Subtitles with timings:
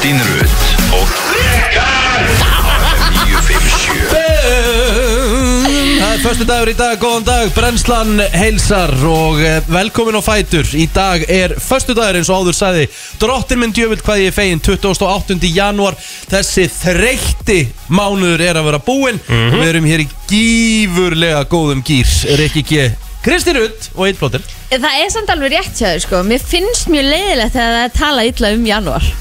[0.00, 0.62] Kristín Rutt
[0.96, 2.22] og Rikar
[3.12, 4.06] 957
[6.00, 10.64] Það er förstu dagur í dag, góðan dag, brennslan heilsar og eh, velkomin á Fætur.
[10.72, 12.88] Í dag er förstu dagur eins og áður sagði.
[13.20, 15.36] Drottin minn djöfull hvað ég er fegin 28.
[15.52, 16.00] janúar.
[16.32, 17.60] Þessi þreytti
[17.92, 19.20] mánuður er að vera búinn.
[19.28, 22.08] Við erum hér í gífurlega góðum gýr
[22.40, 22.88] Rikki G,
[23.20, 26.24] Kristi Rutt og Eitt Blóttir Það er samt alveg rétt hjá þér sko.
[26.24, 29.12] Mér finnst mjög leiðilegt þegar það er talað illa um janúar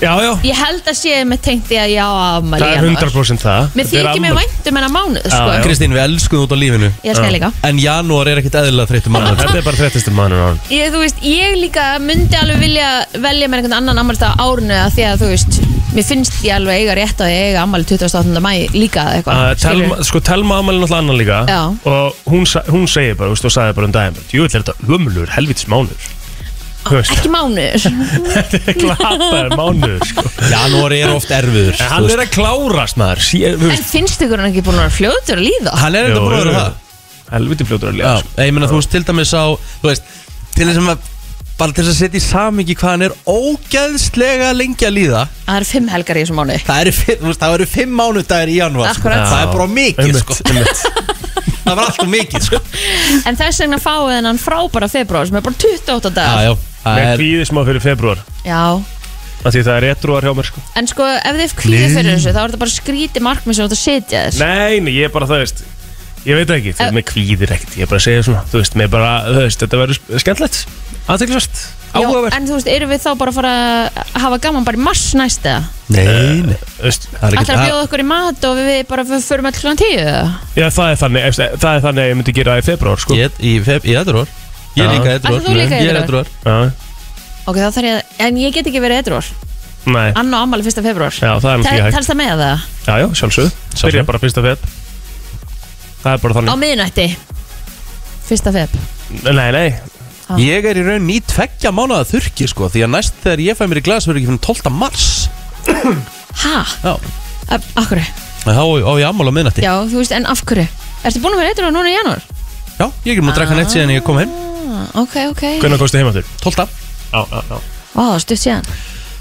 [0.00, 3.10] Já, já, Ég held að sé með tengt því að já afmæli það er janúar
[3.12, 4.38] 100% það Mér Þetta er þykir mér afmæli.
[4.40, 5.58] vænt um hennar mánuð sko Já.
[5.66, 9.12] Kristín, við elskuðum út á lífinu Ég skal líka En janúar er ekkit eðlilega þreyttu
[9.12, 10.14] mánuður Þetta er bara 30.
[10.16, 12.88] mannur án ég, Þú veist, ég líka myndi alveg vilja
[13.26, 16.54] velja mér einhvern annan ammælstað á árinu að því að þú veist Mér finnst ég
[16.54, 18.40] alveg eiga rétt á því að eiga ammæli 28.
[18.44, 20.04] mæ líka eða eitthvað Uh, telma, skilurðu?
[20.06, 21.60] sko, Telma amalinn alltaf annan líka Já.
[21.84, 24.76] og hún, sa- hún segir bara, veist, og sagði bara um daginn jú, er þetta
[24.86, 26.19] humlur, helvitis Þú veist,
[26.88, 27.84] Ekki mánuður.
[28.34, 30.24] Þetta er glataður mánuður sko.
[30.50, 33.22] Janúar er oft erfiður en hann er að klárast maður.
[33.26, 35.76] Sí, En finnst ykkur hann ekki búin að vera fljótur að líða?
[35.82, 37.30] Hann er enda Jú, búin að vera jú, það.
[37.30, 38.34] Helviti fljótur að Já, lega sko.
[38.48, 40.12] ég meina þú veist til dæmis á Þú veist,
[40.56, 41.08] til þess að
[41.60, 45.26] bara til þess að setja í samingi hvað hann er ógeðslega lengi að líða.
[45.44, 46.62] Það eru fimm helgar í þessum mánuði.
[46.64, 49.12] Það eru fimm, eru fimm mánudagar í janúar sko.
[49.12, 50.38] Það er bara mikið sko.
[51.60, 52.60] Það var alltaf mikið sko.
[53.28, 57.02] En þess vegna fáið hennan frábæra februar sem er bara 28 Já, dagar já, með
[57.10, 58.62] er kvíði smá fyrir februar Já,
[59.40, 60.62] af því það er retróar hjá mér sko.
[60.76, 63.68] En sko, ef þið klíðið fyrir þessu, þá er þetta bara skríti markmið sem þú
[63.70, 64.40] ert að setja þér.
[64.44, 65.62] nei, nei, ég er bara það veist
[66.26, 66.86] ég veit ekki, Eh.
[66.86, 69.44] er með kvíðir ekkert ég er bara að segja svona, þú veist, með bara þú
[69.46, 70.58] veist, þetta verður skemmtilegt,
[71.08, 71.62] aðteklisvast
[71.96, 73.52] áhugavert en þú veist, eru við þá bara að fara
[73.88, 75.62] að hafa gaman bara í mars næst eða?
[75.90, 76.04] Nei,
[76.44, 79.04] nei Þú veist, Það er Ætlar ekki að bjóða okkur í mat og við bara
[79.08, 80.20] förum öll klúan tíu eða?
[80.60, 83.16] Já, það er þannig, það er þannig að ég myndi gera það í februar sko.
[83.18, 84.28] Ég, í, feb, í edruar
[84.78, 86.30] Ég er líka edruar Ætlar þú líka í Ég er edruar?
[86.30, 86.72] edruar Já,
[87.50, 89.30] Ok, þá þarf ég að, en ég get ekki verið eitthvað
[89.90, 91.94] nei, Anna og ammali fyrsta februar já, það er náttúrulega hægt.
[91.96, 92.64] Telst það með það?
[92.84, 94.66] Já, já, sjálfsög, byrja bara fyrsta feb.
[96.02, 97.06] Það er bara Á þannig miðnætti.
[98.28, 98.76] Fyrsta feb.
[99.24, 99.70] Nei, nei,
[100.38, 103.64] Ég er í raun í tveggja mánuða þurki sko Því að næst þegar ég fæ
[103.66, 104.70] mér í glas verður ekki fyrir 12.
[104.76, 105.06] mars.
[106.44, 106.60] Ha?
[106.84, 106.92] Já.
[107.50, 108.04] Af- Af hverju?
[108.44, 109.64] Þá á ég ammál á miðnætti.
[109.64, 110.68] Já, þú veist, en af hverju?
[111.02, 112.22] Ertu búin að vera eitthvað núna í janúar?
[112.78, 114.30] Já, ég er ekki múin að drekka neitt síðan ég kom heim
[115.04, 116.30] ok, ok hvernig kosti heima þurr?
[116.44, 116.68] 12.
[117.10, 117.60] Já, já, já
[117.94, 118.70] Vá, stutt síðan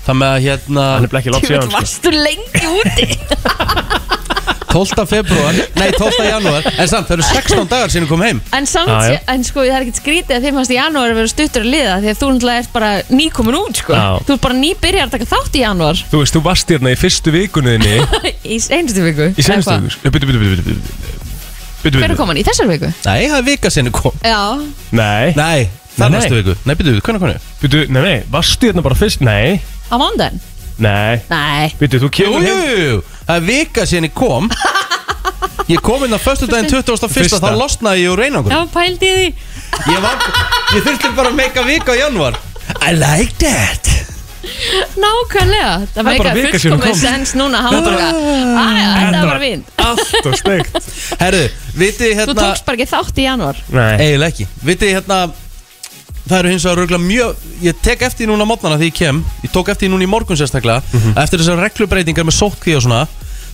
[0.06, 1.76] Það með að hérna Hann er bara ekki langt síðan sko.
[1.80, 3.08] varstu lengi úti
[4.70, 5.02] 12.
[5.10, 6.26] februar, nei 12.
[6.30, 9.22] janúar En samt, það eru 16 dagar síðan ég kom heim En samt, Já, já.
[9.34, 11.72] en sko, það er ekkert skrítið að þeim fannst í janúar að vera stuttur að
[11.74, 14.06] liða Því að þú náttúrulega ert bara nýkomin út, sko Já.
[14.28, 17.00] Þú ert bara nýbyrjar að taka þátt í janúar Þú veist, þú varst hérna í
[17.02, 17.96] fyrstu vikunniðinni
[18.54, 19.90] Í einustu viku Í senstu Eða hvað?
[19.90, 21.18] viku Byttu, byttu, byttu,
[21.84, 22.38] byttu Byttu, Hver er byttu komin?
[22.38, 22.90] Í þessar viku?
[23.06, 24.40] Nei, það er vika ég kom Já.
[24.92, 26.20] Nei, Nei, það er Nei.
[26.20, 26.56] næstu viku.
[26.66, 27.48] Nei, byrjuðu, hvernig hvernig?
[27.62, 29.22] byttu, nei, nei Varstu hérna bara fyrst?
[29.22, 30.40] Nei, Á mándaginn?
[30.80, 31.22] nei.
[31.30, 31.72] Nei.
[31.80, 34.50] Byttu, þú Jú, kemur jú, heim jú, það er vika ég kom.
[35.70, 37.10] Ég kom inn á föstu daginn 21.
[37.14, 37.40] Fyrsta.
[37.44, 39.28] Þá losnaði ég úr reynangur Já, pældi í því.
[39.94, 40.24] Ég, var,
[40.74, 42.38] ég þurfti bara að meika vika á januar
[42.86, 43.86] I like that.
[45.00, 45.88] Nákvæmlega.
[45.94, 47.00] Það er bara meikar vika síðan hún fullkomið kom.
[47.02, 48.08] sens núna Hann bara,
[48.64, 50.80] aðja, þetta var bara fín Allt og steikt
[51.80, 53.62] Herðu, vitið Þú hérna tókst bara ekki þátt í janúar.
[53.72, 53.94] Nei.
[54.04, 54.48] Eiginlega ekki.
[54.70, 55.20] Vitið hérna
[56.30, 58.98] Það eru hins vegar röglega mjög Ég tek eftir því núna á mótnana því ég
[59.00, 59.22] kem.
[59.44, 60.84] Ég tók eftir því núna í morgun sérstaklega
[61.24, 63.06] Eftir þessar reglubreitingar með sótkví og svona.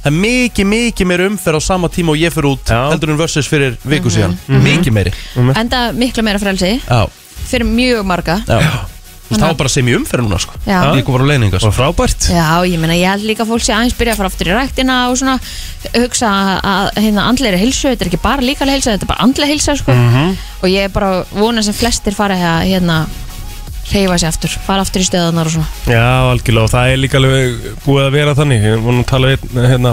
[0.06, 2.82] Það er mikið, mikið meiri umferð á sama tíma og ég fyrir út Já.
[2.92, 4.36] Heldur en versus fyrir viku síðan.
[4.46, 5.14] Mikið meiri.
[5.56, 7.08] Enda miklu meira frelsi Já,
[7.46, 8.42] Fyrir mjög marga.
[8.46, 8.95] Já
[9.26, 10.80] Þú veist, það var bara sem í umferð núna sko Já.
[11.06, 13.96] Kom bara á leininga Og frábært Já, ég meina, ég held líka fólk sé aðeins
[13.98, 15.36] byrja að fara aftur í ræktina og svona
[15.96, 19.26] hugsa að, að hérna andleiri hilsu, þetta er ekki bara líkalega hilsa, þetta er bara
[19.26, 19.96] andlega hilsa, sko.
[20.62, 23.00] Og ég er bara vona sem flestir fara að hérna
[23.92, 25.68] reyfa sér aftur, fara aftur í stöðunar og svona.
[25.90, 29.12] Já, algjörlega og það er líka alveg búið að vera þannig Ég voru nú að
[29.12, 29.92] tala við hérna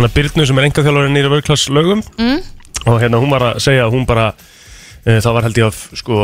[0.00, 2.40] að Byrnu sem er enga þjálfari nýra vörklass lögum Mm.
[2.88, 4.30] Og hérna hún var að segja að hún bara
[5.04, 6.16] Það var held ég að sko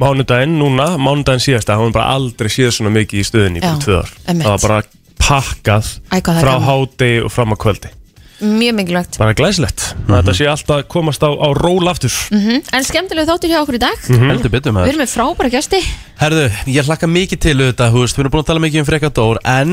[0.00, 3.84] Mánudaginn núna, mánudaginn síðasta Hún bara aldrei séð svona mikið í stöðinni í Já, bara
[3.84, 4.46] tvö ár einmitt.
[4.46, 4.80] Það var bara
[5.22, 6.66] pakkað Æ, hvað það Frá gaman.
[6.70, 7.92] hádegi og fram að kvöldi
[8.36, 9.16] Mjög mikilvægt.
[9.16, 13.54] Bara glæsilegt Þetta sé alltaf að komast á, á ról aftur Mm En skemmtilega þáttur
[13.54, 14.02] hjá okkur í dag.
[14.10, 15.80] Heldur betur Við með erum með frábæra gæsti.
[16.20, 18.88] Herðu, ég hlakka mikið til auðvitað, þú veist, við erum búin að tala mikið um
[18.90, 19.72] frekadór En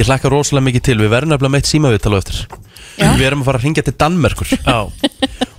[0.00, 2.42] ég hlakka rosalega mikið til, við verðum nefnilega meitt símaviðtala á eftir.
[3.00, 4.50] Við erum að fara að ringja til Danmerkur.
[4.60, 4.78] Já,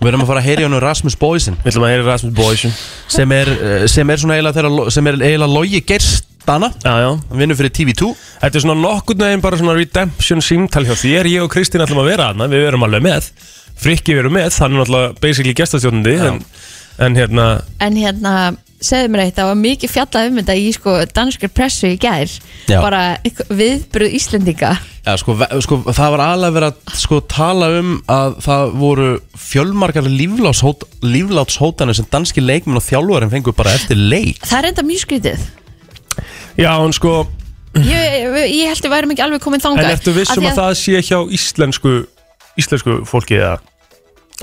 [0.01, 1.57] Við erum að fara að heyra í honum Rasmus Boysen.
[1.61, 2.71] Við ætlum að heyra Rasmus Boysen.
[3.13, 7.09] Sem er, eh, sem er svona eiginlega þeirra, sem er eiginlega logi gerstana Já, já.
[7.29, 8.09] Hann vinnur fyrir TV2
[8.41, 12.01] Þetta er svona nokkurn veginn bara svona redemption símtal hjá þér, ég og Kristín ætlum
[12.01, 13.29] að vera aðna, við verum alveg með.
[13.81, 16.41] Frikki verum með, hann er náttúrulega basically gestastjónandi en,
[16.97, 17.45] en hérna,
[17.79, 18.33] En hérna,
[18.81, 22.33] segði mér eitt það var mikið fjallað um þetta í sko danskar pressu í gær.
[22.65, 22.81] Já.
[22.81, 23.03] bara
[23.53, 25.33] viðbröð Íslendinga Já, sko,
[25.65, 29.07] sko, það var alveg verið að sko, tala um að það voru
[30.05, 34.43] líflátshót, líflátshótanir sem danski leikmenn og þjálfarinn fengur bara eftir leik.
[34.45, 35.47] Það er enda mjög skrítið.
[36.61, 37.15] Já, en sko,
[37.81, 40.61] ég, ég held að við værum ekki alveg komin en þangað ertu vissum því að
[40.61, 41.95] það sé hjá íslensku
[42.61, 43.57] íslensku fólki eða?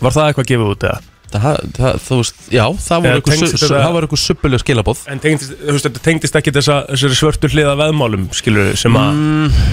[0.02, 4.20] Var það eitthvað gefið út eða það, það, þú veist, Já, það voru eitthvað eitthvað
[4.22, 8.70] suppuleg skilabóð En tengdist, þú veist, þetta tengdist ekki þessa, þessari svörtu hliða veðmálum, skilur
[8.80, 9.20] sem að,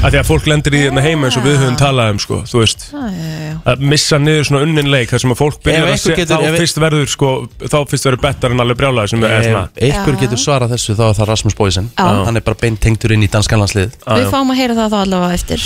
[0.05, 2.41] að því að fólk lendir í hérna heima eins og við höfum talað um, sko,
[2.49, 5.85] þú veist, Já, já, að missa niður svona unnin leik, þar sem að fólk byrjar
[5.85, 7.31] að einhver se, getur- þá ef- fyrst verður, sko,
[7.65, 10.21] þá fyrst verður bettar en alveg brjálaði sem er svona, Ef einhver Já.
[10.25, 12.05] getur svarað þessu þá er það Rasmus Boysen Já.
[12.27, 14.93] Hann er bara beint tengtur inn í danskan landslið Já, við fáum að heyra það
[14.93, 15.65] þá allavega eftir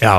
[0.00, 0.14] Já,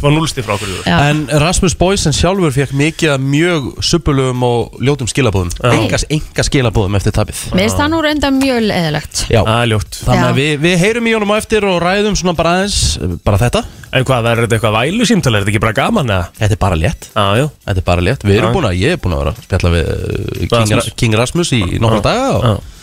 [0.00, 0.96] fá núlsti frá okkur, Já.
[1.10, 6.98] En Rasmus Boysen sjálfur fekk mikið af mjög suppulugum og ljótum skilabóðum enga, enga skilabóðum
[7.00, 7.40] eftir tapið.
[7.56, 9.98] Mér finnst það nú reynda mjög leðilegt Já, Það er ljótt.
[10.04, 12.78] Þannig að við, við heyrum í honum á eftir og ræðum svona bara aðeins
[13.24, 13.64] bara þetta,
[13.96, 16.24] En hvað, verður þetta eitthvað vælu símtala, er þetta ekki bara gaman, eða?
[16.36, 17.06] þetta er bara létt.
[17.14, 17.44] Já, já.
[17.68, 19.70] Þetta er bara létt, við erum búin að, ég er búin að vera að spjalla
[19.72, 20.88] við uh, King, Rasmus.
[21.00, 22.74] King Rasmus í nokkra daga og,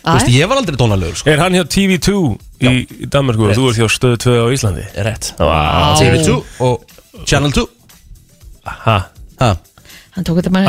[0.00, 0.12] Já.
[0.16, 1.28] veist, ég var aldrei dónalegur sko.
[1.30, 2.12] Er hann hjá TV2
[2.60, 2.70] í,
[3.04, 3.58] í Danmarku og Rétt.
[3.60, 4.84] þú ert hjá Stöð 2 á Íslandi?
[4.96, 5.32] rétt.
[5.38, 5.96] Vá.
[6.00, 6.84] TV2 og
[7.26, 7.66] Channel 2
[8.70, 8.96] Ha,
[9.40, 9.50] ha.
[10.14, 10.66] Hann tók þetta með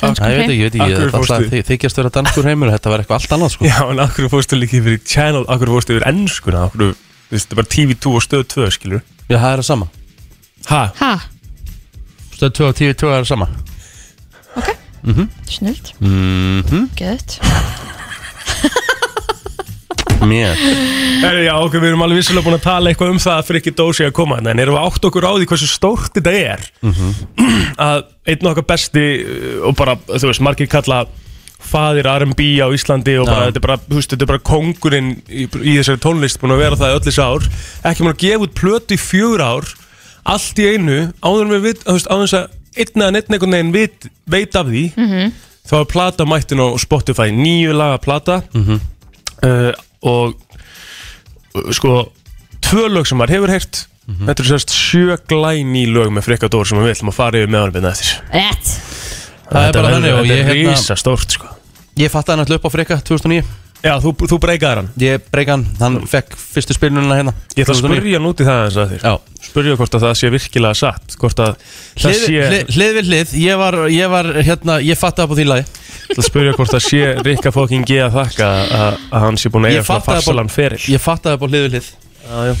[0.00, 3.18] dönsku Æ, ég veit ekki, ég veit ekki, þykjast vera danskur heimur þetta var eitthvað
[3.20, 3.64] allt annað sko.
[3.68, 6.94] Já, en akkur fórstu líka yfir channel, akkur fórstu yfir ennskuna, akkur,
[7.30, 9.88] þetta er bara TV2 og Stöð 2, skilur Já, það er það sama.
[10.70, 11.12] Ha, Ha,
[12.38, 13.48] Stöð 2 og TV2 er það sama.
[15.48, 17.38] Snilt Mhm, Geðut
[20.26, 20.58] mér.
[21.22, 23.72] Herri, já, ok, við erum alveg vissilega búin að tala eitthvað um það að Frikki
[23.78, 26.66] Dósi að koma hérna, en erum við átt okkur á því hversu stórt þetta er?
[27.88, 31.04] Að einn okkar besti uh, og bara, þú veist, margir kalla
[31.68, 35.10] faðir R&B á Íslandi og bara, þetta er bara, þú veist, þetta er bara kongurinn
[35.26, 37.48] í, í þessari tónlist búin að vera það í öll þessi ár.
[37.90, 39.74] Ekki múin að gefa út plötu í fjögur ár
[40.28, 43.30] allt í einu, áður en við vit, þú veist, áður þess að einn eða neitt
[43.32, 44.84] einhvern veginn veit, veit af því
[45.68, 48.38] þá er plata mættin á Spotify nýju laga plata.
[49.42, 49.72] Uh,
[50.06, 51.94] og uh, sko
[52.64, 56.68] tvö lög sem maður hefur heyrt þetta er sérst sjö glæni lög með Frikka Dór
[56.68, 58.14] sem við ætlum að fara yfir meðanbyrna eftir.
[58.32, 58.70] Rétt.
[59.48, 61.50] Það er bara þannig og þetta ég, er hérna, rísa stórt sko.
[61.98, 63.42] Ég fatt að hann upp á freka 2009
[63.84, 64.88] já, þú, þú breykaðar hann.
[65.02, 67.34] Ég breyka hann, hann fekk fyrstu spilununa hérna.
[67.54, 67.98] Ég ætla að 2009.
[67.98, 69.02] spyrja hann út í það eins að þér.
[69.04, 69.12] Já,
[69.48, 73.04] spyrja hvort að það sé virkilega satt hvort að það hlið, sé hlið, hlið við
[73.12, 73.28] hlið.
[73.42, 75.64] Ég var, ég var hérna, ég fatt að á því lagi.
[76.08, 79.52] Ætla að spyrja hvort það sé Rikka fokking G að þakka að, að hann sé
[79.52, 80.82] búin að Ég eiga svona farsalan feril.
[80.88, 81.88] Ég fatt að á hlið við hlið.
[82.28, 82.54] Já, já.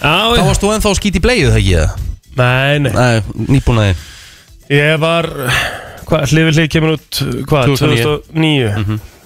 [0.00, 1.80] Já, Þá varst þú ennþá að skýta í bleið það ekki?
[2.38, 2.92] Nei, nei.
[2.94, 3.16] Nei,
[3.50, 3.94] nýbúnaði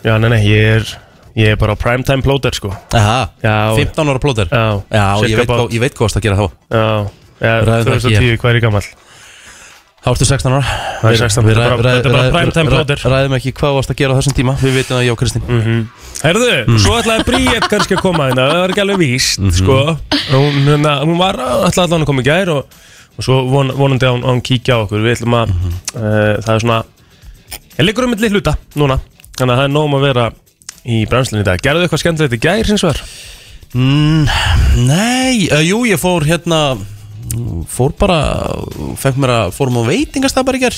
[0.04, 0.10] Ég var, hvað, hlið við hlið kemur út, hvað, 2009.
[0.10, 0.84] 2009 Já, nei, nei, ég er,
[1.34, 5.40] ég er bara primetime plóter, sko Aha, Já, 15 ára plóter já, Já, ég cirka
[5.40, 6.84] veit, hvað, ég veit hvað varst að gera þá Já,
[7.40, 8.84] já, Ræðum það ekki 2010, hvað er ég gammal?
[10.04, 10.62] Þá ertu 16 ára
[11.00, 12.98] Það er 16, Við þetta er bara- þetta er bara primetime plóter.
[13.08, 15.42] Ræðum ekki hvað varst að gera á þessum tíma Við veitum það ég og Kristín
[15.48, 15.86] Mm.
[16.24, 16.50] Herðu,
[16.84, 19.50] svo ætlaði Bríett kannski að koma hérna, það var ekki alveg víst, Mhm.
[19.52, 19.96] sko
[20.32, 22.64] hún, hérna, hún var ætlaði allan að koma í gær og,
[23.18, 25.72] og svo von, vonandi að hún, að hún kíkja á okkur við ætlum að, Mhm.
[25.96, 26.78] uh, það er svona
[27.78, 29.00] ég liggur um milli hluta núna
[29.38, 30.26] þannig að það er nóg um að vera
[30.84, 31.62] í brennslunni í dag.
[31.64, 33.00] Gerðu eitthvað skemmtilegt í gær hins vegar?
[33.74, 34.26] mm,
[34.86, 36.60] Nei, uh, jú, ég fór hérna
[37.72, 38.18] Fór bara
[39.00, 40.76] Fekk mér að, fórum á veitingastað bara í ger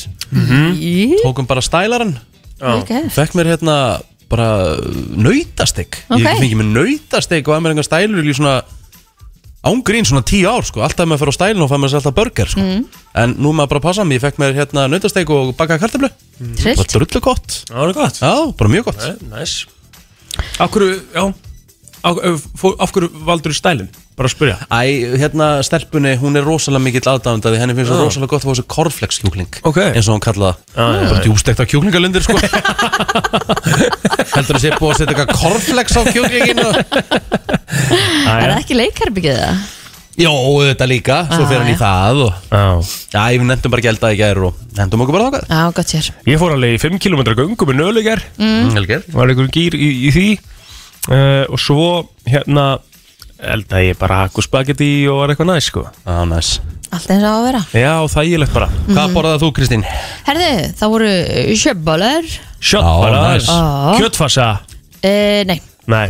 [0.78, 0.92] Í,
[1.24, 2.14] Tókum bara stælaran
[2.88, 3.10] gert.
[3.12, 3.74] Fekk mér hérna
[4.30, 4.46] bara
[5.12, 6.22] nautastek Ok.
[6.22, 8.54] Ég fengi mér nautastek og að mér enga stælur í svona
[9.70, 10.82] ángrín svona tíu ár sko.
[10.86, 12.66] Alltaf með að fara á stælun og fæ mér sér alltaf burger sko.
[13.16, 14.18] En nú er maður bara að passa mig.
[14.18, 16.80] Ég fekk mér hérna nautastek og baka kartablu Það Trillt.
[16.82, 17.58] var drullu gott.
[17.64, 18.20] Já, það er gott.
[18.20, 19.04] Já, bara mjög gott.
[19.04, 19.66] Nei, Næs
[20.60, 21.24] Af hverju, já
[22.06, 22.42] Af, af,
[22.78, 23.88] af hverju valdur þú stælinn?
[24.16, 24.56] Bara að spyrja.
[24.72, 28.52] Æ, hérna stelpunni, hún er rosalega mikill aðdáðandi Henni finnst það rosalega gott að fá
[28.54, 29.80] þessu korflex kjúkling Ok.
[29.90, 32.38] Eins og Já, já, það Bara djústekta kjúklingalundir sko.
[34.36, 36.74] Heldur að sé búið að setja eitthvað korflex á kjúklingin og...
[38.36, 39.64] Er það ekki leikherbyggið það?
[40.16, 40.32] Jó,
[40.64, 41.80] þetta líka, svo Ah, fer hann í já.
[41.82, 43.30] það og Já.
[43.36, 46.08] Ég nefndum bara gælda í gær og nefndum okkur bara þákað Já, gott sér.
[46.24, 48.70] Ég fór alveg í 5 km göngu með nölugar mm.
[48.78, 50.26] Helger Var einhver gýr í, í því.
[51.06, 51.88] Uh, Og svo
[52.26, 52.78] hérna
[53.36, 55.82] Eldaði ég bara hakku spagetti og var eitthvað næst sko.
[56.06, 56.54] Já, næs.
[56.88, 57.60] Allt eins og á að vera.
[57.76, 58.68] Já, þægilegt bara.
[58.88, 59.84] Hvað borðað þú, Kristín?
[60.24, 61.10] Herðu, það voru
[61.60, 62.30] sjöbbalar.
[62.64, 63.50] Shot Já, næs.
[63.52, 63.98] Já.
[64.00, 65.58] Kjötfassa uh, Nei,
[65.92, 66.06] Nei,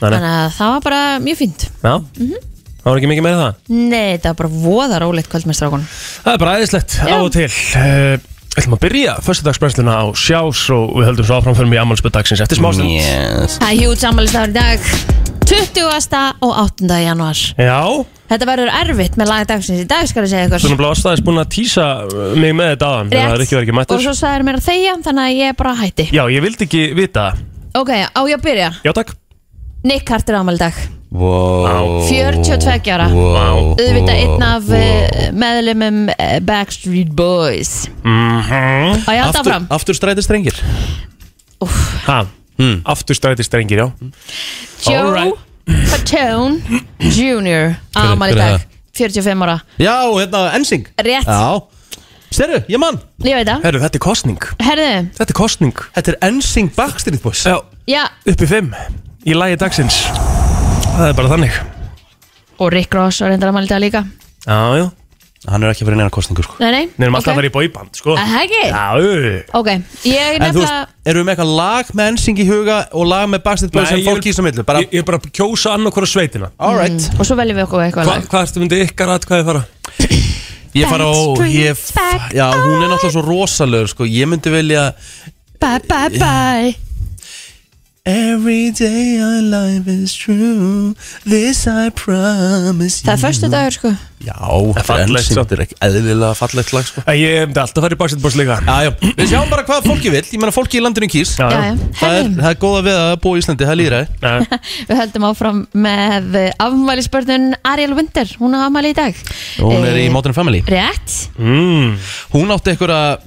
[0.00, 0.16] nei, nei.
[0.18, 1.68] þannig að það var bara mjög fínt.
[1.82, 3.60] Já, það var ekki mikið meira það?
[3.76, 6.98] Nei, það var bara voða rólegt kvöld með strákunum Það er bara æðislegt.
[7.04, 7.48] Á og til.
[7.78, 12.16] Uh, ætlum að byrja Föstudagsbrennsluna á sjás og við höldum svo áfram fyrir mig ammálspöld
[12.16, 13.58] dagsins eftir smástund Yes.
[13.60, 15.26] Það er hjút sammælistagur í dag.
[15.48, 15.84] 20.
[16.44, 16.88] og 8.
[17.00, 20.90] januar Já, Þetta verður erfitt með laga dagsins í dag skal ég segja erum bara
[20.92, 23.74] aðstæðis búin að tísa uh, mig með þetta aðan þegar það er ekki verið ekki
[23.74, 26.08] og mættur svo sagður mér að þegja þannig að ég bara hætti.
[26.12, 27.40] Já, ég vildi ekki vita það.
[27.80, 28.68] Ok, á ég að byrja?
[28.84, 29.16] Já, takk
[29.84, 30.72] Nick Carter ámæli dag.
[31.12, 33.06] Wow 42 ára.
[33.08, 37.86] Wow Auðvitað einn af uh, meðlumum uh, Backstreet Boys.
[38.04, 39.68] Mm Og ég halda Aftur, áfram.
[39.72, 40.58] aftur stræti strengir
[42.06, 42.24] Ha,
[42.58, 42.80] Hmm.
[42.86, 43.86] afturstræti strengir, já.
[44.82, 45.34] Joe Alright.
[45.86, 46.58] Fatone
[46.98, 47.74] Jr.
[47.94, 48.60] ámæli hver er dag.
[48.98, 49.58] 45 ára.
[49.78, 51.60] Já, hérna, Ensing Rétt, Já.
[52.34, 53.62] Serðu, ég mann ég veit það.
[53.64, 57.44] Herru, þetta er kostning Herðu, Þetta er kostning Þetta er Ensing Backstreet Boys.
[57.46, 58.04] Já, já.
[58.26, 60.02] Upp í lagi dagsins.
[60.98, 61.58] Það er bara þannig.
[62.58, 64.02] Og Rick Ross var reyndar ámæli dag líka.
[64.48, 64.88] Já, já.
[65.46, 66.56] Hann er ekki fyrir neina kostningu sko.
[66.58, 66.86] Nei, nei.
[66.98, 68.16] Nefnum alltaf að vera í bóiband, sko.
[68.18, 68.62] Er það ekki?
[68.72, 68.86] Já.
[69.54, 72.78] Ok, ég En þú nefnilega veist, erum við með eitthvað lag með Ensing í huga
[72.90, 75.06] og lag með Boys Nei, sem ég fólk vil- kýsa millu Bara, Ég ég er
[75.06, 76.50] bara að kjósa annarkvara sveitina.
[76.58, 78.26] Alright Og svo veljum við okkur eitthvað Hva, lag.
[78.34, 79.62] Hvað ertu myndið ykkar að hvað þið fara?
[80.74, 81.14] Ég fara á
[81.46, 84.10] ég, back Já, hún er náttúrulega svo rosalögur sko.
[84.10, 84.90] Ég myndi velja
[85.62, 86.87] Bye, bye, bye
[88.06, 90.94] Every day our life is true.
[91.28, 93.90] This I promise Það er förstu dagur sko.
[94.24, 94.34] Já,
[94.82, 95.42] fallegt, Ensing, svo.
[95.44, 97.02] þetta er ekki eðlilega fallegt lag sko.
[97.14, 98.56] Ég myndi alltaf að fara í Backstreet Boys líka.
[98.64, 101.34] Já, já, við sjáum bara hvað fólki vil Ég meina fólki í landinu kýs.
[101.38, 104.08] Já, Já, Það er, það er góða við að búa í Íslandi, það er líðræði
[104.24, 104.58] Já.
[104.88, 108.34] Við höldum áfram með afmælisbörnun Ariel Winter.
[108.40, 109.22] Hún á afmæli í dag.
[109.60, 110.64] Hún er í Eh, Modern Family.
[110.66, 111.18] Rétt.
[111.36, 111.94] Mm.
[112.32, 113.18] Hún átti einhverja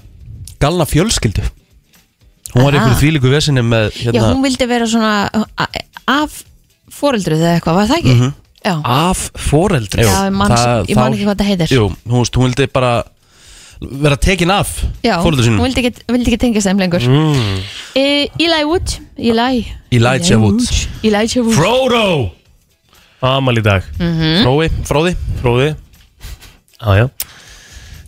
[0.62, 1.46] galna fjölskyldu
[2.51, 5.12] Hún var einhverju þvílíku vesinni með Já, hérna, hún vildi vera svona
[6.12, 6.41] af
[6.91, 8.31] foreldruð eða eitthvað, var það ekki?
[8.62, 11.72] Já, Af foreldri Jú, já ég man, ekki hvað það heitir.
[11.74, 12.91] Jú, hún, veist, hún vildi bara
[13.81, 14.70] vera tekin af
[15.01, 15.63] Já, fóröldur hún sínum.
[15.65, 17.08] vildi ekki, vildi ekki tengja þeim lengur.
[17.08, 17.63] Mm.
[17.98, 18.05] e,
[18.38, 19.65] Eli Wood Eli.
[19.89, 20.62] Elijah Wood.
[21.01, 21.55] Elijah Wood.
[21.58, 22.05] Frodo!
[23.22, 23.86] Amal í dag.
[23.98, 24.43] Mhm.
[24.43, 25.15] Fróði, Fróði.
[25.41, 25.72] Fróði.
[26.81, 27.10] Já, já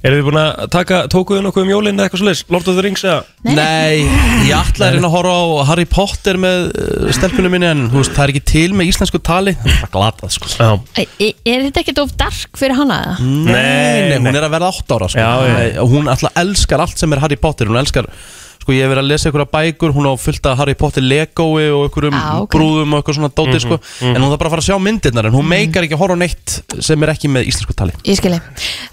[0.04, 2.40] Eru þið búin að taka, tókuðu nokkuð um jólinn eða eitthvað svo leis?
[2.52, 3.22] Lord of the Rings eða?
[3.48, 4.02] Nei,
[4.50, 8.02] ég ætla að reyna að horfa á Harry Potter með uh, stelpunum minni en þú
[8.02, 11.06] veist, það er ekki til með íslensku tali Það er bara glatað sko Já e,
[11.24, 13.00] e, Er þetta ekki of dark fyrir hana?
[13.00, 13.16] eða?
[13.24, 14.36] Nei, nei, hún nei.
[14.42, 15.24] er að verða 8 ára sko.
[15.24, 15.56] Já.
[15.56, 18.12] Nei, Hún alltaf elskar allt sem er Harry Potter Hún elskar,
[18.64, 21.68] sko ég hef verið að lesa einhverja bækur Hún á fullt af Harry Potter legói
[21.76, 22.50] og einhverjum Ah, ok.
[22.56, 23.78] brúðum og eitthvað svona dóti sko.
[24.08, 26.18] En hún þarf bara að fara að sjá myndirnar En hún meikar ekki að horfa
[26.24, 27.92] neitt sem er ekki með íslensku tali.
[28.08, 28.40] Ég skilji.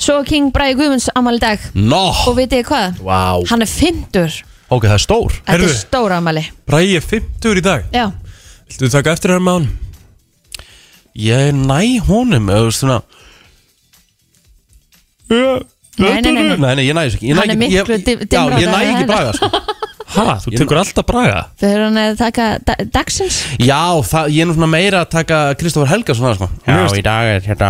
[0.02, 1.58] Svo King Bræði Guðmunds afmæli í dag.
[1.74, 2.98] Nó, Og vitið hvað?
[3.00, 3.40] vá.
[3.48, 5.30] Hann er 50 Ok, það er stór.
[5.34, 5.70] Þetta Heyrðu.
[5.70, 6.44] er stór afmæli.
[6.66, 7.84] Bræði er 50 í dag.
[7.94, 8.10] Já,
[8.70, 9.68] Viltu taka eftir þér með hann?
[11.18, 13.02] Ég næ honum eða,
[15.30, 15.64] þú
[16.00, 16.56] nei, nei, nei, nei.
[16.64, 18.40] Nei, nei, ég næ þessu ekki Ég næ Hann er ekki- miklu ég- dim- Já,
[18.40, 19.12] dimmra ég næ en ekki hennar.
[19.14, 19.50] braga sko.
[20.10, 21.34] Ha, þú tekur alltaf braga?
[21.62, 25.10] Þegar hann er að taka da dagsins Já, það, ég er nú svona meira að
[25.12, 26.48] taka Kristoffer Helgason sko.
[26.66, 27.68] Já, í dag er hérna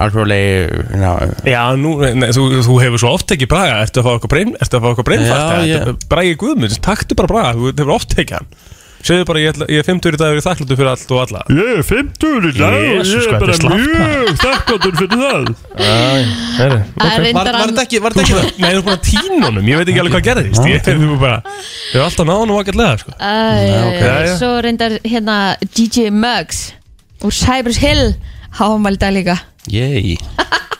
[0.00, 1.04] alþjóðlegi
[1.52, 4.54] Já, nú, nei, þú, þú hefur svo oft ekki braga Ertu að fá eitthvað breyn,
[4.56, 8.16] ertu að fá eitthvað breynfast Já, ég- Bragi Guðmunds, taktu bara braga Þú hefur oft
[8.16, 8.48] tekið hann
[9.06, 11.12] Segðu bara, ég, ætla, ég er 50 í dag og ég er þakkláttur fyrir allt
[11.14, 11.42] og alla.
[11.54, 14.40] Ég er 50 í dag og Jesus, ég er hvað bara þetta er slappt, mjög
[14.42, 15.44] þakkláttur fyrir það.
[15.76, 18.48] Heri, Það er Var, reyndar var hann þetta ekki, var þetta ekki það?
[18.64, 20.66] Nei, þú er búin að tína honum, ég veit ekki alveg hvað gerðist.
[20.66, 23.14] Ég hefur bara, ég hef alltaf náð honum ágætlega sko.
[23.14, 23.36] Æ,
[23.84, 24.00] ok.
[24.02, 24.34] Já, já.
[24.40, 25.36] Svo reyndar hérna
[25.76, 26.64] DJ Muggs
[27.22, 28.10] Úr Cypress Hill
[28.58, 29.38] Hámæli dag líka.
[29.70, 30.18] Yey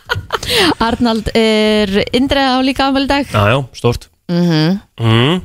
[0.87, 3.27] Arnald er Indra á líka afmæli dag.
[3.31, 5.41] Já, já, stort mm mm.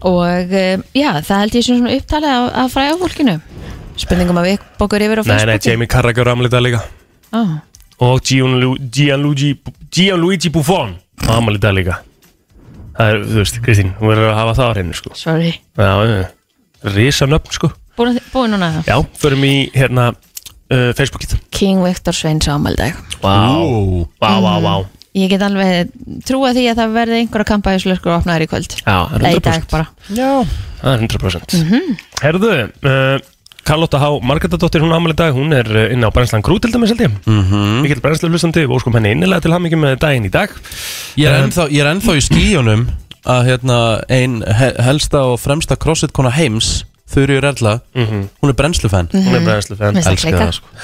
[0.00, 3.34] Og um, já, það held ég sem svona upptalið af, af fræða fólkinu
[4.00, 5.70] Spurningum að við bókur yfir á Nei, nei, Facebooki.
[5.74, 6.80] Jamie Carragher ámali dag líka
[7.36, 7.58] ah.
[8.00, 9.50] Og Gianlu- Gianluigi
[9.92, 10.94] Gianluigi Buffon
[11.28, 11.98] ámali dag líka
[13.00, 15.10] Það er, þú veist, Kristín, hún verður að hafa það á hreinu sko.
[15.16, 15.52] Sorry.
[16.96, 17.70] Risa nöfn sko.
[17.96, 21.38] Búin, búin núna Já, förum í hérna uh, Facebookið.
[21.54, 22.98] King Viktor Sveins ámæli dag.
[23.22, 23.36] Vá,
[24.20, 24.74] vá, vá, vá
[25.18, 25.90] Ég get alveg
[26.22, 28.76] trúa því að það verði einhverja kampæðislöskur opnaðir í kvöld.
[28.78, 29.86] Já, það er Eða í dag 100% bara.
[30.14, 30.30] Já.
[30.80, 31.56] Það er 100%
[32.20, 32.52] Herðu,
[32.86, 33.16] uh,
[33.66, 34.10] Karlotta H.
[34.24, 37.16] Margretadóttir, hún ámæli dag Hún er uh, inn á brennslan grú til dæmis held ég.
[37.26, 37.82] Mm -hmm.
[37.82, 40.48] Mikil brennslu hlustandi og óskum henni innilega til hamingjum með daginn í dag.
[41.16, 42.88] Ég er Um, ennþá, ég er ennþá í skíunum
[43.26, 49.08] að hérna, ein he helsta og fremsta crossfit kona heims Þurriur Erla, hún er brennslufenn
[49.10, 50.42] Hún er brennslu fenn Með Elska sleika.
[50.44, 50.74] það sko.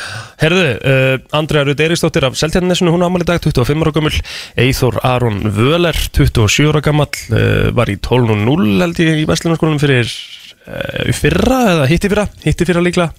[0.42, 4.14] Herðu, uh, Andrea Rud Eiríksdóttir af Seltjarnesinu, hún ámæli dag 25 ára gömul.
[4.59, 10.11] Eithor Aron Völer 27 ára gammal uh, var í 12.0 held ég í Vestlunarskólanum fyrir
[10.11, 13.12] uh, í fyrra eða hitti fyrra, hitti fyrra líklega.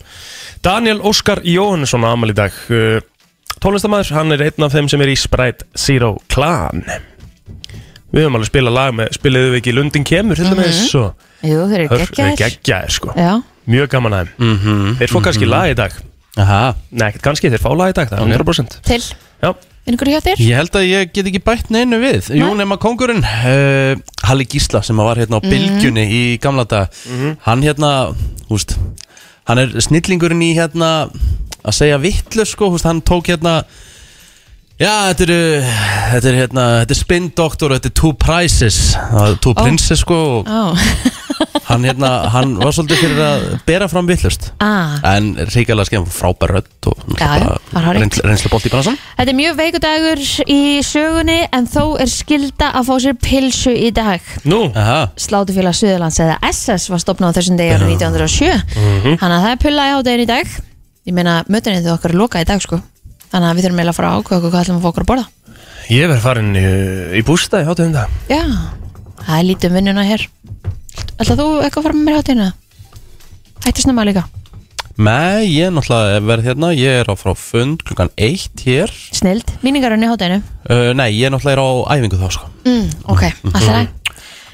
[0.65, 2.55] Daniel Óskar Jóhannesson ámæli dag.
[2.67, 2.99] Uh,
[3.63, 6.83] tónlistamæður, hann er einn af þeim sem er í Sprite Zero Clan
[8.13, 11.09] Við höfum alveg spilað lag með spilaðu við ekki Lundin kemur til dæmis og
[11.43, 12.37] Jú, þeir eru geggjaðir.
[12.39, 13.13] geggjaðir sko.
[13.17, 13.33] Já,
[13.67, 14.35] Mjög gaman að þeim.
[14.47, 14.93] Mhm.
[15.01, 15.97] Þeir fá kannski lag í dag.
[16.37, 16.61] Aha.
[16.91, 19.01] Nei, ekkert kannski, þeir fá lag í dag, það er 100% til.
[19.43, 19.51] Já,
[19.87, 20.39] Einhverju hjá þér?
[20.43, 22.25] Ég held að ég get ekki bætt neinu við.
[22.35, 23.95] Jú, nema kongurinn uh,
[24.27, 26.91] Halli Gísla sem var hérna á bylgjunni í gamla dag
[27.45, 28.13] Hann hérna,
[28.49, 28.75] húst
[29.47, 31.07] Hann er snillingurinn í hérna
[31.63, 33.61] Að segja vitlu sko, húst Hann tók hérna
[34.77, 35.69] Já, þetta er,
[36.13, 38.75] þetta er hérna Þetta er Spin Doctor og þetta er Two Prices.
[38.93, 40.60] Það er Two Princes sko og Ó,
[41.69, 45.00] hann, hérna, hann var svolítið fyrir að bera fram vitlust ah.
[45.15, 48.03] En ríkilega skemmt frábær rödd og Já, já, það er hárrétt.
[48.03, 52.69] reynslu, reynslu bolt í bransan Þetta er mjög veikudagur í sögunni en þó er skilda
[52.77, 54.29] að fá sér pilsu í dag.
[54.46, 59.48] nú, Aha, Slátufélag Suðurlands eða SS var stopnað á þessum degi árið 1907 Þannig að
[59.48, 60.53] það er pulla í hádegin í dag.
[61.07, 62.79] Ég meina, mötunni þau okkar er lokað í dag sko
[63.31, 65.12] Þannig að við þurfum eiginlega að fara að ákveða hvað ætlum að fá okkur að
[65.12, 65.25] borða.
[65.88, 66.63] Ég verð farin í,
[67.15, 68.41] í bústa í hátum það Já,
[69.24, 70.25] það er lítið um vinnuna hér.
[71.17, 72.50] Ætla þú eitthvað að fara með mér í hádegina?
[73.67, 74.25] Hætti snemma líka.
[74.98, 76.72] Nei, ég er náttúrulega verð hérna.
[76.74, 78.89] Ég er á frá fund klukkan eitt hér.
[79.13, 82.50] Snild, míningarinn í hádeginu uh, Nei, ég er náttúrulega er á æfingu þá sko.
[82.65, 83.91] Mm, Ok, alltaf það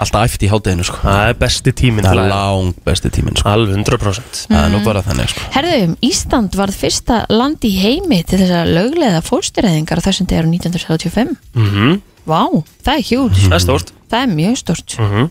[0.01, 0.97] Alltaf æft í hátteginu sko.
[1.03, 3.49] Það er besti tíminn Það er að lang besti tíminn sko.
[3.53, 5.45] Alveg 100% Það er nú bara þannig sko.
[5.53, 10.49] Herðu, Ísland varð fyrsta land í heimi til þess að löglega fóstureyðingar á þessum degur
[10.49, 12.41] 1935 mm Vá,
[12.85, 13.93] það er hjút Það er stórt.
[14.09, 15.29] Það er mjög stort Mhm.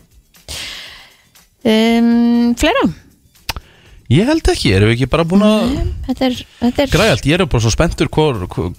[1.64, 2.84] um, Fleira?
[4.12, 5.70] Ég held ekki, erum við ekki bara búin að
[6.08, 8.72] Þetta er, þetta er Græjalt, ég er bara svo spenntur hvor, hvor,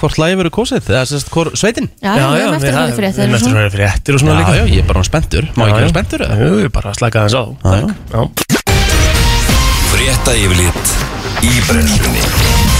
[0.00, 1.88] hvort lagi verið kosið Eða sérst hvor sveitin?
[2.02, 4.38] Já, já, já, er Við erum eftir að það er fyrir eftir og svona Já,
[4.42, 4.54] líka.
[4.58, 5.44] já, ég er bara spenntur.
[5.54, 6.38] Má ég vera spenntur eða?
[6.42, 7.44] Jú, ég er bara að slaka þess á.
[7.64, 7.88] Takk.
[8.14, 8.20] Já.
[9.94, 10.96] Frétta yfirlit
[11.44, 12.73] í brennslunni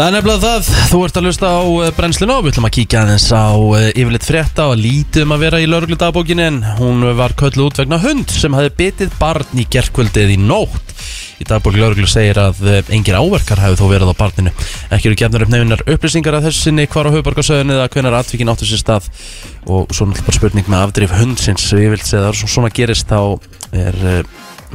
[0.00, 2.72] Það er nefnilega það, þú ert að lusta á eh, brennsluna og við ætlum að
[2.72, 7.04] kíkja aðeins á eh, yfirleitt frétta og lítið um að vera í laurugludagabókinni en hún
[7.18, 10.94] var köllu út vegna hund sem hafi bitið barn í gerkvöldið í nótt.
[11.36, 14.54] Í dagbók lauruglu segir að eh, engir áverkar hafi þó verið á barninu.
[14.88, 18.54] Ekki eru gefnar upp nefninar upplýsingar að þessu sinni hvar á höfuborgarsöðinu eða hvenar atvikin
[18.54, 19.12] áttu sér stað
[19.68, 21.68] og svo náttúrulega bara spurning með afdrif hundsins.
[21.76, 23.36] Ég vil segja að svona gerist þá
[23.76, 24.24] er,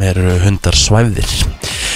[0.06, 1.34] er hundar svæfðir.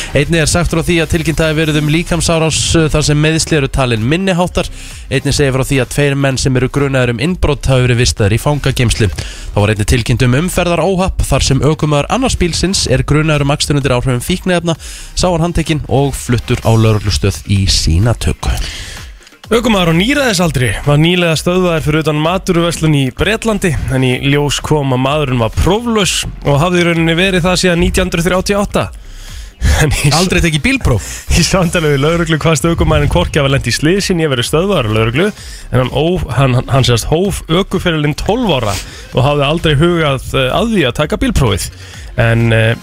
[0.10, 3.60] Einni er sagt frá því að tilkynnt hafi verið um líkamsárás uh, þar sem meðisli
[3.60, 4.66] eru talin minniháttar.
[5.14, 8.34] Einni segir frá því að tveir menn sem eru grunaður um innbrott hafi verið vistaður
[8.34, 9.06] í fangageimslu.
[9.54, 13.54] Það var einni tilkynnt um umferðar óhapp þar sem aukumöður annars bílsins er grunaður um
[13.54, 14.74] akstunundir áhrifum fíknefna,
[15.14, 18.50] sáar handtekinn og fluttur á lauruglustöð í sína tökku.
[19.54, 24.98] Ökumæður á nýraðisaldri var nýlega stöðvaður fyrir utan maturverslun í Bretlandi en í ljós kom
[24.98, 29.09] að maðurinn var próflaus og hafði rauninni verið það síðan 1938 En í,
[30.16, 31.08] Aldrei tekið bílpróf.
[31.40, 34.96] í samtalið við lauruglu hvaðst ökumæðurinn Korki hafa lent í sliðsinn ég verið stöðvaður á
[34.98, 38.76] lauruglu en hann, óf, hann, hann, sérst hóf ökuferilinn 12 ára
[39.14, 41.70] og hafði aldrei hugað eh, að því að taka bílprófið
[42.20, 42.76] en Uh,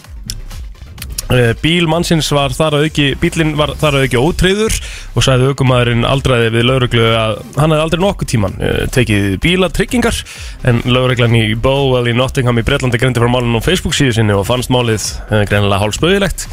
[1.62, 4.76] bíl mannsins var þar að auki bílinn var þar að auki ótreyður
[5.16, 10.22] og sagði aukumæðurinn aldraði við lauruglu að hann hefði aldrei nokkuð tíman uh, tekið bílatryggingar.
[10.70, 14.36] En lauruglan í Bowell í Nottingham í Breitlandi greindi frá málun á Facebook síðu sinni
[14.36, 16.46] og fannst málið uh, greinilega hálfspöðilegt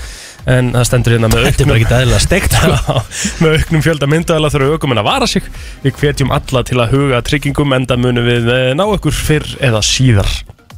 [0.49, 1.45] en það stendur hérna með
[2.23, 2.57] steikt.
[2.63, 2.97] Já,
[3.43, 5.47] með auknum fjölda myndaðala þurfa aukumenn að vara sig.
[5.85, 9.83] Við hvetjum alla til að huga tryggingum enda munum við eh, ná ykkur fyrr eða
[9.85, 10.33] síðar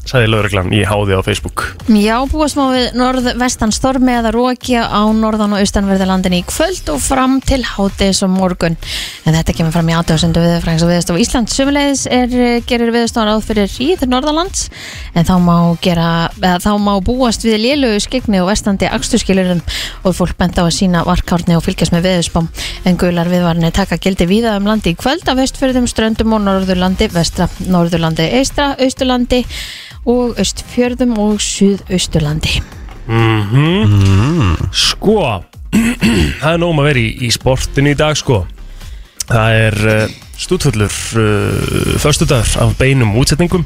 [0.05, 5.01] sagði lauruglan í háði á Facebook Já, búast má við norðvestan stormi eða rókja á
[5.13, 8.77] norðan og austanverði landin í kvöld og fram til hátis og morgun.
[9.25, 11.51] En þetta kemur fram í átjóðsendu viðfræðings og viðstof Ísland.
[11.53, 12.33] Sumulegis er,
[12.67, 14.67] gerir viðstofan ráð fyrir hríð norðalands
[15.15, 16.09] en þá má, gera,
[16.41, 19.63] eða, þá má búast við lélögu skegni og vestandi aksturskilurinn
[20.03, 22.51] og fólk benda á að sína varkárni og fylgjast með viðspám.
[22.85, 27.09] En gular viðvarni taka gildi víða um landi í kvöld af vestfjörðum, ströndum og norðurlandi,
[27.13, 29.43] vestra, norðurlandi, eistra, austurlandi
[30.05, 32.59] og austfjörðum og suðausturlandi.
[34.75, 35.17] Sko,
[36.41, 38.43] það er nóg um að vera í, í sportinu í dag sko.
[39.25, 43.65] Það er uh, stúdfullur uh, Föstudagur af beinum útsetningum.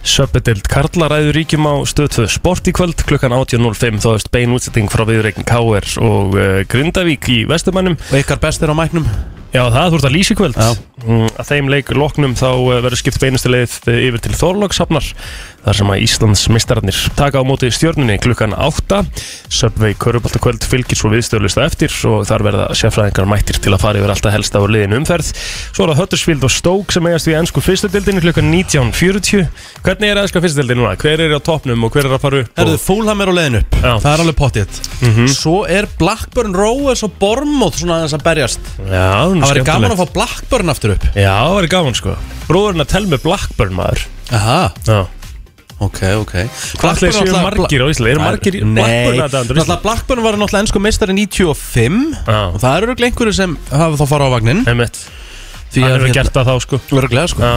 [0.00, 3.04] Söpbedild Karla ræður ríkjum á stöðtöð sport í kvöld.
[3.08, 5.88] Klukkan 18.05 þá erst bein útsetning frá viðreikn K.R.
[6.00, 9.08] og uh, Grindavík í Vestumannum Og ykkar bestir á mæknum.
[9.54, 10.56] Já, það þú ert að lýsa í kvöld.
[10.58, 10.70] Já.
[11.04, 15.12] Mm, Að þeim leik loknum þá uh, verður skipt uh, yfir til Þorlókshafnar
[15.64, 19.00] þar sem að Íslands mistararnir taka á móti stjörnunni klukkan 8
[19.52, 24.12] Subway Köruboltakvöld fylgir svo viðstöðlista eftir og þar verða sérfræðingar mættir til að fara yfir
[24.12, 25.30] alltaf helsta á liðin umferð.
[25.72, 29.48] Svo er það Huddersfield og Stoke sem eigast við ennsku fyrstudildinni klukkan 19.40
[29.84, 30.94] Hvernig er enska fyrstudildin núna?
[31.00, 32.52] Hver er á topnum og hver er að fara upp?
[32.60, 32.84] Herðu, og...
[32.84, 33.80] Fúlham er á leiðin upp.
[33.80, 33.92] Já.
[34.04, 34.80] Það er alveg pottið
[35.34, 38.70] Svo er Blackburn Rovers og Bormóð svona aðeins að berjast.
[38.84, 41.10] Já, Það væri gaman að fá Blackburn aftur upp.
[41.12, 42.16] Já, það væri gaman sko.
[42.48, 44.08] Bróðurinn að tel með Blackburn maður.
[44.34, 45.04] Aha, Já
[45.82, 46.34] ok, ok.
[46.80, 48.12] Hvað ætli séu margir á Íslandi?
[48.14, 52.40] Eru margir Nei, Blackburn aðdáendur á náttúrulega Blackburn var náttúrulega ennsku meistari 95 Já.
[52.54, 55.00] Og það eru örugglega einhverju sem hafa þá fara á vagnin Einmitt.
[55.74, 56.80] Því Hann hefur gert það þá sko.
[56.94, 57.42] Öruglega sko.
[57.42, 57.54] Já.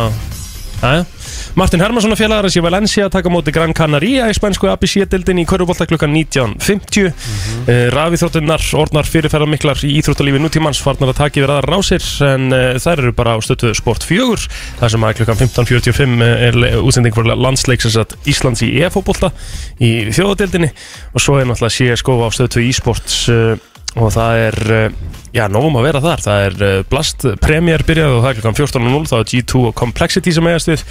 [0.82, 1.06] Jæja.
[1.55, 5.88] Martin Hermansson og félagar sé Valencia taka móti Gran Canaria í spænsku ABC-dildin í Körubólta
[5.88, 7.91] klukkan 19.50 mm -hmm.
[7.93, 12.99] Rafíþróttinnar, orðnar fyrirferðar í íþróttalífi nútímans farnar að taka yfir aðra rásir en uh, þær
[12.99, 14.41] eru bara á stöttu sport fjögur
[14.79, 19.31] þar sem að klukkan 15.45 er útsending fyrir landsleiksins að Íslands í EF-fótbolta
[19.79, 20.71] í þjóðadildinni
[21.13, 23.57] og svo er náttúrulega CSGO á stöttu e-sports uh,
[23.97, 24.91] og það er, uh,
[25.38, 26.23] já, nógum að vera þar.
[26.26, 29.76] Það er uh, Blast Premier byrjað og það er klukkan 14.00, það er G2 og
[29.78, 30.84] Complexity sem eigast við.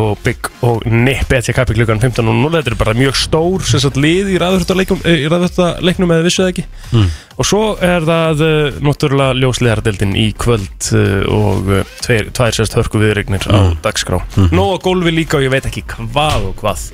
[0.00, 4.34] Og Big og Nip ETK klukkan 15.00 þetta er bara mjög stór sem sagt lið
[4.34, 6.66] í ræðvörðaleiknum eða vissu það ekki?
[6.94, 7.08] Mm.
[7.40, 11.72] og svo er það uh, náttúrulega ljóslegardeldin í kvöld uh, og
[12.04, 14.20] tveir, tvær sérst hörku viðregnir á dagskrá.
[14.54, 16.88] Nóa gólfi líka og ég veit ekki hvað og hvað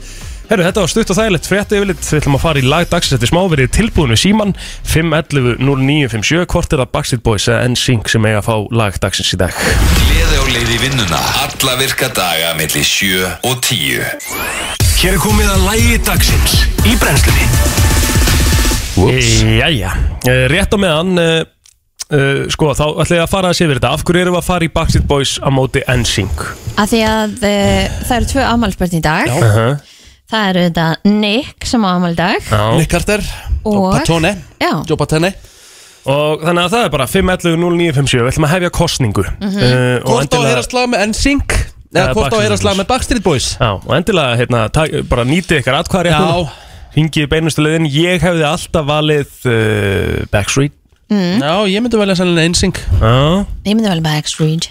[0.51, 3.15] Herru, þetta var stutt og þægilegt frétta yfirleitt, við ætlum að fara í lag dagsins.
[3.21, 4.51] Eftir smá, verið tilbúinu síman.
[4.91, 9.31] 511 0957, hvort er það Backstreet Boys eða NSYNC sem eiga að fá lag dagsins
[9.31, 9.61] í dag?
[10.01, 11.21] Gleði á leið í vinnuna.
[11.45, 14.03] Alla virka daga millir 7 og 10
[15.01, 17.47] Hér er komið að lægi dagsins Í brennslunni.
[19.61, 19.95] Jæja,
[20.29, 21.47] Eh, rétt á meðan uh,
[22.13, 23.95] uh, sko, þá ætla ég að fara að sé yfir þetta.
[23.97, 26.43] Af hverju erum við að fara í Backstreet Boys á móti NSYNC
[26.75, 29.31] Af því að uh, það eru tvö afmælspörn í dag.
[29.31, 29.73] Uh -huh.
[30.31, 32.43] Það eru þetta Nick sem á afmæl í dag.
[32.47, 32.61] Já.
[32.79, 33.23] Nick Carter
[33.66, 34.35] Og- Patone.
[34.62, 35.33] Já, Joe Patone.
[36.11, 40.07] Og þannig að það er bara 511 0957, við ætlum að hefja kostningu uh, og
[40.09, 41.53] Hvort á að heyra slag með NSYNC
[41.90, 42.81] Eða Eða hvort á að Backstreet heyra slag Boys.
[42.81, 43.49] með Backstreet Boys?
[43.61, 46.49] Já, og endilega hérna, tak, bara nýtið ykkar atkvæðar Já,
[46.97, 50.73] Hingið beinustu leiðin, ég hefði alltaf valið uh, Backstreet.
[51.11, 53.12] Já, ég myndi velja sannlega NSYNC Já.
[53.69, 54.71] Ég myndi vel Backstreet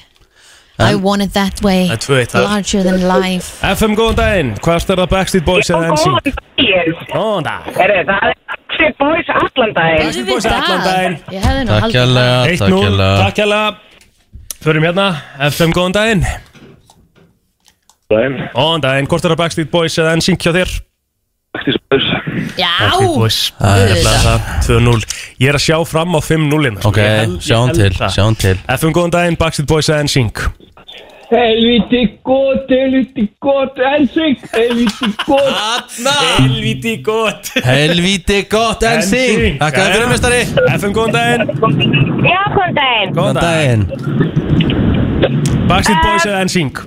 [0.80, 1.88] I want it that way.
[1.90, 2.46] Það er tvö eitt þar.
[2.48, 3.50] Larger than life.
[3.68, 6.30] FM, góðan daginn, hvað er það Backstreet Boys eða NSYNC?
[6.30, 6.96] Góðan daginn.
[7.12, 7.70] Góðan dag.
[7.76, 10.04] Herri, það er Backstreet Boys allan daginn.
[10.06, 11.18] Backstreet Boys allan daginn.
[11.36, 13.78] Ég hefði nú Takk haldið hérlega, takk 1-0, hérlega takk hérlega
[14.60, 15.08] Förum hérna,
[15.50, 16.24] FM, góðan daginn.
[18.10, 20.72] Góðan daginn, hvort er það Backstreet Boys eða NSYNC hjá þér?
[22.60, 24.40] Já, Backstreet Boys, Það er nefnilega það,
[24.70, 25.06] 2-0
[25.44, 27.00] Ég er að sjá fram á 5-0 Ok,
[27.46, 28.56] sjáum til, sjáum til.
[28.76, 30.44] FM, góðan daginn, Backstreet Boys eða NSYNC
[31.30, 35.92] Helviti gott, helviti gott, ensing, helviti gott.
[36.38, 40.40] Helviti gott Helvíti gott NSYNC Takk að fyrir mestari
[40.74, 41.44] FM, góðan daginn.
[42.26, 43.14] Já, góðan daginn.
[43.20, 43.84] Góðan daginn.
[45.70, 46.82] Backstreet Boys eða NSYNC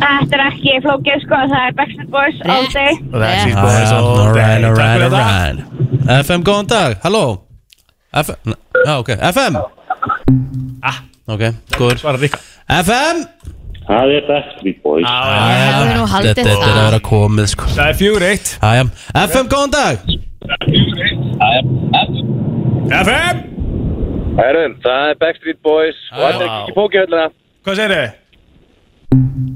[0.00, 2.92] Þetta er ekki flókið, sko, það er Backstreet Boys all day.
[3.12, 4.64] Backstreet Ah, Boys all day.
[4.64, 5.60] Takk fyrir alright.
[6.24, 7.24] FM, góðan dag, halló.
[8.24, 9.54] FM, já ok, FM
[10.80, 10.98] Ah.
[11.26, 11.40] Ok,
[11.78, 11.96] góður.
[12.02, 12.38] Svara Rikka.
[12.68, 13.22] FM
[13.84, 15.04] Það er Backstreet Boys.
[15.04, 16.78] Ég hefði nú haldið Þetta þetta er það.
[16.80, 17.66] að vera komið sko.
[17.74, 18.52] Það er fjögur eitt.
[18.64, 18.84] Æjá,
[19.24, 19.94] FM, góðan dag.
[23.04, 23.42] FM
[24.34, 27.26] Herrum, það er Backstreet Boys og þetta er ekki pókihöllina.
[27.64, 28.20] Hvað segir þið?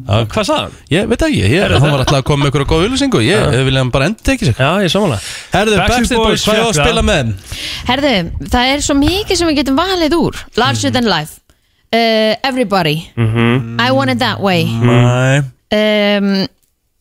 [0.09, 0.77] Hvað sagði hann?
[0.93, 3.65] Ég veit ekki, ég, hann var alltaf að koma með ykkur góð auðlýsingu Ég ja.
[3.67, 4.61] vilja hann bara endur tekið sig.
[4.61, 5.21] Já, ég samanlega
[5.57, 7.11] Herðu, Backstreet Boys, hvað er að fékk spila það.
[7.11, 7.59] með?
[7.91, 8.15] Herðu,
[8.55, 10.41] það er svo mikið sem við getum valið úr.
[10.61, 11.43] Larger than life
[11.93, 13.11] uh, Everybody.
[13.17, 14.65] I want it that way.
[14.65, 16.47] Næ, um,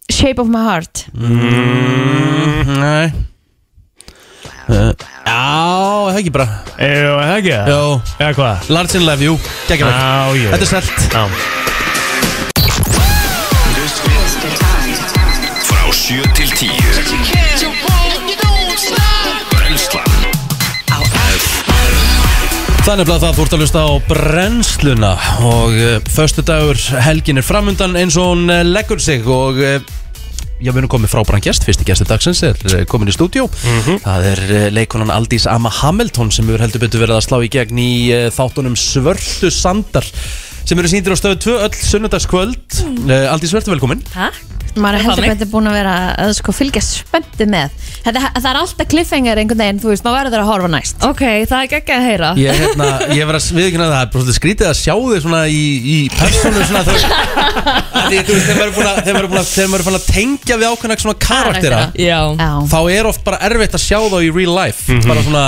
[0.09, 1.05] Shape of my heart.
[1.15, 3.11] Næ
[4.69, 4.91] Uh,
[5.23, 5.35] Já,
[6.03, 6.45] það er ekki bara?
[6.75, 7.51] Jú, það ekki?
[7.53, 7.69] Það?
[7.71, 7.83] Jó,
[8.19, 8.65] Eða hvað?
[8.75, 9.37] Large in Life, jú,
[9.69, 11.23] geggjum Já, jú Þetta er selt Já.
[15.69, 16.96] Frá 7 til 10
[22.87, 25.09] Þannig að það ert að hlusta á brennsluna
[25.43, 29.81] og uh, föstu dagur helgin er framundan eins og hún uh, leggur sig og uh,
[30.57, 33.45] Já, við erum komið frábæran gest, fyrsti gestur dagsins er eh, komin í stúdíó.
[34.01, 37.51] Það er eh, leikonan Aldís Amma Hamilton sem hefur heldur betur verið að slá í
[37.53, 40.07] gegn í eh, þáttunum Svörtu Sandar
[40.65, 42.81] sem eru sýndir á stöðu 2 öll sunnudagskvöld.
[43.05, 44.01] Uh, Aldís, verður velkomin.
[44.09, 47.75] Takk maður er heldur betur búin að vera að sko fylgjast spenntu með.
[48.05, 50.97] Þetta, það er alltaf cliffhanger einhvern veginn, þú veist, maður verður að horfa næst.
[51.07, 52.29] Ok, það er geggjað að heyra.
[52.41, 55.21] Ég, hérna, ég var að viðkynna það, það er bara svolítið skrítið að sjá þig
[55.27, 55.63] svona í,
[55.93, 56.95] í persónu svona þú
[58.07, 59.81] Því, þú veist, þegar maður er búin að- þegar maður er búin að- þegar maður
[59.81, 63.75] er búin að tengja við ákveðna svona karaktera Já, Já, þá er oft bara erfitt
[63.77, 64.99] að sjá þá í real life.
[65.07, 65.43] Bara svona,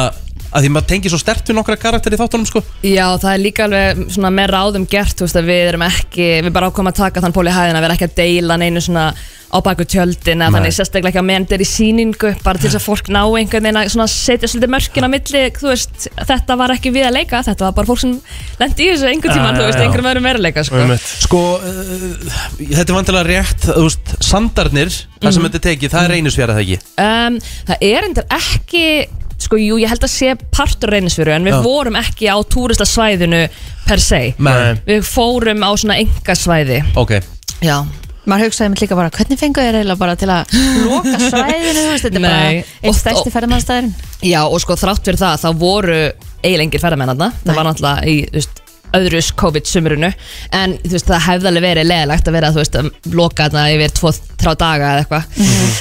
[0.50, 2.64] að því maður tengir svo stert við nokkra karakter í þáttunum sko.
[2.86, 6.30] Já, það er líka alveg svona með ráðum gert, þú veist, að við erum ekki,
[6.46, 8.82] við bara ákvæmum að taka þann pól í hæðina, við erum ekki að deila neinu
[8.84, 9.12] svona
[9.50, 12.70] á baku tjöldin, eða þannig sérstaklega ekki að meðan þetta er í síningu, bara til
[12.70, 16.06] þess að fólk ná einhvern veginn að svona setja svolítið mörkin á milli, þú veist,
[16.30, 18.12] þetta var ekki við að leika, þetta var bara fólk sem
[18.60, 20.84] lendi í þessu einhvern tímann, Já, þú veist, einhverjum öðrum veruleika, sko.
[20.84, 21.10] Einmitt.
[21.26, 26.06] Sko, uh, þetta er vantilega rétt þú veist, sandarnir, það sem þetta er tekið það
[26.06, 28.86] er reynisfjara það ekki Um, það er endur ekki
[29.40, 31.62] sko, jú, ég held að sé partur reynisfjöru en við Já.
[31.66, 33.42] vorum ekki á túristasvæðinu
[33.88, 34.22] per se.
[34.38, 37.16] Men, við fórum á svona engasvæði ok.
[37.66, 37.78] Já,
[38.30, 40.54] maður hugsaði mér líka bara, hvernig fengu þér eiginlega bara til að
[40.86, 42.30] loka svæðinu, þú veist, þetta er Nei.
[42.30, 43.94] bara einn Og- stærsti og- ferðamannstæðurinn
[44.30, 46.00] já og sko þrátt fyrir það þá voru
[46.44, 47.42] eiginlega engir ferðamennarna Nei.
[47.48, 48.62] það var náttúrulega í þú veist,
[48.98, 50.10] öðrus COVID-sumrunu
[50.56, 54.12] en veist, það hefði alveg verið leðilegt að vera veist, að loka þarna yfir tvo,
[54.40, 55.24] þrjá daga eða eitthvað.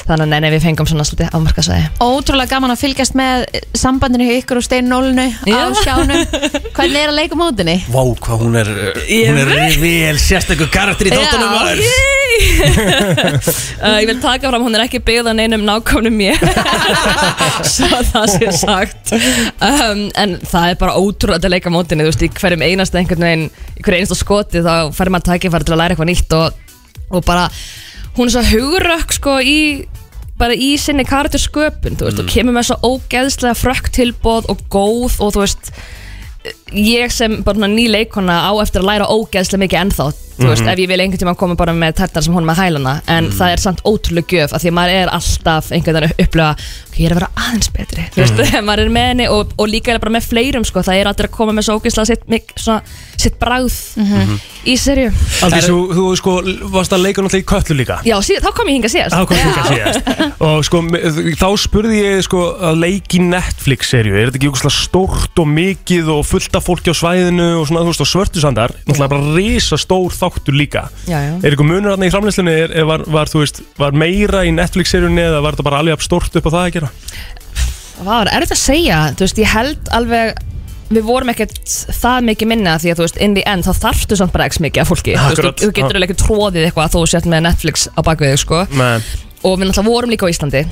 [0.08, 1.86] Þannig að nei, nei, við fengum svona svolítið afmarkasvæði.
[2.04, 3.46] Ótrúlega gaman að fylgjast með
[3.78, 5.60] sambandinu hjá ykkur og steinnólinu á Já.
[5.82, 6.20] skjánum.
[6.76, 7.76] Hvernig er að leika mótinni?
[7.88, 8.72] Vá, hvað hún er
[9.08, 11.84] Ég hún er vel sérstöku karakter í þáttunum maður.
[13.82, 16.38] uh, Ég vil taka fram, hún er ekki byggð á neinum nákvæmnum mér.
[17.74, 19.14] Svo það sé sagt.
[19.14, 23.26] Um, En það er bara ótrúlega að leika mótinni Þú veist, í hverjum einasta einhvern
[23.26, 23.46] veginn
[23.78, 26.58] Í hverju einasta skoti þá fær maður tækifæri til að læra eitthvað nýtt Og,
[27.08, 27.46] og bara,
[28.18, 29.58] hún er svo hugurökk sko í
[30.38, 34.60] bara í sinni karakter sköpun þú veist, og kemur með svo ógeðslega frökk tilbóð og
[34.70, 35.72] góð og þú veist
[36.78, 40.06] ég sem bara ný leikona á eftir að læra ógeðslega mikið ennþá
[40.38, 42.94] þú veist, ef ég vil einhvern tíma koma bara með tertar sem hún með hælana,
[43.10, 46.24] en það er samt ótrúlega gjöf af því að maður er alltaf einhvern veginn að
[46.26, 46.50] upplifa
[46.88, 49.70] ok, ég er að vera aðeins betri þú veist, maður er með henni og, og
[49.70, 52.24] líka er bara með fleirum sko, það er allir að koma með svo ógeðslega sitt,
[52.30, 52.82] mik- svona,
[53.18, 53.76] sitt bragð
[54.68, 55.10] í serju
[55.46, 56.32] Aldís, þú, þú sko
[56.74, 57.96] varst að leika náttúrulega í köllu líka.
[58.06, 59.14] Já, síð, þá kom ég hinga síðast.
[59.14, 60.40] Það kom líka síðast.
[60.48, 61.00] Og sko, me-
[61.38, 66.24] þá spurði ég sko að leiki Netflix-serju Er þetta ekki eitthvað stórt og mikið og
[66.28, 70.14] fullt af fólki á svæðinu og svona, þú veist, og svörtusandar Náttúrulega bara risa stór
[70.28, 71.32] þáttur líka já, já.
[71.40, 75.24] Er eitthvað munur þarna í framleyslunni, er, er, var, var, veist, var meira í Netflix-serjunni
[75.24, 76.92] eða var þetta bara alveg stórt upp á það að gera?
[78.08, 80.44] Var erfitt að segja, þú veist, ég held alveg
[80.88, 81.58] við vorum ekkert
[81.98, 84.64] það mikið minna því að þú veist, in the end þá þarftu samt bara ekki
[84.64, 85.58] mikið af fólki, þú, veist, Akkurat.
[85.60, 88.62] þú, þú getur alveg ekki tróðið eitthvað að þú sért með Netflix á bakvið sko
[89.42, 90.62] og við náttúrulega vorum líka á Íslandi.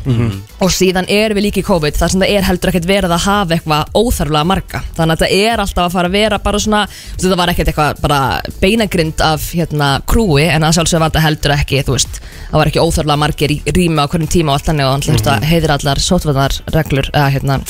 [0.64, 3.24] Og síðan erum við líka í COVID þar sem það er heldur ekkert verið að
[3.26, 6.82] hafa eitthvað óþarflega marga, þannig að þetta er alltaf að fara að vera bara svona,
[7.16, 8.20] þetta var ekkert eitthvað bara
[8.62, 12.70] beinagrind af hérna krúi en að sjálfsög var þetta heldur ekki, þú veist það var
[12.72, 15.50] ekki óþarflega margir í rými á hverjum tíma og allt þannig og alltaf þurfti að
[15.50, 17.60] heiðir allar sótvarnarreglur eða hérna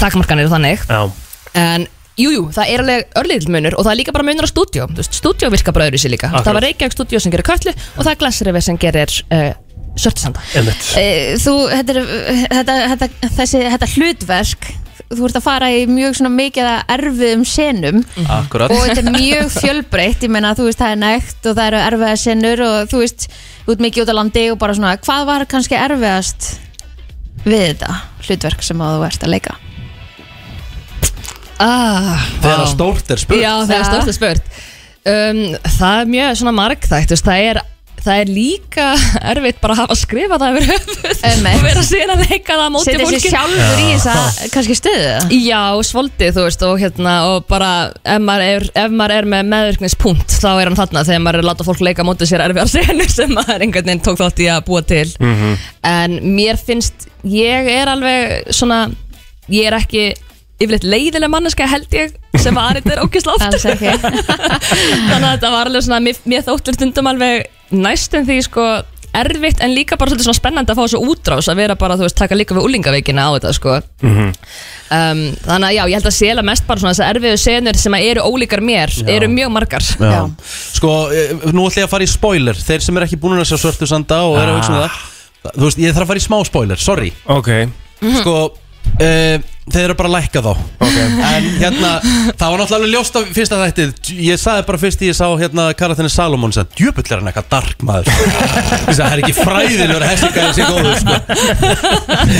[0.00, 0.88] takmarkanir og þannig.
[0.90, 1.02] Já.
[1.56, 1.86] En
[2.16, 4.86] Jújú, jú, það er alveg örliðil munur og það er líka bara munur á stúdíu
[5.04, 6.30] Stúdíu virka bara öðru sér líka.
[6.30, 6.46] Akkurat.
[6.46, 9.50] Það var Reykjavík stúdíu sem gerir köllu og það er Glassrifi sem gerir uh,
[9.96, 10.88] Sörtisanda Einmitt.
[11.00, 12.10] Eh, Þú, þetta, er,
[12.52, 14.68] þetta, þetta, þessi, þetta hlutverk
[15.06, 18.00] Þú ert að fara í mjög svona mikið erfiðum senum.
[18.26, 18.72] Akkurat.
[18.74, 21.82] Og þetta er mjög fjölbreytt ég meina þú veist það er nægt og það eru
[21.84, 23.26] erfiða senur og þú veist,
[23.68, 26.48] ert mikið út á landi og bara svona, hvað var kannski erfiðast
[27.46, 27.92] við þetta
[28.26, 29.54] hlutverk sem að þú ert að leika?
[31.62, 32.66] Ah, Þegar vá.
[32.72, 33.40] stórt er spurt.
[33.40, 33.86] Já, það er Já.
[33.92, 34.50] stórt að spurt.
[35.06, 35.40] Um,
[35.78, 37.60] Það er mjög svona margþægt það, er,
[38.06, 38.86] það er líka
[39.32, 42.70] erfitt bara að hafa skrifað það yfir höfuð og vera síðan að leika það á
[42.74, 45.38] móti setja fólki sér sjálfur í þessa kannski stöðu.
[45.40, 47.70] Já, svolítið, þú veist, og hérna og bara,
[48.02, 51.44] ef maður er, ef maður er með meðvirkningspunkt, þá er hann þarna þegar maður er
[51.44, 54.44] að láta fólk leika á móti sér erfiðar senur sem maður einhvern veginn tók þátt
[54.44, 55.06] í að búa til.
[55.86, 58.86] En mér finnst ég er alveg svona
[59.52, 60.08] ég er ekki
[60.56, 63.56] yfirleitt leiðileg manneska held ég sem var þetta er ógisla oft.
[65.10, 68.68] Þannig að þetta var alveg svona mér, mér þóttur stundum alveg næstum því sko
[69.16, 72.04] erfitt en líka bara svolítið svona spennandi að fá þessu útrás að vera bara, þú
[72.04, 73.76] veist, taka líka við úlingaveikina á þetta sko.
[74.04, 77.96] Um, þannig að já, ég held að sela mest bara svona þessar erfiðu senur sem
[77.96, 79.88] að eru ólíkar mér eru mjög margar.
[79.96, 80.20] Já.
[80.76, 82.60] Sko, eh, nú ætla ég að fara í spoiler.
[82.68, 85.04] Þeir sem er ekki búin að sjá svörtu sanda og eru að hugsa um það
[85.46, 87.12] Þú veist, ég þarf að fara í smá spoiler, sorry.
[87.30, 87.50] Ok,
[88.20, 88.36] Sko,
[89.00, 90.52] uh, þeir eru bara að lækka þá.
[91.26, 91.88] En hérna,
[92.38, 93.90] það var náttúrulega ljóst á fyrsta þættið.
[94.22, 97.48] Ég sagði bara fyrst í ég sá hérna karatinn Salomon sem Djöpull er hann eitthvað
[97.50, 98.06] dark maður.
[98.06, 101.14] Þess að það er ekki fræðilegur hessingaður sér góður sko.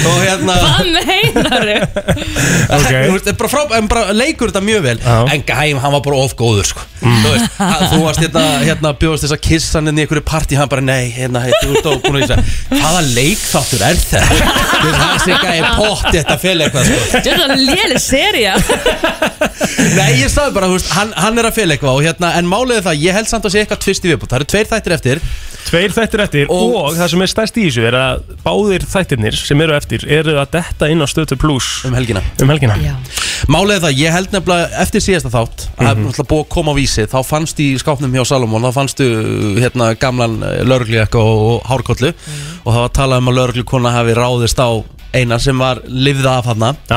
[0.06, 1.66] Og hérna Hvað meinar
[2.76, 4.98] Þú veist, en bara, frá, bara leikur þetta mjög vel.
[5.02, 5.16] Já.
[5.34, 6.86] En Gæm, hann var bara of góður sko.
[7.02, 10.24] Þú veist, að þú varst hérna, hérna bjóðast þess að kissa hann inn í einhverju
[10.26, 11.86] partí Hann bara, nei, hérna, þú ert
[12.30, 12.32] þess
[12.70, 14.36] Hvaða leikþáttur er þetta?
[17.16, 18.54] Þetta eitthvað er léli serja
[19.96, 22.48] Nei, ég sagði bara, þú veist, hann, hann er að fel eitthvað og, hérna, En
[22.50, 24.72] málið er það, ég held samt að sé eitthvað tvist í viðbútt Það eru tveir
[24.72, 25.22] þættir eftir
[25.66, 29.62] Tveir þættir eftir og, það sem er stærst í þessu er að báðir þættirnir sem
[29.64, 32.76] eru eftir eru að detta inn á stötu plus um helgina, um helgina.
[33.50, 36.06] Málið er það, ég held nefnilega eftir síðasta þátt að mm.
[36.06, 36.28] -hmm.
[36.30, 39.08] búið að koma á vísi þá fannst í skápnum hjá Salomón þá fannstu
[39.58, 40.38] hérna gamlan
[40.70, 44.70] lörgljekka og hárkollu og það var að tala um að lörgljukona hafi ráðist á
[45.16, 46.50] eina sem var lifða af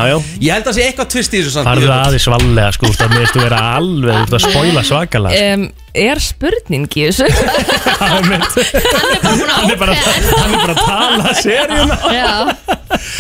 [0.10, 0.16] já.
[0.44, 3.36] Ég held að sé eitthvað tvist í þessu samt Farðu aðeins valega sko, það meðist
[3.36, 5.66] þú vera alveg út að spóila svakalega um,
[5.98, 7.26] Er spurning í þessu?
[8.00, 12.34] Hann er bara hann er bara að tala seríuna Já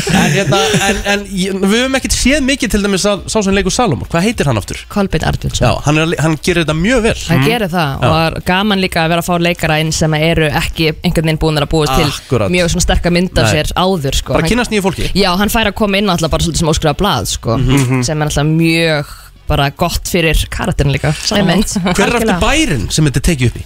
[0.09, 0.57] En, hérna,
[0.89, 4.25] en, en við höfum ekkert séð mikið til dæmis að sá sem leikur Salomón Hvað
[4.25, 4.79] heitir hann aftur?
[4.91, 8.37] Kolbeinn Arnbjörnsson Já, hann, er, hann gerir þetta mjög vel Hann gerir það og er
[8.49, 11.69] gaman líka að vera að fá leikara inn sem eru ekki einhvern veginn búin að
[11.71, 12.51] búa til Akkúrat.
[12.53, 13.53] mjög svona sterka mynd af Nei.
[13.55, 14.35] sér áður sko.
[14.35, 16.97] Bara kynnast nýju fólki Já, hann fær að koma inn alltaf bara svolítið sem óskrifa
[16.99, 18.03] blað sko, Mhm.
[18.09, 19.15] sem er alltaf mjög
[19.49, 21.13] bara gott fyrir karakterin líka.
[21.29, 23.65] Hver er aftur bærin sem þetta tekið upp í?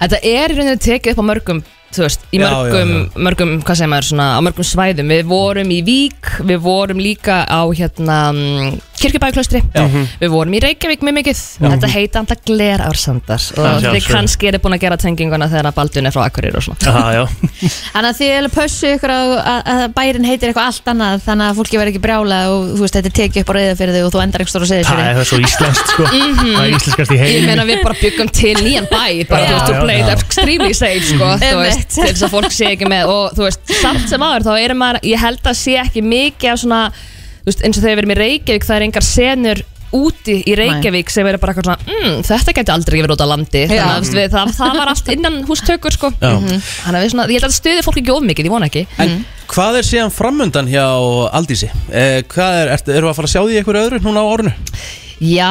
[0.00, 1.62] Þetta er í rauninni tekið upp á mörgum
[1.94, 5.12] þú veist, í Já, mörgum, já, mörgum hvað segir maður, svona, á mörgum svæðum.
[5.14, 10.06] Við vorum í Vík, við vorum líka á hérna mm, Kirkjubæklaustri Mhm.
[10.22, 11.36] við vorum í Reykjavík mikið.
[11.60, 11.68] Já.
[11.68, 16.06] þetta heita alltaf glerársandar Já, og þið kannski eru búin að gera tenginguna þegar Baldun
[16.06, 16.80] er frá Akureyri og svona.
[16.80, 17.24] Já, já.
[17.92, 21.56] Þannig að þið að pössu ykkur að, að bærin heitir eitthvað allt annað Þannig að
[21.60, 24.04] fólki verður ekki brjála og þú veist, þetta er tekið upp á reyða fyrir þig
[24.08, 26.02] og þú endar ekki stóra að segja Það er svo íslenskt sko.
[26.08, 26.52] Mhm.
[26.56, 29.52] Það er íslenskast í Ég heim meina við bara byggum til nýjan bæ bara Já,
[31.76, 34.52] veist, til þess að fólk sé ekki með og þú veist, samt sem áður þá
[34.64, 37.96] er maður ég held að sé ekki mikið af svona þú veist, eins og þegar
[37.96, 39.62] við erum í Reykjavík það er engar senur
[39.96, 43.28] úti í Reykjavík sem eru bara eitthvað svona, mm, þetta geti aldrei verið út á
[43.30, 46.10] landi þannig að þú veist, við, það, það var allt innan hústökur sko.
[46.18, 46.32] Já.
[46.34, 46.60] Mhm.
[46.66, 48.84] þannig að við svona, ég held að stuði fólk ekki of mikið, ég vona ekki
[48.98, 49.14] En
[49.54, 50.84] hvað er síðan framundan hjá
[51.38, 51.70] Aldísi?
[51.92, 54.54] Eh, hvað er, ertu, eru að fara að sjá því einhverju öðru núna á árunu?
[55.16, 55.48] Já,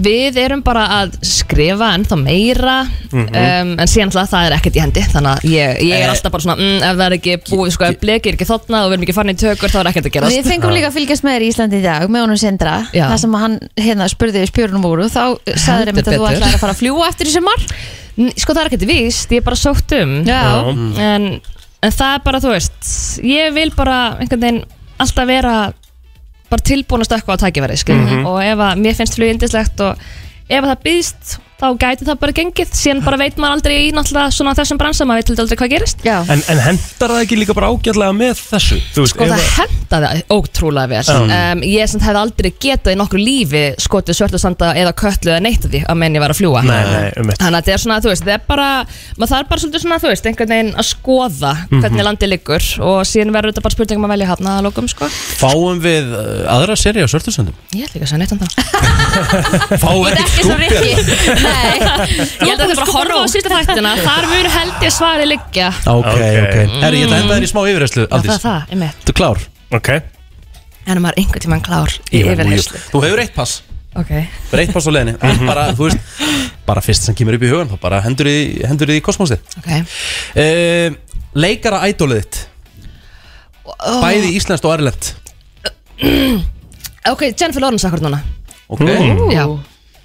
[0.00, 2.76] við erum bara að skrifa ennþá meira
[3.08, 3.26] Mhm.
[3.28, 6.10] um, en síðan það, það er ekkert í hendi þannig að ég, ég er Eh,
[6.12, 8.88] alltaf bara svona mm, ef það er ekki búið, sko, ef blekir ekki þotna og
[8.90, 10.96] við erum ekki farin í tökur, þá er ekkert að gerast Við fengum líka að
[10.96, 13.04] fylgjast með þér í Íslandi í dag með honum Sindra, Já.
[13.12, 15.24] það sem hann hérna spurði við spjörunum voru, þá
[15.56, 17.68] sagði þeir að þú ætlaði að fara að fljúa eftir í sumar
[18.18, 20.40] Sko það er ekkert víst, ég er bara sótt um Já.
[20.98, 21.26] en,
[21.82, 23.98] en það er bara, þú veist ég vil bara
[24.98, 25.72] alltaf vera
[26.50, 28.06] bara tilbúin að stökkva á tækifæri skilur.
[28.06, 28.26] Mhm.
[28.26, 29.98] og ef að mér finnst flug indislegt og
[30.48, 32.68] ef að það býðst þá gæti það bara gengið.
[32.78, 36.04] Síðan bara veit maður aldrei í náttúrulega svona þessum bransa maður veit aldrei hvað gerist.
[36.06, 36.18] Já.
[36.30, 38.78] En, en hendar það ekki líka bara ágætlega með þessu?
[38.94, 41.02] Þú veist, Sko ef það að- hendaði ótrúlega vel.
[41.18, 45.42] Um, Ég sem hefði aldrei getað í nokkru lífi skotið svörtu sanda eða köllu eða
[45.44, 47.64] neitt af því að menn ég var að fljúa Nei, nei, um eitt Þannig að
[47.64, 48.68] þetta er svona, þú veist, það er bara
[49.18, 52.06] maður þarf bara svolítið svona, þú veist, einhvern veginn að skoða hvernig Mhm.
[52.08, 52.64] landið liggur.
[52.88, 55.08] Og síðan verður þetta bara spurning um að velja hafna að lókum, sko.
[55.40, 57.54] Fáum við uh, aðra seri á Svörtusöndum?
[57.74, 58.52] Ég ætla ekki að segja neitt um það.
[59.82, 62.22] Fáum við ekkert skúpið?
[62.38, 63.92] Ég held að þetta bara að horfa á sísta þættina.
[64.04, 65.68] Þar munu held ég svari liggja.
[65.92, 66.56] Ok, ok.
[66.82, 68.80] Herri, ég ætla að henda þér í smá yfirreyslu, Já, Það Aldís er það, ég
[68.82, 69.42] með Þú klár?
[69.78, 69.90] Ok.
[70.88, 73.56] En er maður einhvern tímann klár í yfirheyslu Þú hefur eitt pass.
[73.98, 74.12] Ok.
[74.12, 75.98] Það er eitt pass á leðinni En bara, þú veist
[76.68, 79.56] Bara fyrst sem kemur upp í hugan Þá bara hendur þið hendur þið í kosmosið
[79.58, 79.70] Ok.
[80.38, 80.96] Uh,
[81.38, 82.38] Leikara ædólið þitt.
[84.04, 85.10] Bæði íslenskt og erlend
[87.12, 88.20] Ok, Jennifer Lawrence akkur núna.
[88.68, 88.82] Ok.
[89.32, 89.44] Já,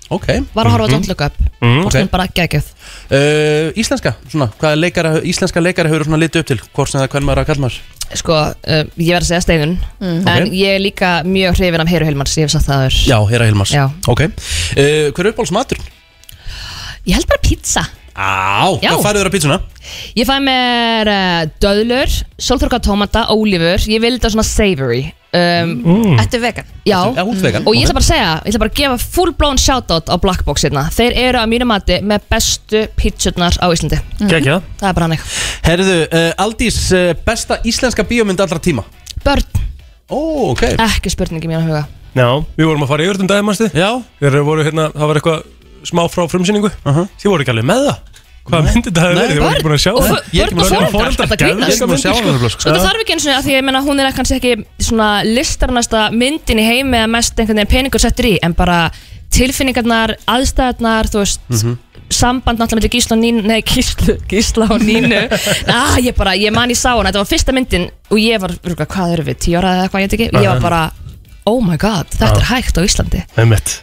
[0.10, 1.80] Ok var að horfa á Don't Look Up Mhm.
[1.80, 1.94] og Ok.
[1.96, 2.08] okay.
[2.12, 2.66] bara geggjöð
[3.12, 7.08] uh, Íslenska, svona Hvaða leikara, íslenska leikara hefur svona litið upp til Hvort sem það
[7.14, 7.80] hvern maður að kalla maður
[8.14, 10.28] Sko, uh, ég verð að segja Steinun Mm.
[10.28, 10.52] En Ok.
[10.54, 13.46] ég er líka mjög hrifin af Heiru Hilmars Ég hef sagt það aður Já, Hera
[13.46, 13.86] Hilmars Já.
[14.08, 15.78] Ok uh, Hver er uppáhaldsmatur?
[17.08, 18.92] Ég held bara pizza Á, Já.
[18.94, 19.58] hvað færðu þér á pítsuna?
[20.18, 23.84] Ég fæ mér uh, döðlur, sólþorka tómata, ólífur.
[23.90, 25.02] Ég vil þetta svona savory.
[25.34, 25.80] Um,
[26.22, 26.68] Ættu vegan?
[26.86, 27.64] Já, Já, út vegan.
[27.66, 27.98] Og ég ætla ok.
[27.98, 30.84] bara að segja Ég ætla bara að gefa full blown shoutout á Blackbox hérna.
[30.94, 33.98] Þeir eru að mínu mati með bestu pizzurnar á Íslandi.
[34.30, 35.26] Gekja Það er bara hannig
[35.66, 38.86] Herðu, uh, Aldís, uh, besta íslenska bíómynd allra tíma?
[39.26, 39.42] Börn,
[40.14, 40.68] Ó, ok.
[40.78, 41.86] Ekki spurning í mínu huga.
[42.14, 43.90] Já, við vorum að fara yfir þetta um daginn, mannstu Já.
[44.22, 45.46] Þegar voru hérna, það var eitthvað
[45.86, 46.70] smá frá frumsýningu.
[46.86, 47.08] -huh.
[47.22, 47.98] Þið voru ekki alveg með það?
[48.44, 49.32] Hvað myndi þetta Nei, verið?
[49.34, 50.04] Þið voru ekki búin að sjá það?
[50.04, 51.70] þetta grínast.
[51.72, 52.70] Ég er búin að sjá það nefnilega, Sko.
[52.70, 56.02] Það þarf ekki eins og að því ég meina hún er kannski ekki svona listarnasta
[56.12, 58.92] myndin í heimi eða mest einhvern veginn peningur settur í en bara
[59.34, 61.78] tilfinningarnar, aðstæðarnar þú veist, Mhm.
[62.10, 65.30] samband náttúrulega með Gísla og Nínu, nei Gísla, Gísla og Nínu.
[65.68, 68.50] Ah, ég bara, ég man ég sá hana, þetta var fyrsta myndin og ég var,
[68.52, 70.92] hvað eru við, tíu ára eða eitthvað ég veit ekki, ég var bara
[71.46, 73.24] oh my god, þetta er hægt á Íslandi.
[73.38, 73.82] Einmitt.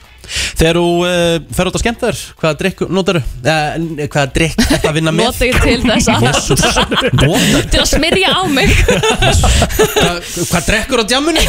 [0.61, 3.22] Þegar þú uh, fer út að skemmta þér, hvaða drikk notar þú?
[3.41, 5.31] Uh, hvaða drikk er að vinna með?
[5.31, 6.64] Nota ég til þess að Jesús,
[7.20, 10.20] notar Til að smyrja á mig Hvað,
[10.51, 11.45] hvað drekkur á djamunni?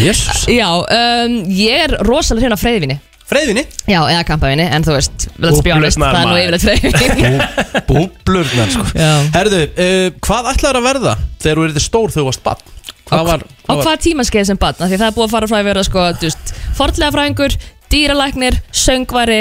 [0.00, 2.98] Jésús Já, um, ég er rosalega hrifin af freyðvinni
[3.28, 3.66] Freyðvinni?
[3.84, 6.44] Já, eða kampavinni, en þú veist, let's be honest, Búblurnar, það er nú maður.
[6.46, 9.10] yfirleitt freyðvinni Búblurnar sko Já.
[9.36, 11.14] Herðu, uh, hvað ætlaður að verða
[11.44, 12.62] þegar þú erði stór þegar þú varst bann?
[13.08, 15.56] Hvað var, Á hvaða tímaskeið sem barn, af því það er búið að fara frá
[15.60, 17.56] að vera sko, þú veist, fordlega fræðingur,
[17.92, 19.40] dýralæknir, söngvari,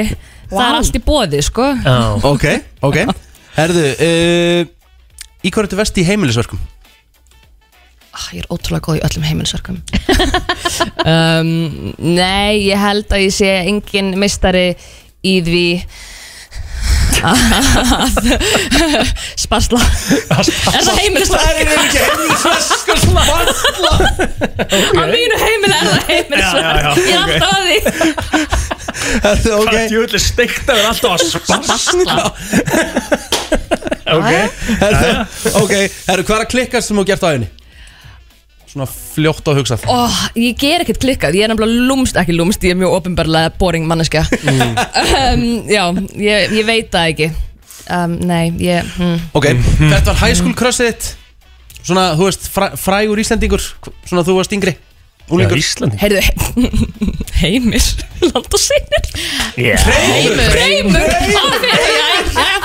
[0.50, 1.68] það er allt í bóði, sko.
[2.28, 2.48] Ok,
[2.88, 2.98] ok.
[3.58, 4.66] Herðu, uh,
[5.46, 6.60] í hvað ertu vest í heimilisverkum?
[8.18, 9.82] Ah, Ég er ótrúlega góð í öllum heimilisverkum.
[11.08, 14.74] Um, Nei, ég held að ég sé engin mistari
[15.26, 15.62] í því
[17.28, 18.14] að
[19.44, 19.80] spasla.
[20.38, 21.42] Er það heimilisverk?
[21.42, 23.22] Það er ekki heimilisverk Spasla.
[24.94, 26.66] Á mínu heimili er það heimilisverk
[27.02, 27.78] Ég er alltaf að því.
[29.58, 29.68] Ok.
[29.68, 32.16] Hvað djúvillig steikt að vera alltaf að spasla?
[34.08, 34.32] Ok.
[35.62, 35.74] Ok.
[36.08, 37.50] Herðu, hvað er að klikkast sem þú gert á henni?
[38.78, 40.06] Svona fljótt á hugsað Ó,
[40.38, 43.88] ég ger ekkert klikkað, ég er nefnilega lúmst, ekki lúmst, ég er mjög ofinbarlega boring
[43.90, 47.30] manneska um, Já, ég, ég veit það ekki.
[47.90, 49.32] Um, Nei, ég hm.
[49.34, 49.50] Ok,
[49.80, 51.08] hvert var high school crushið þitt?
[51.80, 53.64] Svona, þú veist, fræ, frægur Íslendingur
[54.06, 54.76] Svona þú varst yngri.
[55.34, 56.22] Úlingur Íslandi Heyrðu,
[57.42, 57.84] heimir,
[58.30, 59.10] land og sinir
[59.58, 62.46] Freymur Freymur, á fyrir, já, já, þar fór það Freymur, já.
[62.46, 62.57] ok,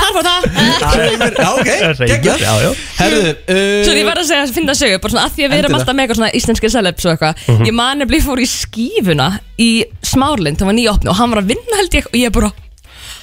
[2.08, 2.42] geggjað.
[2.42, 2.70] Já, já.
[2.98, 5.52] Herðu, uh, Svo ég verð að segja að finna sögu, bara svona að því að
[5.54, 7.46] við erum alltaf með eitthvað svona íslenski celebs og eitthvað.
[7.68, 9.28] Ég man nefnilega ég fór í skífuna
[9.62, 9.70] í
[10.12, 12.52] Smárlind, það var nýja opni og hann var að vinna held ég og ég bara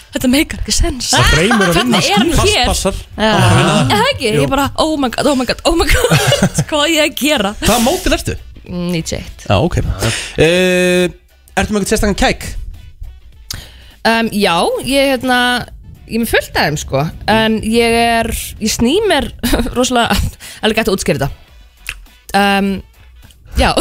[0.09, 2.69] Þetta meikar ekki sens Það Freymur að vinna Hvernig er hann hér?
[2.71, 2.95] passar.
[3.13, 6.15] Eða ekki, ég bara, oh my god, oh my god, oh my god.
[6.69, 7.51] Hvað er ég að gera?
[7.61, 8.33] Hvaða mótil ertu?
[8.65, 9.77] 91 Já, ok.
[9.85, 11.05] Uh,
[11.53, 12.47] Ertu með eitthvað sérstakann kæk?
[14.09, 14.55] um, Já,
[14.89, 15.39] ég hérna
[16.09, 17.01] Ég er með fullt af þeim sko.
[17.29, 18.29] En ég er,
[18.59, 19.29] ég sný mér
[19.77, 20.15] Rosalega,
[20.65, 21.31] alveg gætt að útskýra þetta.
[22.39, 22.69] Um,
[23.57, 23.71] Já.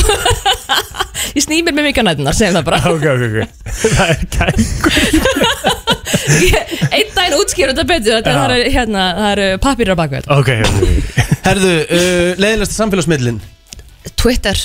[1.36, 2.78] Ég sný mér með mikið nætunar, segjum það bara.
[2.94, 3.36] Ok, ok, ok.
[3.82, 4.56] Það er kæk
[6.48, 10.18] Ég- Einn daginn útskýra þetta betur Þetta það eru, hérna, það eru papýrar á baku
[10.18, 10.38] þetta.
[10.40, 13.38] Ok, ok Herðu, uh, leiðilegsta samfélagsmiðlin
[14.18, 14.58] Twitter.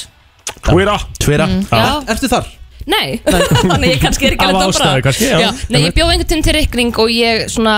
[0.63, 1.05] Twitter.
[1.19, 1.87] Tvera Mm, já.
[2.15, 2.47] Ertu þar?
[2.89, 4.75] Nei, þannig ég kannski er ekki Af alveg dómara.
[4.75, 5.49] ástæðu kannski, já.
[5.71, 7.75] Nei, ég bjóð einhvern tíma til reikning og ég svona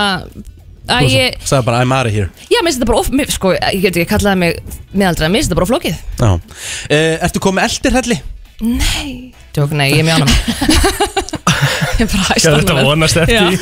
[0.86, 2.28] að ég, Sæði bara I'm out of here.
[2.50, 4.58] Já, mér finnst þetta bara of, mér- sko, ég get ekki kallaði mig
[4.94, 5.96] meðaldra, mér finnst þetta bara of flókið.
[6.18, 6.30] Já.
[6.90, 8.18] Uh, Ertu komið eldirhelli?
[8.66, 9.08] Nei,
[9.52, 10.32] tjók, nei, ég er mjög ánum
[11.96, 13.42] Ég er bara Ég hæst þetta vonast eftir Já.
[13.46, 13.56] því.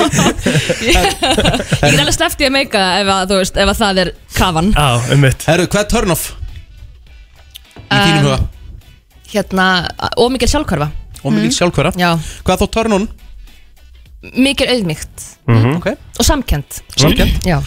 [0.88, 0.99] Ég
[1.88, 4.70] er alveg sleppti að meika ef að, þú veist, ef að það er krafan.
[4.74, 6.24] Já, um mitt Herðu, hvað er turn off?
[7.84, 8.38] Í þínum Um, huga?
[9.34, 9.66] Hérna,
[10.22, 10.88] ómikil sjálfkvarfa
[11.24, 12.10] Og mikil sjálfkværa Já,
[12.44, 13.06] Hvað þá turn on?
[14.40, 15.24] mikil auðmygt
[15.76, 15.90] Ok.
[16.18, 17.58] Og samkend Samkennd Já.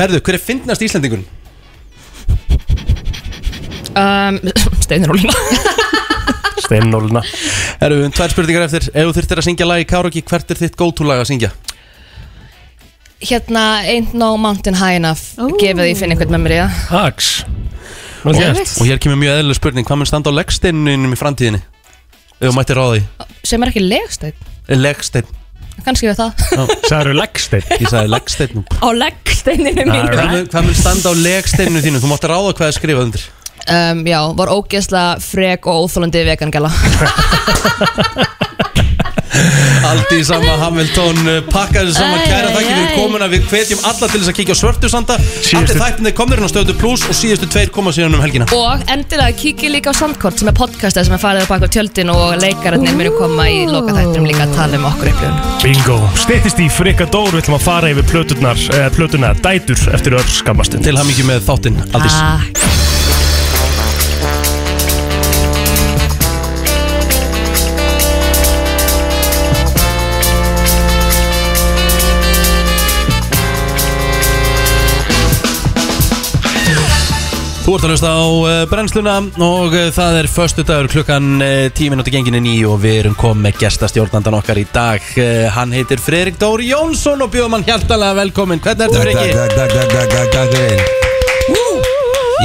[0.00, 1.24] Herðu, hver er fyndnast Íslendingun?
[3.94, 4.38] um,
[4.84, 5.34] Steinurólina
[6.60, 7.22] Steinnóluna
[7.82, 8.90] Herðu, um tvær spurningar eftir.
[8.92, 11.52] Ef þú þurftir að syngja lag í káraki Hvert er þitt go-to lag að syngja?
[13.20, 17.58] Hérna, Ain't No Mountain High Enough Gefið því finn einhvern með mér í það
[18.20, 18.74] Vel gert.
[18.76, 19.86] Og hér kemur mjög eðlileg spurning.
[19.88, 21.60] Hvað mun standa á leggsteininum í framtíðinni?
[22.40, 23.28] Ef þú mættir ráða því.
[23.44, 24.48] Sem er ekki legsteinn.
[24.80, 25.26] Leggstein
[25.84, 26.32] Kannski við það.
[26.90, 29.94] Sæður leggsteinn Ég sagði leggstein Á legsteininu mínu.
[29.96, 30.14] Alright.
[30.14, 32.00] Hvað mun- Hvað mun standa á leggsteininu þínu?
[32.04, 33.24] Þú mátti ráða hvað er skrifað undir.
[33.70, 36.70] Um, Já, var ógeðslega frek og óþólandi vegangala
[39.90, 43.28] Aldi í sama Hamilton uh, Pakkaði saman kæra þakki fyrir komuna.
[43.32, 46.52] Við hvetjum alla til þess að kíkja á svörtu sanda Allir þættinni komður inn á
[46.52, 48.46] stöðu plus Og síðustu tveir koma síðan um helgina.
[48.54, 51.68] Og endilega kikið líka á Sandkort sem er podcastað sem er farið á bak á
[51.74, 55.40] tjöldin og leikararnir munu koma í loka þættinum líka að tala um okkur upplifun.
[55.64, 55.98] Bingo.
[56.22, 60.28] Steyttist í frikka dór Við ætlum að fara yfir plöturnar eh, Plötuna dætur eftir öll
[60.40, 62.16] skammastund Til hann með þáttinn Aldís
[77.70, 79.12] Þú ert að hlusta á uh, brennsluna
[79.46, 83.12] og uh, það er förstu dagur klukkan uh, tíu minúti genginu ný og við erum
[83.14, 85.04] komið með gestastjórnandan okkar í dag.
[85.54, 89.36] Hann heitir Fredrik Dóri Jónsson og bjóðum hann hjartalega velkomin Hvernig ertu Takk, Freki?
[89.36, 90.82] takk, takk, takk, takk, takk, takk fyrir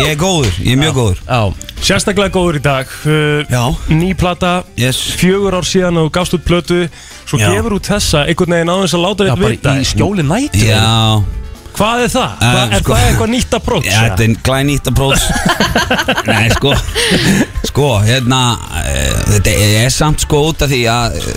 [0.04, 1.24] Ég er góður, ég er mjög góður.
[1.26, 2.94] Já, Sérstaklega góður í dag.
[3.08, 3.64] Uh, Já.
[3.96, 5.00] Ný plata Yes.
[5.18, 6.84] Fjögur ár síðan og þú gafst út plötu.
[7.26, 7.48] Svo Já.
[7.50, 9.74] gefur út þessa einhvern veginn á þess að láta já þitt bara vita.
[9.82, 11.24] í skjóli nætt Já,
[11.76, 12.38] Hvað er það?
[12.46, 13.90] Hva, er sko- það eitthvað nýtt approach?
[13.90, 15.24] ja, þetta er glænýtt approach
[16.30, 16.72] Nei, sko
[17.72, 18.40] Sko, hérna
[18.86, 21.28] eh, Þetta er samt sko út af því að eh,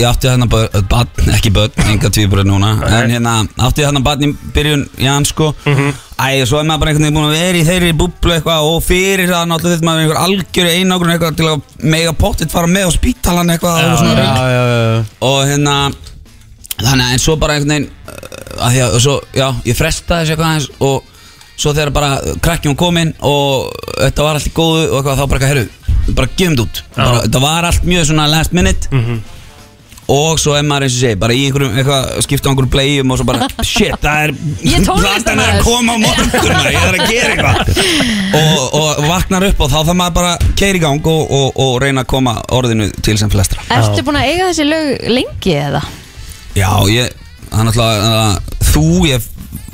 [0.00, 4.30] ég átti hérna barn, ekki börn, enga tvíbröð núna En hérna, átti hérna barn í
[4.54, 5.48] byrjun Jan sko
[6.20, 8.82] Æ, svo er maður bara einhvern veginn búin að vera í þeirri búblu eitthvað Og
[8.84, 12.68] fyrir það náttúrulega þetta maður er einhver algjöru einogrun eitthvað Til að mega pottitt fara
[12.70, 14.20] með á spítalan eitthvað og rugl.
[14.20, 15.02] já, já.
[15.30, 15.76] Og hérna,
[16.86, 20.26] þannig að en svo bara einhvern veginn uh, að Því að, svo, já, ég frestaði
[20.26, 24.86] þessu eitthvað aðeins Og svo þegar bara krakkjum komin Og þetta var allt í góðu
[24.86, 28.08] og eitthvað þá bara eitthvað, herru Bara gefum þetta út bara, Þetta var allt mjög
[28.10, 29.04] svona last minute
[30.10, 33.12] Og svo er maður eins og segi, bara í einhverjum, eitthvað, skipta á einhverjum bleiðum
[33.14, 34.32] og svo bara, shit, það er,
[34.88, 37.80] platan er að koma á morgun, maður, ég þarf að gera eitthvað.
[38.40, 41.62] Og, og vaknar upp og þá þarf maður bara að keira í gang og, og,
[41.62, 43.62] og reyna að koma orðinu til sem flestra.
[43.78, 45.84] Ertu búin að eiga þessi lög lengi eða?
[46.56, 47.12] Já, ég,
[47.50, 49.28] náttúrulega, uh, þú, ég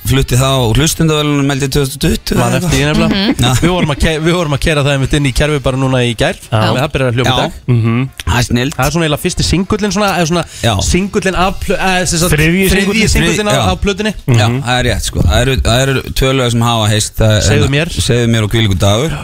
[0.06, 2.36] flutti þá hlustundavölunum meldi 2020.
[2.38, 3.48] Man eða eftir ég nefnilega Já.
[3.58, 6.02] Við vorum að ke- við vorum að kera það einmitt inn í kerfi bara núna
[6.06, 7.40] í gær Þannig að það byrjar að hljóma í Já.
[7.40, 8.76] dag Það er snilt.
[8.76, 10.74] Það er svona eiginlega fyrsti singullin svona eða svona Já.
[10.86, 13.10] singullin af plö- eða sem sagt, Þriðji þriðji singullinn.
[13.16, 13.64] singullin af, Já.
[13.72, 17.18] af plötunni Já, það er rétt sko Það eru, það eru tvölega sem hafa heist
[17.18, 17.92] það- Segðu mér.
[18.06, 19.18] Segðu mér og kvílíku dagur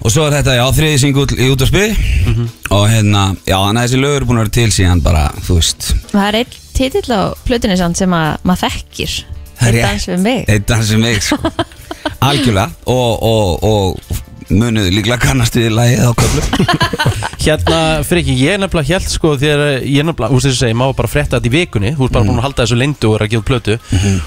[0.00, 1.84] Og svo er þetta, já, þriði singull í útvarpi
[2.24, 2.48] Mhm.
[2.72, 5.60] Og hérna, já, þannig að þessi lögur er búin að vera til síðan bara, þú
[5.60, 9.18] veist Það er einn titill á plötunni sem að maður þekkir.
[9.60, 10.42] Það er dans við mig.
[10.48, 11.38] Eitt dans við mig, sko.
[12.30, 12.70] Algjörlega.
[12.90, 16.70] Og, og, og munuð líklega kannast við lagið á köflum
[17.40, 20.76] Hérna, fyrir ekki, ég nefnilega held sko þegar ég nefnilega, þú veist þess að segja,
[20.76, 21.90] maður bara frétta þetta í vikunni.
[21.96, 23.74] Þú veist bara búin að halda þessu leyndu og er að gefa plötu.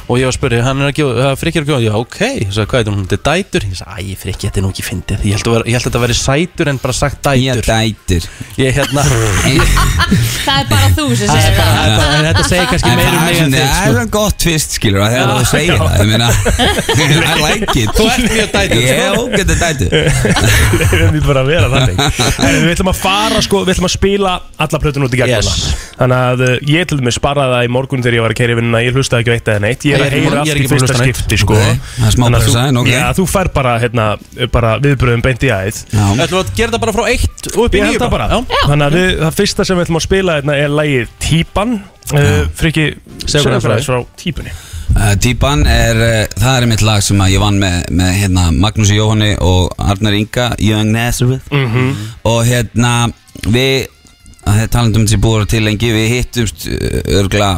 [0.09, 1.93] Og ég var að spyrja, hann er að gefa, fyrir ekki er að gefa, já
[1.99, 2.20] ok.
[2.24, 3.61] Ég sagði, hvað er þetta, hún er dætur.
[3.70, 5.20] Ég sagði, æ, fyrir ekki, þetta er nú ekki fyndið.
[5.24, 7.70] Ég held að, vera, ég held að þetta veri sætur en bara sagt Ég dætur.
[7.70, 8.24] dætir
[8.57, 9.01] Ég hérna,
[10.43, 11.70] Það er bara þú sem það er segir það.
[12.03, 14.11] er þetta segir kannski um það mig er en þig það er sko.
[14.14, 14.39] gott
[23.04, 24.34] Það þú það, Þú fara sko, við ætlum að spila
[24.64, 25.49] alla plötun út í gegn Yes.
[25.93, 28.54] Þannig að uh, ég til dæmis sparaði það í morgun þegar ég var að keira
[28.54, 30.68] í vinnuna Ég hlustaði ekki á eitt eða neitt Ég er að heyra allt í
[30.72, 31.58] fyrsta skipti sko.
[31.60, 34.08] Það er Þannig að þú, þú fær bara, hérna,
[34.54, 35.82] bara viðbröðum beint í æð.
[35.93, 38.38] Já, Ætlum að gera þetta bara frá eitt og upp í nýju það.
[38.64, 41.78] Þannig að við, það fyrsta sem við ætlum að spila hérna er lægið Típan
[42.12, 42.91] uh, Friki,
[43.26, 44.54] segðu frá frá frá típunni
[44.93, 48.93] Uh, Típan er, uh, það er mitt lag sem ég vann með, með hérna, Magnúsi
[48.93, 51.47] Jóhanni og Arnar Inga, Young Nazareth.
[52.30, 52.91] Og hérna
[53.49, 53.88] við,
[54.70, 56.68] talandum sem búið til lengi, við hittumst
[57.10, 57.56] örgla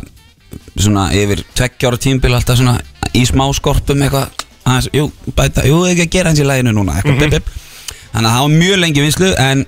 [0.79, 2.77] svona yfir tveggjára tímbil alltaf svona
[3.11, 7.01] í smá skorpum eitthvað, aðeins, jú, bæta, jú, ekki að gera hans í laginu núna,
[7.01, 7.97] eitthvað, bip, bip.
[8.13, 9.65] Þannig að það var mjög lengi vinslu en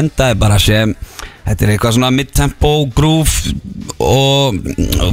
[0.00, 0.96] endaði bara sem
[1.46, 3.54] þetta er eitthvað svona mid-tempo groove
[4.00, 4.60] og,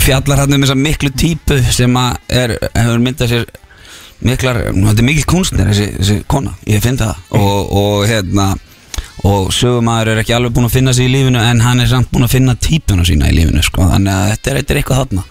[0.04, 3.48] fjallar hann um þessa miklu típu sem er, hefur myndað sér
[4.26, 7.20] miklar, þetta er mikil kunstnir þessi, þessi kona, ég finn það.
[7.38, 8.54] Og, og hérna
[9.28, 12.10] og sögumæður er ekki alveg búinn að finna sig í lífinu en hann er samt
[12.12, 13.88] búinn að finna típuna sína í lífinu sko.
[13.90, 15.24] þannig að þetta er, þetta er eitthvað þarna.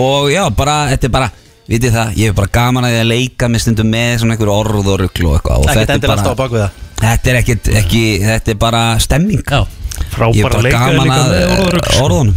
[0.00, 1.30] Og já, bara, þetta er bara
[1.70, 4.52] vitið það, ég er bara gaman að því að leika með stundum með svona einhver
[4.54, 5.58] orð og rugl og eitthvað.
[5.58, 9.44] Og þetta er bara, þetta er ekkert ekki, þetta er bara stemming.
[9.44, 9.79] Já, ég
[10.14, 12.04] Frábæra gaman líka með orðarugl, sko.
[12.06, 12.34] orðunum.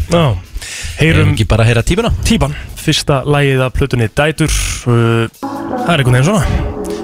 [0.99, 4.53] Heyrum ekki bara að heyra típuna Típan, fyrsta lægið af plötunni Dætur.
[4.87, 5.25] Uh,
[5.83, 6.43] Það er einhvern veginn svona.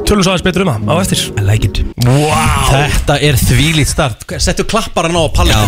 [0.07, 1.19] Tölum svo aðeins betur um það á eftir.
[1.37, 1.81] I like it.
[2.05, 2.69] Wow.
[2.71, 4.23] Þetta er þvílít start.
[4.41, 5.65] Settu klappar hann á pallinu.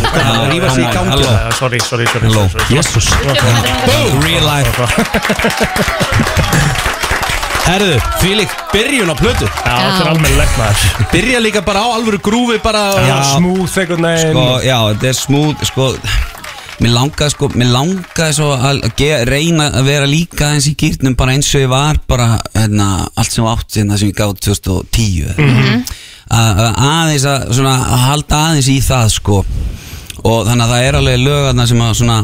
[0.49, 1.27] Rífa sig í gangi?
[1.59, 2.27] Sorry, sorry, sorry.
[2.71, 3.11] Jésús
[4.23, 4.71] real life
[7.61, 9.47] Herðu, þvílíkt byrjun á plötu.
[9.47, 11.07] Já, þetta er almennilegt maður.
[11.13, 14.35] Byrja líka bara á alvöru grúfi bara Já, smooth einhvern veginn.
[14.35, 15.89] Sko, já, þetta er smúð sko,
[16.81, 21.17] mér langaði sko mér langaði svo að ge, reyna að vera líka eins í kýrnum
[21.19, 25.35] bara eins og ég var bara hérna, allt sem átt hérna, sem ég gátt 2010
[25.37, 25.83] mm
[26.31, 29.39] að aðeins að, svona, að halda aðeins í það sko.
[30.21, 32.17] Og þannig að það er alveg lögarna sem að svona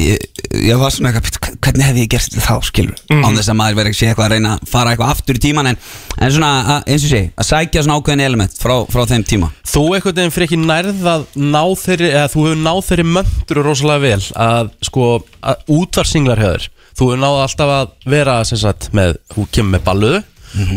[0.00, 0.18] ég,
[0.56, 3.24] ég var svona eitthvað, "Bíddu, hvernig hef ég gert þetta þá skilur, mm.
[3.24, 5.42] án þess að maður verið ekki sé eitthvað að reyna að fara eitthvað aftur í
[5.46, 5.80] tíman en,
[6.18, 9.50] en svona, að, eins og sé, að sækja svona ákveðin element frá, frá þeim tíma.
[9.72, 13.66] Þú einhvern veginn fyrir ekki nærð að ná þeirri eða þú hefur náð þeirri möndru
[13.66, 15.08] rosalega vel að sko
[15.42, 19.84] að útvarsinglar höður þú hefur náð alltaf að vera sem sagt með, þú kemur með
[19.88, 20.22] balluðu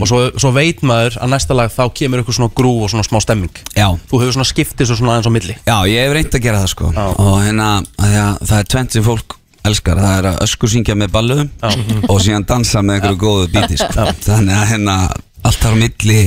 [0.02, 3.06] og svo, svo veit maður að næsta lag þá kemur eitthvað svona grú og svona
[3.08, 3.64] smá stemming.
[3.76, 5.58] Já, þú hefur svona skiptið svo svona aðeins á milli.
[5.66, 6.92] Já, ég hef reynd að gera það sko.
[6.96, 7.06] Já.
[7.26, 11.48] Og hérna, það er tvent sem fólk elskar Það er að öskur syngja með balluðum
[12.12, 14.08] Og síðan dansa með einhverju góðu bíti sko.
[14.28, 14.98] Þannig að hérna,
[15.46, 16.20] allt á milli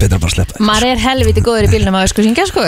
[0.00, 0.64] Betra bara að sleppa því.
[0.70, 2.24] Maður er helviti góður í bílnum að sko.
[2.24, 2.62] Syngja sko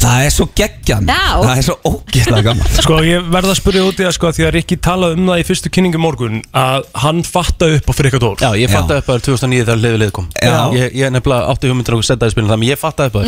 [0.00, 1.22] Það er svo geggjan Já.
[1.42, 2.70] Það er svo ógeðslega gaman.
[2.84, 5.42] Sko ég verða að spyrja út í það sko því að Rikki talaði um það
[5.42, 8.38] í fyrstu kynningu morgun að hann fatta upp á fyrir eitthvað dór.
[8.40, 10.30] Já, ég fattaði upp að það er 2009 þegar liðið lið kom.
[10.40, 10.56] Já.
[10.78, 13.24] Ég, ég nefnilega átti hugmyndir að setja í spilin þannig að ég fattaði upp að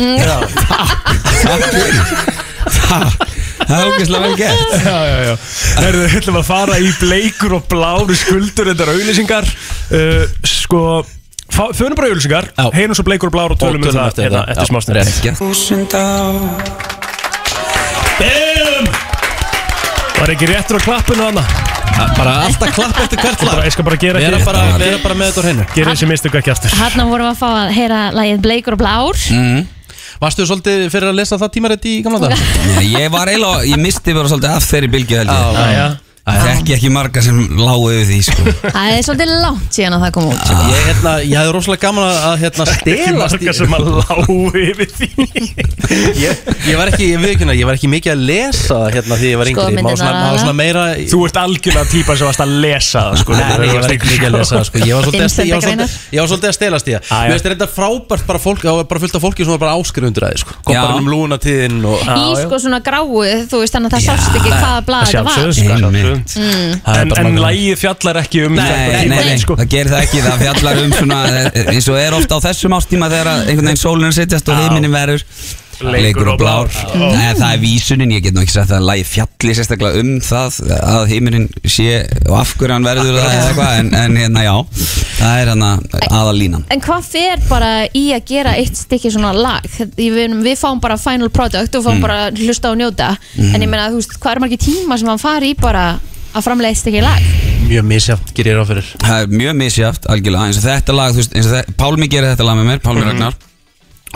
[1.43, 2.33] það fyrir.
[2.73, 3.31] Það-
[3.63, 4.71] Það er ógeðslega vel gert.
[4.83, 5.33] Já, já, já.
[5.79, 10.81] Herðu, við ætlum að fara í bleikur og bláru skuldur Þetta er auðlýsingar uh, Sko,
[11.53, 14.09] förum bara í auðlýsingar Heinum svo bleikur og bláru og tölum Og við tölum það
[14.11, 14.51] eftir hérna, það.
[14.53, 14.79] Eftir smá
[15.93, 16.33] ár.
[18.19, 18.85] Bum!
[20.19, 21.43] Var ekki réttur á klappinu hana?
[22.17, 23.61] Bara alltaf klapp eftir hvert lag.
[23.67, 25.65] Ég skal bara gera Vera ekki bara, vera bara með þetta á hreinu.
[25.75, 26.73] Gera þessi mistu ekki aftur.
[26.79, 29.25] Hanna vorum við að fá að heyra lagið Bleikur og Blár.
[29.33, 29.65] Mm.
[30.23, 32.33] Varstu svolítið fyrir að lesa það tímarétt í gamla dag?
[32.77, 36.43] Nei, Ég var eiginlega, ég misti bara svolítið af þeirri bylgju held ég Já, já.
[36.55, 38.43] Þekki ekki marga sem lágu yfir því sko.
[38.77, 40.39] Það er svolítið langt síðan að það kom út.
[40.47, 40.55] Sko.
[40.71, 44.87] Ég, hérna, ég hefði rosalega gaman að- hérna, Ekki stelast marga sem að lágu yfir
[44.93, 45.07] því.
[46.23, 46.31] Ég,
[46.63, 49.37] ég var ekki, ég ekki, ég var ekki mikið að lesa það hérna því ég
[49.41, 49.81] var yngri.
[49.83, 53.31] Má svona, má svona meira Þú ert algjörlega típa sem varst að lesa það sko.
[53.37, 54.77] Nei, ég var ekki mikið að lesa það sko.
[54.79, 55.35] Ég var svolítið að-
[56.55, 57.03] stelast í það.
[57.03, 57.19] Já.
[57.19, 59.75] Mér finnst þetta frábært bara fólk Það var bara fullt af fólki sem var bara
[59.75, 60.51] áskrifundur að þið sko.
[60.63, 63.11] Kom bara um lúnatíðin og Í sko svona gráu,
[63.51, 64.23] þú veist þannig að það
[66.21, 66.53] sjálfsögðu.
[66.53, 66.77] Mm.
[66.93, 69.57] En, en lægið fjallar ekki um Nei, þetta nei, tímarit, nei, sko.
[69.59, 72.77] það gerir það ekki, það fjallar um svona eh, eins og er ofta á þessum
[72.77, 75.27] ástíma þegar að einhvern veginn sólinn setjast og heiminin verður
[75.81, 79.55] leikur og blár Nei, það er vísunin, ég get nú ekki sagt að lagi fjalli
[79.57, 81.87] sérstaklega um það að heiminin sé
[82.29, 84.53] og af hverju hann verður það eða eitthvað, en, en hérna já
[85.17, 85.71] það er hérna
[86.19, 89.67] aðalínan En hvað fer bara í að gera eitt stykki svona lag?
[89.97, 92.01] Við, við fáum bara final product og fáum Mm.
[92.01, 93.53] bara hlusta og njóta Mhm.
[93.55, 95.99] En ég meina, þú veist, hvað er margir tíma sem hann fari í bara
[96.33, 97.21] að framlega eitt stykki lag?
[97.67, 101.11] Mjög misjátt, gerir ég ráð fyrir Það er mjög misjáft, algjörlega eins og þetta lag,
[101.13, 103.33] þú veist, eins og þetta, Pálmi gerir þetta lag með mér, Pálmi Ragnar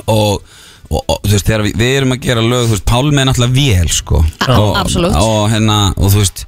[0.08, 0.41] og,
[0.89, 3.27] og, og þú veist, þegar við, við erum að gera lög, þú veist, Pálmi er
[3.29, 4.21] náttúrulega vél, sko.
[4.47, 5.17] A- og, absolutt.
[5.19, 6.45] og hérna, og þú veist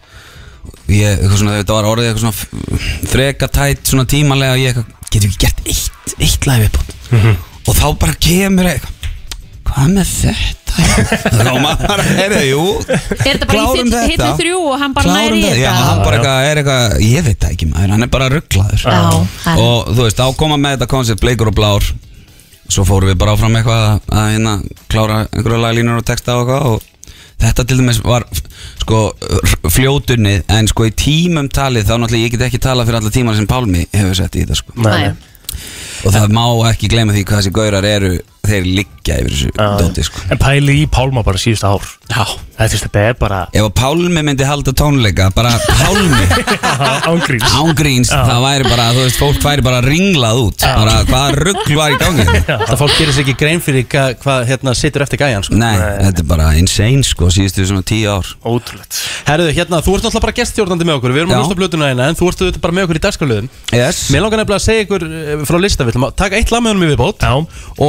[0.89, 4.95] ég, eitthvað svona, þetta var orðið eitthvað svona freka tætt, svona tímalega og ég eitthvað,
[5.09, 6.95] getur ekki gert eitt, eitt lag viðbútt
[7.69, 8.95] og þá bara kemur eitthvað
[9.69, 10.55] hvað með þetta?
[11.39, 14.01] Þá maður bara, heyrðu, jú Er þetta bara Klárum í þetta.
[14.09, 16.95] hittu þrjú og hann bara Klárum næri í þetta, já, hann bara eitthvað, er eitthvað,
[17.05, 18.95] ég veit það ekki maður, hann er bara rugglaður Já,
[19.45, 21.89] hann- og þú veist, þá koma með þetta koncept bleikur og blár
[22.69, 24.55] svo fórum við bara áfram eitthvað að, að hérna
[24.91, 26.87] klára einhverju laglínur og texta og eitthvað og
[27.39, 28.25] þetta til dæmis var
[28.81, 29.01] sko
[29.71, 33.37] fljótunnið en sko í tímum talið þá náttúrulega ég get ekki tala fyrir alla tímar
[33.39, 35.11] sem Pálmi hefur sett í þetta sko Nei.
[36.05, 38.13] Og það má ekki gleyma því hvað þessi gaurar eru
[38.49, 40.21] þeir liggja yfir þessu dóti sko.
[40.33, 41.83] En pæli í Pálma bara síðust ár.
[42.09, 42.23] Já.
[42.59, 46.25] Þetta er- er bara Ef að Pálmi myndi halda tónleika bara Pálmi.
[47.11, 48.23] Ángríns Ángríns, Já.
[48.25, 50.65] það væri bara, þú veist, fólk væri bara ringlað út.
[50.65, 54.47] Bara hvaða rugg var í gangi Það fólk gerir sér ekki grein fyrir hvað, hvað
[54.49, 55.59] hérna situr eftir gæjan sko.
[55.59, 58.27] Nei, þetta er bara insane sko, síðustu svona tíu ár.
[58.43, 58.99] Ótrúlegt.
[59.29, 61.15] Herðu, hérna, þú ert náttúrulega bara geststjórnandi með okkur.
[61.15, 61.41] Við erum að Já.
[61.43, 64.03] hlusta á blötuna hérna En þú ert bara með okkur í dagskarlöðum Yes.
[64.09, 66.61] Mér langar nefnilega að segja ykkur eh, frá lista Við ætlum að taka eitt lag
[66.63, 67.33] með honum í viðbót Já.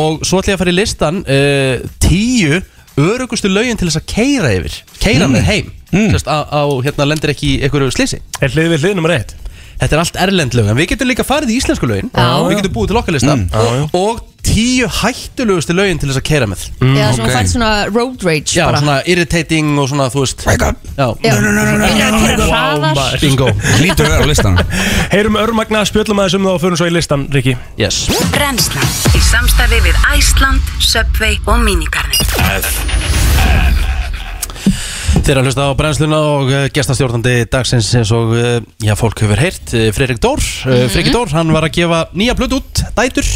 [0.00, 2.60] Og svo ætlum ég að fara í listan uh, Tíu
[3.00, 5.36] örugustu lögin til þess að keira yfir Keira Mm.
[5.36, 6.10] með heim mm.
[6.16, 9.36] Sest, á, á, hérna lendir ekki í einhverju slisi Er hlið við hlið nummer eitt?
[9.80, 12.10] Þetta er allt erlend lög En við getum líka farið í íslensku lögin.
[12.12, 13.46] Við getum búið til okkar lista Mm.
[13.48, 13.86] Já, já.
[13.96, 16.62] Og tíu hættulegustu lögin til þess að keira með
[16.96, 17.34] Já, svona ok.
[17.36, 20.76] fært svona road rage Já, bara svona irritating og svona, þú veist Wake up.
[20.96, 21.34] Já, Já.
[21.36, 22.94] Byrjar að keyra hraðar.
[22.96, 23.20] maður.
[23.24, 23.48] bingo
[23.82, 24.74] Lítur vera á listanum
[25.14, 28.02] Heyrum örmagna, spjöllum aðeins um það og förum svo í listan, Riki Yes
[28.34, 32.18] Brennslan í samstarfi við Æsland, Subway og Minigarnir
[35.30, 39.38] Þeir að hlusta á brennsluna og uh, gestastjórnandi dagsins eins og uh, já, fólk hefur
[39.38, 40.40] heyrt uh, Freirik Dór.
[40.66, 43.28] Uh, Freirik Dór, hann var að gefa nýja blöð út Dætur,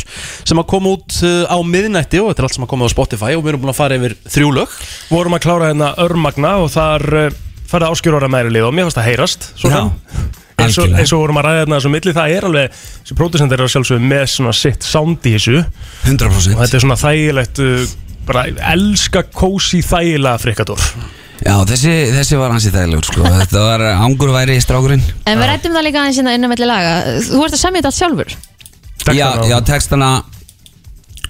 [0.43, 3.39] sem að koma út á miðnætti og þetta er allt sem að koma á Spotify
[3.39, 4.77] og við erum búin að fara yfir þrjú lög.
[5.13, 7.09] Vorum að klára hérna örmagna og þar
[7.71, 10.29] farið áskjörora meiri lið og mér fannst það heyrast svo Já, sem.
[10.67, 13.55] eins, og, eins og vorum að ræða hérna þessu milli það er alveg, þessi pródusent
[13.55, 15.61] er að sjálfsögðu með svona sitt sound í þessu.
[15.63, 17.67] Og 100% þetta er svona þægilegt
[18.27, 20.91] bara elska kósi þægilega frikador
[21.45, 23.25] Já, þessi, þessi var hansi þægilegur sko.
[23.41, 25.03] Þetta var angurværi strákurinn.
[25.29, 26.93] En við rættum það líka aðeins hérna innan melli laga.
[27.27, 28.37] Þú ert að semja þetta allt sjálfur?
[29.19, 30.11] Já, já, textana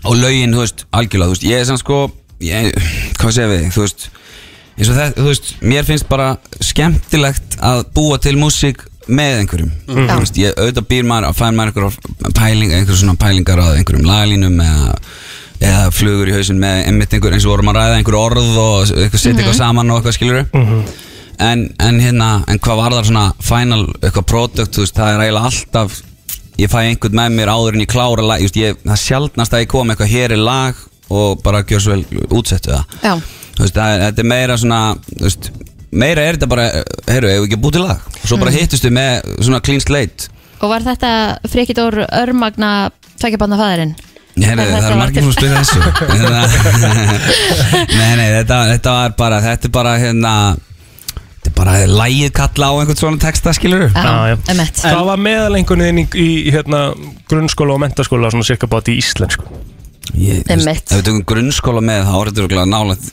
[0.05, 1.99] og lögin, þú veist, algjörlega, þú veist, ég er sann sko,
[2.45, 2.69] ég,
[3.19, 4.05] hvað segja við, þú veist,
[4.77, 6.29] eins og þetta, þú veist, mér finnst bara
[6.63, 10.07] skemmtilegt að búa til músík með einhverjum, Mm.
[10.13, 13.79] þú veist, ég auðvitað býr maður að fæn maður einhverjum pæling, einhverjum svona pælingar að
[13.81, 14.95] einhverjum laglínum eða,
[15.61, 18.95] eða flugur í hausin með einmitt einhver, eins og vorum að ræða einhver orð og
[18.95, 20.41] eitthvað setja eitthvað saman og eitthvað skilur
[21.39, 25.23] en, en hérna, en hvað var það svona final, eitthvað product, þú veist, það er
[25.25, 26.01] eiginlega alltaf
[26.63, 29.65] ég fæ einhvern með mér áður en ég klára lag, just, ég, það sjaldnast að
[29.65, 30.83] ég kom eitthvað hér er lag
[31.15, 32.95] og bara gjör svo vel útsettu það.
[33.03, 33.15] Já,
[33.55, 34.79] Þú veist, það er, þetta er meira svona
[35.11, 35.49] þú veist,
[35.95, 36.63] meira er þetta bara,
[37.11, 38.07] heyrðu, hefur ekki búið til lag?
[38.23, 38.57] Og svo bara Mm.
[38.63, 40.29] hittustu með svona clean slate.
[40.63, 41.11] Og var þetta
[41.53, 42.71] Frikidór örmagna
[43.21, 43.95] tveggjabanna fæðirinn?
[44.35, 45.81] Nei, nei, það er margir sem spila þessu
[46.11, 46.47] Hérna-
[48.01, 50.33] Nei, nei, þetta, þetta var bara Þetta er bara hérna
[51.15, 54.37] Þetta er bara lægið kalla á einhvern svona texta, skilur Já, já.
[54.55, 56.83] emmett Hvað var meðalengunni þinn í, í hérna,
[57.31, 59.47] grunnskóla og mentaskóla svona cirka bát í íslensku?
[60.15, 60.91] Ég, þú veist.
[60.93, 63.07] Ef við tökum grunnskóla með þá er þetta örugglega nálægt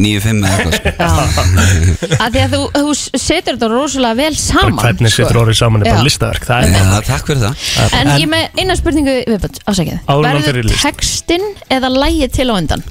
[0.00, 2.08] 9-5 eða eitthvað sko.
[2.24, 5.22] að því að þú, þú setur þetta rosalega vel saman Bara hvernig sko.
[5.24, 8.60] setur orðið saman er bara listaverk Það er Já, takk fyrir það En ég með
[8.62, 10.84] eina spurningu viðbætt, en í Verður list.
[10.86, 12.84] textin eða lægið til á undan?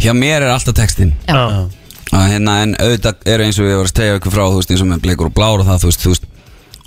[0.00, 1.36] Hjá mér er alltaf textin Já.
[2.16, 4.72] að hérna en auðvitað er eins og ég var að stegja ykkur frá þú veist
[4.74, 6.26] eins og með bleikur og blár og það þú veist, þú veist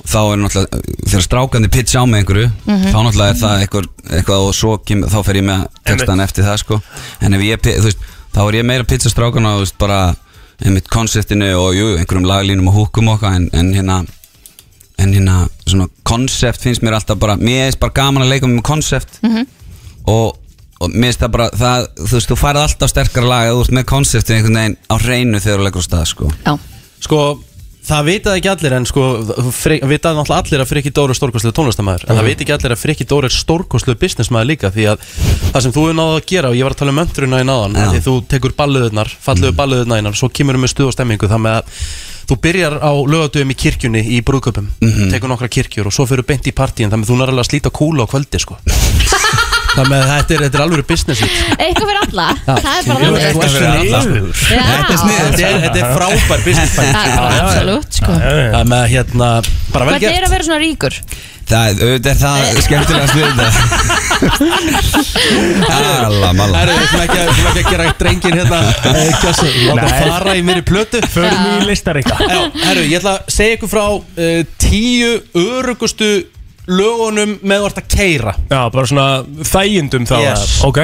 [0.10, 0.80] þá er náttúrulega
[1.10, 2.88] þegar strákandi pitch á með einhverju Mhm.
[2.90, 6.44] þá náttúrulega er það eitthvað, eitthvað og svo kem, þá fer ég með textan eftir
[6.48, 6.82] það sko
[7.22, 7.98] en ef ég, þú veist,
[8.34, 10.00] þá er ég meira að pitcha strákana þú veist bara
[10.66, 14.02] einmitt konseptinu og jú, einhverjum laglínum og húkum okkar en, en hérna
[15.00, 18.62] en hérna svona konsept finnst mér alltaf bara mér er bara gaman að leika með
[18.68, 19.46] konsept Mhm.
[20.08, 20.36] og,
[20.82, 23.62] og mér finnst það bara það, þú veist, þú færð alltaf sterkara lag að þú
[23.64, 26.32] ert með konseptin einhvern veginn á hreinu þegar þú leggur á stað sko.
[26.46, 26.58] Já.
[27.00, 27.20] Sko,
[27.90, 29.06] það vitaði ekki allir en sko,
[29.90, 32.82] vitaði náttúrulega allir að Frikki Dóri er stórkostlu tónlistamæður en það veit ekki allir að
[32.84, 35.04] Frikki Dóri er stórkostlu businessmæður líka því að
[35.50, 37.48] það sem þú er náðu að gera og ég var að tala um möndruna í
[37.50, 39.60] náðan því þú tekur balluðurnar, falluðu mm.
[39.60, 41.86] balluðurnar einar svo kemur við með stuð og stemmingu það með að
[42.30, 44.68] þú byrjar á lögadöfum í kirkjunni í brúðköpum,
[45.10, 48.06] tekur nokkra kirkjur og svo fyrir beint í partíin, þannig að þú að slíta kúla
[48.06, 48.60] á kvöldi sko
[49.80, 51.32] þannig að þetta er, þetta er alveg business it.
[51.58, 53.22] Eitthvað fyrir alla, það er bara þannig.
[53.26, 54.00] þetta er fyrir alla.
[54.00, 54.64] Já.
[54.70, 55.26] Þetta er sniðugt.
[55.30, 56.88] Þetta er- þetta er frábær business plan.
[56.90, 56.94] Já,
[57.40, 58.12] Absolutt, sko.
[58.20, 59.30] Það með hérna,
[59.74, 60.96] bara vel Hvernig er gert að vera svona ríkur?
[61.50, 63.48] það, auðvitað er það skemmtilegast við þetta
[66.06, 69.14] Alla, malla Herru, við ætlum ekki, að- við ætlum ekki að gera drengin hérna eh,
[69.24, 70.10] kjössu, Láta Nei.
[70.12, 71.02] fara í mér í plötu.
[71.14, 76.12] Förum í listareika Já, herru, ég ætla að segja ykkur frá uh, tíu örugustu
[76.70, 79.08] lögunum með ert að keira Já, bara svona
[79.50, 80.60] þægindum þá Yes.
[80.68, 80.80] Ok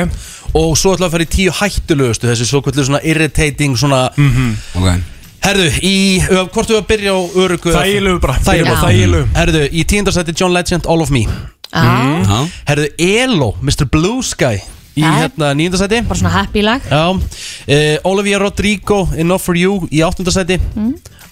[0.56, 5.02] Og svo ætla að fara í tíu hættulögustu Þessi svo kvöldu svona irritating svona okay.
[5.46, 9.26] Herðu, í, uh, hvort þú að byrja á örugu Þægilegu bara, byrjum á þægilegu.
[9.36, 11.84] Herðu, í tíundarsætti John Legend, All of Me Já,
[12.26, 12.40] Já.
[12.72, 13.86] Herðu, Elo, Mr.
[13.92, 14.56] Blue Sky
[14.96, 15.12] Í Já.
[15.26, 20.58] hérna níundarsætti bara svona happy lag Já, uh, Olivia Rodrigo Enough for You í áttundasæti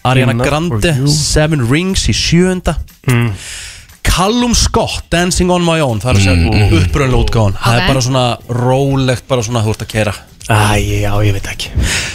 [0.03, 1.07] Ariana Enough Grande for You.
[1.09, 2.75] Seven Rings í sjöunda
[3.07, 3.33] Mm.
[4.03, 6.51] Callum Scott Dancing on my own Það er að segja.
[6.51, 6.75] Mm.
[6.81, 7.81] uppröðanlega útgáðan Það Ok.
[7.81, 10.75] er bara svona rólegt Bara svona þú ert að kera Æ,
[11.05, 11.69] já, ég veit ekki.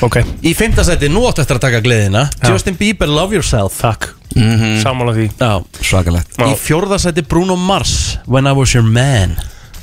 [0.05, 2.27] Ok, Í fimmtasæti, nú áttu eftir að taka gleðina.
[2.45, 3.79] Justin Bieber, Love Yourself.
[3.81, 4.83] Takk Mhm.
[4.83, 5.31] Sammála því.
[5.41, 5.65] Já.
[5.81, 6.37] Svakalegt.
[6.37, 9.39] Í fjórðasæti Bruno Mars When I Was Your Man.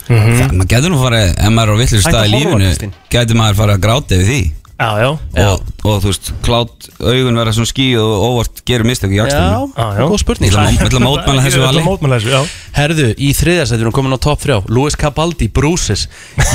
[0.07, 2.45] Það, maður getur nú farið, ef maður er á villir Hættu stað að í horfa,
[2.45, 2.93] lífinu Kristín.
[3.09, 5.09] getur maður farið að gráta yfir því Já, já.
[5.45, 9.23] Og, og þú veist, klátt augun verða svona skí og óvart gerir mistök í Já,
[9.23, 10.07] jakstunum Já, já.
[10.11, 10.51] góð spurning.
[10.51, 11.79] Ég ætla að- að mótmæla þessu Ég ætla vali.
[11.79, 12.41] að mótmæla þessu, já.
[12.75, 16.09] Herðu, í þriðasæti erum komin á top 3 Louis Cabaldi, Bruces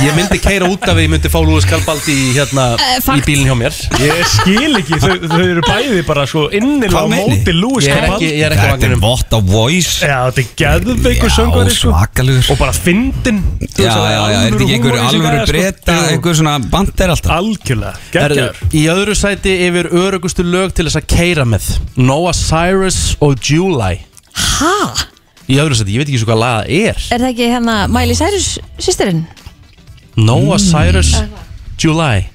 [0.05, 3.49] Ég myndi keira út af því ég myndi fá Louis Cabaldi hérna, Eh, í bílinn
[3.49, 3.73] hjá mér.
[3.97, 8.05] Ég skil ekki, þau, þau eru bæði bara svo innilega á móti Lewis Ég er
[8.11, 10.05] ekki, ég er ekki á Þetta er vott á voice.
[10.05, 11.89] Já, þetta er geðveikur Já, söngvari sko.
[11.89, 12.51] svakalegur.
[12.53, 16.55] Og bara fyndin þú Já, já, já, er þetta ekki einhver alvöru breyta einhver svona
[16.69, 17.31] band er alltaf?
[17.41, 21.67] Algjörlega, Herðu, geggjar í öðru sæti yfir örugustu lög til þess að keira með.
[21.97, 23.99] Noah Cyrus og July.
[24.35, 24.73] Ha?
[25.51, 26.97] Í öðru sæti, ég veit ekki svo hvað laga er.
[27.11, 28.49] Er það ekki hérna Miley Cyrus
[28.79, 29.23] sýstirinn?
[30.17, 31.13] Noah Cyrus,
[31.81, 32.27] July.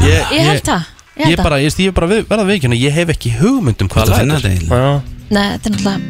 [0.00, 0.82] Ég, Ég held það
[1.20, 1.44] Ég Ég held það.
[1.44, 4.20] bara, ég, ég bara við, verða veikina, ég hef ekki hugmynd um hvað Þetta lag
[4.22, 4.40] finna er.
[4.40, 4.80] þetta eiginlega?
[4.80, 4.92] Já,
[5.30, 6.00] Nei, þetta er náttúrulega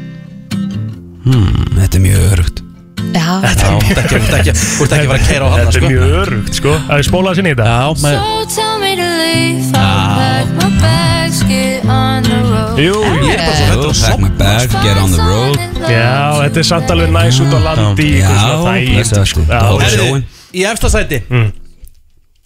[1.80, 2.60] Þetta er mjög örugt
[3.10, 5.60] Já, Já, þú ert ekki, ekki, þú ert ekki að vera að keira á hann
[5.60, 5.88] Þetta er sko.
[5.90, 8.16] mjög örugt sko Það er spólað sinni í þetta Já, með,
[8.54, 12.80] tell me to leave, I'll pack my bags, get on the road.
[12.80, 15.58] Jú, ég er bara svo hættur að Pack my sopna bag, get on the road
[15.90, 16.12] Já,
[16.44, 19.40] þetta er samt alveg næs út á landi í Já, einhver svona þægindi, blessaður, sko.
[19.48, 19.84] Já, Dóri.
[19.84, 20.24] Herðu, sjóinn.
[20.50, 21.50] Í efsta sæti Mm.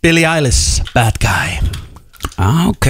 [0.04, 1.58] Billie Eilish, Bad Guy
[2.38, 2.86] Ah, ok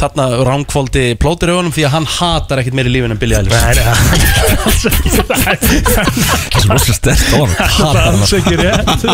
[0.00, 3.54] Þarna ránkvóldi plótir augunum því að hann hatar ekkert meir í lífinu en Billie Eilish.
[3.54, 3.96] Nei, það
[6.54, 7.54] Það er svo stert orð.
[7.58, 9.04] Er alls ekki rétt.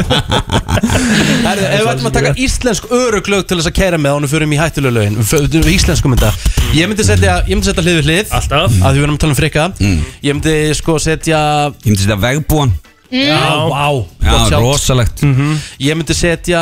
[1.50, 4.58] Ef við ætlum að taka íslensk öruglög til þess að kæra með ánum fyrir í
[4.60, 5.16] hættulöglaugin
[5.70, 6.30] Íslensku mynda
[6.76, 8.76] Ég myndi setja, ég myndi setja hlið við hlið Alltaf.
[8.78, 9.64] að því við erum að tala um frikka.
[10.22, 11.40] Ég myndi sko setja
[11.72, 12.70] Ég myndi setja vegbúan.
[13.10, 13.86] Já, vá.
[14.22, 14.62] Já, gott sjálf.
[14.62, 15.24] rosalegt.
[15.82, 16.60] Ég myndi setja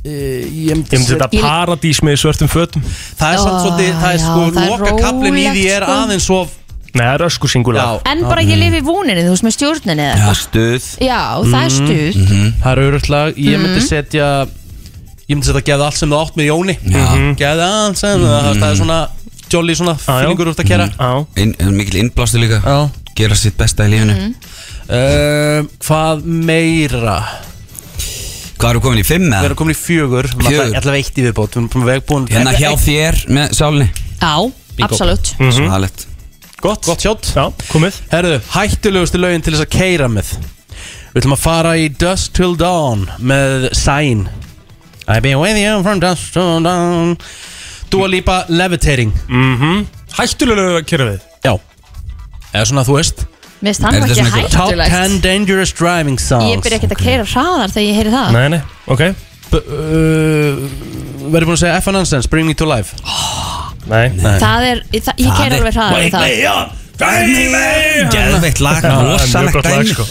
[0.00, 2.82] Ég myndi Ég myndi þetta paradís með svörtum fötum.
[3.20, 5.96] Það er samt svolítið, það er já, sko það Loka kaplinn í því er sko.
[5.98, 6.56] aðeins of
[6.90, 8.00] Nei, það er ösku singular.
[8.10, 10.40] En bara ég lifi í vúninni, þú veist með stjórninni eða Já, eitthvað.
[10.40, 10.86] stuð.
[11.06, 12.16] Já, það er stuð.
[12.64, 12.80] Það er
[13.14, 13.36] lag.
[13.36, 13.62] Ég Mhm.
[13.62, 14.26] myndi setja
[15.30, 16.74] Ég myndi setja Geða allt sem þú átt með Jóni.
[16.82, 17.06] Já.
[17.38, 19.08] Geða allt sem átt Það er svona
[19.52, 20.24] Jolly svona já.
[20.24, 20.88] Fílingur úr að kera.
[20.98, 22.58] Já, Inn- Mikil innblástu líka.
[22.64, 22.90] Já.
[23.14, 24.34] Gera sitt besta í lífinu.
[24.90, 27.22] Uh, Hvað meira?
[28.60, 29.46] Hvað eru komin í fimm Við eða?
[29.48, 30.26] erum komin í fjögur.
[30.36, 30.74] Við Fjögur.
[30.76, 31.54] alltaf eitt í viðbót.
[31.54, 33.86] Við erum búin vegbúin Hérna hjá þér með sálinni.
[34.20, 34.34] Já,
[34.84, 35.30] absolutt.
[35.56, 36.06] Svalett
[36.60, 37.96] Gott, gott sjátt Já, komið.
[38.12, 40.34] Herðu, hættulegustu lögin til þess að keira með.
[41.14, 44.26] Við ætlum að fara í Dust Till Dawn með Sign.
[45.08, 47.16] I've been with you from Dust Till Dawn.
[47.90, 49.14] Dua Lipa Levitating.
[49.26, 49.86] Mhm.
[50.18, 51.56] Hættulega að kera við Já.
[52.52, 53.24] Eða svona þú veist
[53.60, 54.94] Mér finnst það nú ekki Top hættulegt.
[54.96, 56.48] 10 Dangerous Driving Songs?
[56.48, 58.36] Ég byrja ekki að keira hraðar þegar ég heyri það.
[58.36, 59.02] Nei, nei, ok.
[59.50, 60.62] B uh,
[61.30, 62.96] Verður búin að segja F Nonsense, Bring Me To Life.
[63.90, 66.76] Nei, Það er, það, ég keira alveg hraðar í það.
[67.00, 70.06] Geðveikt lag, Já, rosalegt mjög gott lag, dæmi sko.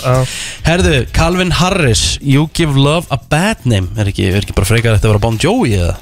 [0.66, 3.94] Herðu, Calvin Harris You Give Love a Bad Name.
[4.00, 5.96] Er ekki, er ekki bara frekar þetta að vera Bon Jovi eða?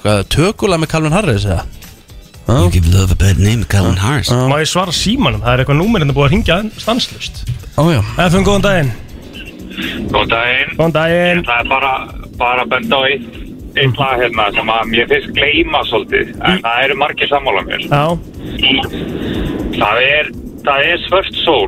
[0.00, 1.66] Hvað, tökulega með Calvin Harris eða
[2.48, 5.42] You give love a bad name, Calvin Harris Má ég svara símanum?
[5.44, 7.44] Það er eitthvað númer en það búið að ringja stanslust
[7.78, 8.90] Ójá FM, góðan daginn
[10.10, 10.72] Góðan daginn.
[10.76, 11.44] Góðan daginn.
[11.46, 11.92] Það er bara,
[12.40, 13.38] bara benda á eitt,
[13.78, 17.86] eitt lag hérna sem að mér finnst gleyma svolítið, en það eru margir sammála mér.
[17.86, 18.04] Já
[19.80, 20.30] Það er,
[20.66, 21.66] það er svört sól.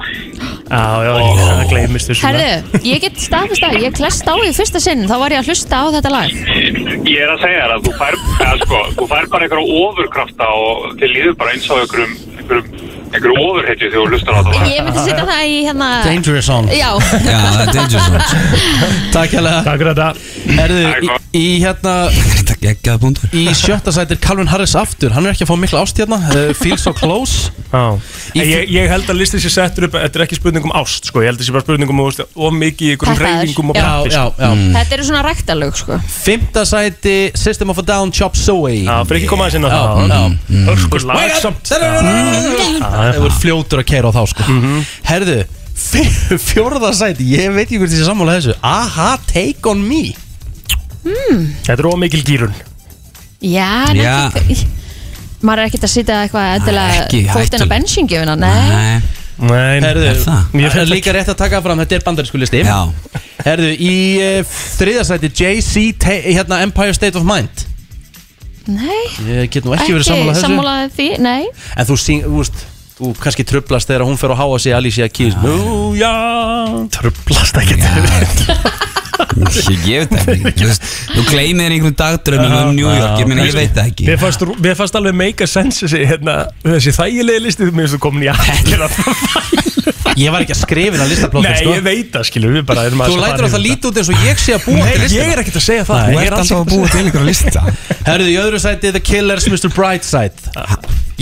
[0.73, 4.81] Já, já, það gleymist þessu Herðu, ég get staðfist að ég klest á því fyrsta
[4.81, 6.33] sinn Þá var ég að hlusta á þetta lag.
[6.33, 8.17] Ég er að segja þér að þú fær,
[8.47, 12.89] eða sko, þú fær bara einhverja ofurkrafta og til líður bara eins og einhverjum, einhverjum,
[13.13, 14.71] einhverjum ofurhetju þegar þú hlustar á þetta lag.
[14.73, 16.73] Ég myndi setja það í hérna Dangerous Songs.
[16.73, 16.91] Já,
[17.23, 18.31] Já, það er Dangerous Songs.
[19.17, 20.09] Takk hérlega Takk fyrir þetta.
[20.43, 25.13] Herðu, í, í hérna Þetta geggjaði punktur Í sjötta sæti er Calvin Harris aftur.
[25.15, 26.19] Hann er ekki að fá mikla ást hérna.
[26.33, 27.53] Uh, Feel So Close.
[27.73, 27.85] Já.
[28.35, 31.07] En ég, ég held að listin sé settur upp Þetta er ekki spurning um ást,
[31.09, 31.23] sko.
[31.23, 33.29] Ég held að þetta sé bara spurning um þú veist, of mikið í einhverjum Þetta
[33.29, 33.85] er- reyfingum og já.
[33.87, 34.43] peppi, Já, sko.
[34.43, 34.51] já.
[34.77, 35.99] Þetta eru svona ræktalög sko.
[36.17, 38.83] Fymta sæti System of a Down Chop Suey.
[38.85, 40.23] Já, fyrir ekki koma aðeins inn á Já, það já.
[40.69, 41.19] Hörkur lag
[43.03, 43.23] samt Það.
[43.27, 44.47] voru fljótur að keira á þá sko.
[45.09, 45.39] Herðu,
[45.73, 47.27] f- fjórða sæti.
[47.35, 48.55] Ég veit ekki hvort ég sé sammála þessu.
[48.63, 50.03] Aha, Take On Me.
[51.03, 51.49] Hmm.
[51.67, 52.53] Þetta er of mikil gýrun
[53.43, 54.13] Já, en Já.
[54.39, 54.55] ekki
[55.43, 56.45] Maður er ekkert að sitja eitthvað
[57.35, 57.71] fótinn á hættulegt.
[57.73, 59.01] bensíngjöfuna Nei,
[59.43, 60.45] Nei, Herðu, Er það?
[60.71, 61.81] það er líka rétt að taka fram.
[61.83, 62.61] Þetta er bandarísku listi.
[62.63, 62.79] Já.
[63.43, 67.65] Herðu, í uh, þriða sæti Jay-Z, te- hérna Empire State of Mind.
[68.71, 69.01] Nei.
[69.27, 70.47] Ég get nú ekki verið sammála þessu.
[70.47, 71.49] sammála því, nei.
[71.75, 72.63] En þú syng, þú veist
[73.03, 75.35] Þú kannski trublast þegar hún fer að háa sig Alicia Keys.
[75.43, 76.13] Nú, já.
[76.95, 77.81] Trublast ekki
[79.89, 80.55] Ég veit ekki.
[80.59, 83.19] Þú veist, Þú gleymir einhverjum dagdrömmum um New York.
[83.23, 84.09] Ég meina, ég veit það ekki.
[84.11, 87.71] Mér fannst, mér fannst alveg make a sense þessi, hérna, þessi þægilegi listi.
[87.71, 88.91] Mér finnst þú komin í aðgjörða
[90.19, 91.73] Ég var ekki að skrifa inn á listaplóttin Nei, sko.
[91.73, 94.01] ég veit það, skilur við bara erum Þú aðeins að lætur á það lítið út
[94.01, 96.03] eins og ég sé að búa Nei, til listina ég er ekkert að segja það.
[96.03, 97.65] Nei, Þú ég ert er alltaf að búa til einhverja lista.
[98.09, 99.73] Herðu, í öðru sæti The Killers, Mr.
[99.73, 100.53] Brightside.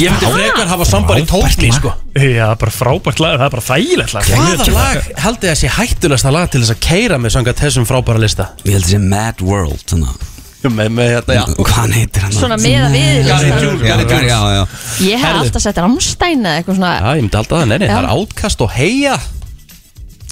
[0.00, 1.92] Ég myndi frekar hafa sambari tókni sko.
[2.16, 4.28] Já, bara frábært lag, það er bara þægilegt lag.
[4.30, 8.22] Hvaða lag haldið það sé hættulegsta lag til þess að keira með sanga þessum frábæra
[8.24, 8.48] lista?
[8.64, 10.12] Ég held að sé Mad World svona.
[10.60, 12.32] Með, með hérna, já Hvað hann heitir hann?
[12.36, 13.62] Svona meða við Gary listan.
[13.64, 14.64] Jules, Gary Jules já, já.
[15.06, 15.44] Ég hef Herðu.
[15.46, 17.94] alltaf sett Ramstein eða eitthvað svona Já, ég myndi alltaf það, nei, nei, Já.
[17.94, 19.14] það er átkast og heia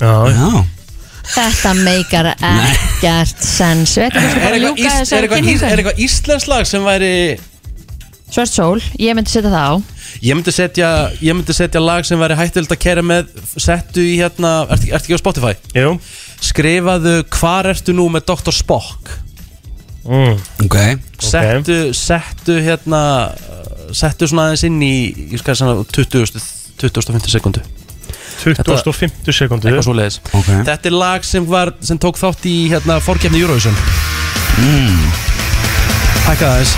[0.03, 0.51] Já, já.
[1.33, 5.65] Þetta meikar ekkert sens Við ætlum Er bara að eitthvað ljúka ís- er eitthvað ís-
[5.73, 7.13] er eitthvað íslensk lag sem væri
[8.29, 9.75] Svart sól, ég myndi setja það á
[10.29, 10.89] Ég myndi setja,
[11.25, 15.09] ég myndi setja lag sem væri hættulegt að kera með Settu í hérna, ertu ertu
[15.09, 15.57] ekki á Spotify?
[15.73, 15.97] Jú
[16.45, 18.55] Skrifaðu Hvar ertu nú með Dr.
[18.55, 19.17] Spock?
[20.09, 20.39] mm.
[20.67, 20.79] Ok
[21.19, 23.03] Settu, settu hérna
[23.97, 24.95] Settu svona aðeins inn í
[25.33, 26.41] Ég skal svona 20,
[26.81, 27.65] 20 sekundu
[28.39, 30.51] 2050 sekundu Eitthvað svo leiðis Ok.
[30.69, 33.75] Þetta er lag sem, var, sem tók þátt í hérna, fórkefni Eurovision
[34.63, 35.09] mm.
[36.29, 36.77] Hækka aðeins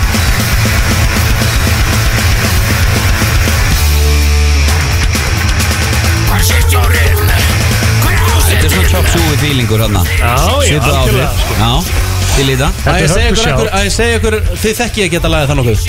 [8.61, 10.01] Þetta er svona chop suey feelingur hérna.
[10.05, 11.29] Já, já, Svipuð algjörlega,
[11.65, 12.09] áhrif.
[12.31, 15.17] til í það Að ég segja ykkur, ykkur, að ég segja ykkur Þið þekki ekki
[15.17, 15.81] þetta lagið það nokkuð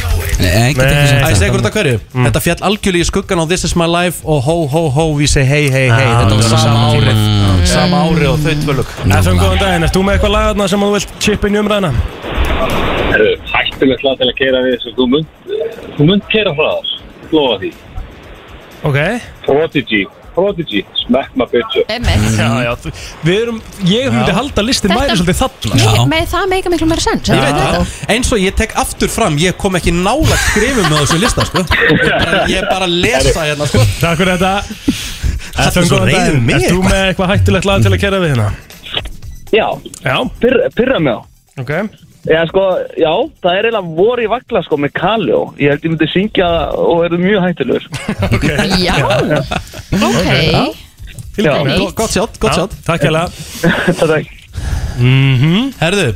[0.42, 1.98] Nei, ég get ekki Að ég sagt segja ykkur þetta hverju?
[2.16, 5.28] Þetta fjall algjörlega í skuggan á This is my life og ho ho ho we
[5.30, 6.08] say hey hey hey.
[6.08, 6.96] Já, Þetta var já, sama já.
[6.96, 7.20] árið.
[7.74, 10.82] Sama árið og þau tvölug FM, góðan daginn, ert þú með eitthvað lag þarna sem
[10.86, 11.92] þú vilt chippa inn í umræðina?
[13.12, 14.94] Herru, hættulegt lag til að keira við þessu.
[14.96, 15.54] Þú munt,
[15.98, 16.98] þú munt keira frá þess.
[17.36, 17.70] Lofa því.
[18.88, 18.98] Ok.
[19.46, 20.02] Prodigy.
[20.34, 20.82] Prodigy.
[21.06, 21.90] Smack my bitch up.
[21.92, 22.36] Einmitt.
[22.38, 22.92] Já, já, þú-
[23.26, 26.88] við erum, ég myndi halda listin Þetta- væri svolítið þarna Nei, með það meika miklu
[26.88, 30.36] meira sens Ég veit það, eins og ég tek aftur fram Ég kom ekki nála
[30.48, 31.58] skrifum með þessu lista sko.
[31.62, 33.84] Ég er bara, ég er bara að lesa hérna sko.
[34.00, 34.54] Takk fyrir þetta
[35.52, 36.90] Þetta er FM, svo reiður mig ert þú eitthvað.
[36.92, 38.52] með eitthvað hættulegt lag til að keira við hérna?
[39.52, 39.66] Já,
[40.00, 40.16] Já,
[40.76, 41.20] pyrra mig á.
[41.60, 41.72] ok
[42.22, 42.62] Já, sko,
[42.94, 43.10] já,
[43.42, 45.40] það er eiginlega voru í vagla, sko, með Kaljó.
[45.58, 46.48] Ég held ég myndi syngja
[46.78, 47.88] og verður mjög hættilegur.
[48.36, 48.46] Ok.
[48.86, 48.94] Já,
[49.90, 50.28] ok.
[51.42, 51.78] Með.
[51.80, 53.28] Go- Gott sjátt, gott Já, sjátt Takk hérlega.
[54.00, 54.38] Takk
[55.00, 55.70] Mhm.
[55.80, 56.06] Herðu,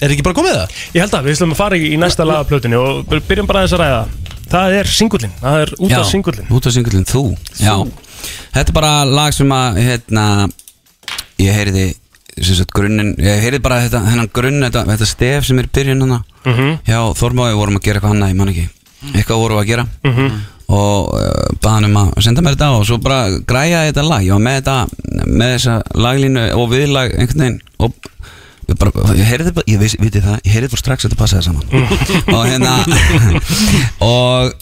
[0.00, 0.74] er ekki bara komið það?
[0.94, 3.74] Ég held að við ætlum að fara í í næsta lagaplötunni og byrjum bara aðeins
[3.74, 4.02] að ræða.
[4.52, 6.46] Það er singullin, það er út af singullin.
[6.54, 7.22] Út af singullin, þú
[7.58, 7.74] Já,
[8.54, 10.26] þetta er bara lag sem að hérna,
[11.42, 11.88] ég heyriði
[12.44, 16.22] sagt grunnin, ég heyriði bara þetta, hennan grunn, þetta, þetta stef sem er byrjun hana
[16.46, 16.76] Mhm.
[16.86, 18.68] Já, Þormáði vorum að gera eitthvað annað, ég man ekki.
[19.16, 19.86] Eitthvað vorum að gera.
[20.04, 20.36] Mhm.
[20.68, 24.32] og uh, baðan um að senda mér þetta og svo bara græja þetta lag, ég
[24.34, 27.94] var með þetta með þessa laglínu og viðlag einhvern veginn og
[28.66, 31.46] ég bara, ég heyrði bara, ég viti það, ég heyrði bara strax að þetta passaði
[31.46, 31.66] saman.
[32.34, 32.74] Og hérna
[34.10, 34.52] og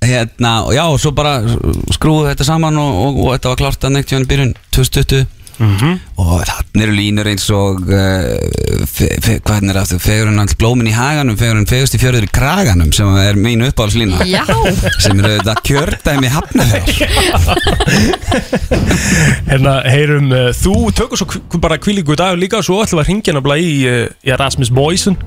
[0.00, 1.34] hérna, og já, og svo bara
[1.92, 5.26] skrúðu þetta saman og, og, og þetta var klart að neitt í byrjun 2020
[5.60, 9.08] og þannig eru línur eins og uh, fe,
[9.44, 13.08] hvað er það, fegurinn all blómin í haganum, fegurinn fegust í fjörður í kraganum sem
[13.20, 14.24] er mín uppáhaldslína.
[14.30, 14.44] Já.
[15.00, 16.90] sem eru þetta kjördæmi hafnaður
[19.50, 23.36] Hérna, heyrum uh, Þú tökur svo bara kvílíku dag líka Svo ætlum við að ringja
[23.36, 25.18] nabla í uh, í Rasmus Boysen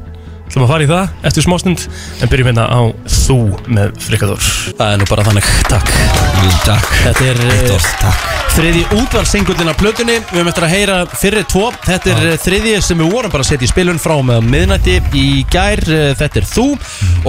[0.48, 1.80] ætlum að fara í það eftir smástund
[2.22, 2.82] En byrjum hérna á
[3.24, 4.42] Þú með Frikador
[4.78, 6.33] Það er nú bara þannig, takk
[6.64, 6.88] Takk.
[7.04, 8.30] Þetta er Eitt orð, takk.
[8.54, 10.16] þriði útvalsingullin af plötunni.
[10.30, 11.66] Við höfum eftir að heyra fyrri tvo.
[11.84, 14.98] Þetta er uh, þriði sem við vorum bara að setja í spilun frá með miðnætti
[15.20, 15.82] í gær.
[15.88, 16.66] Uh, Þetta er þú.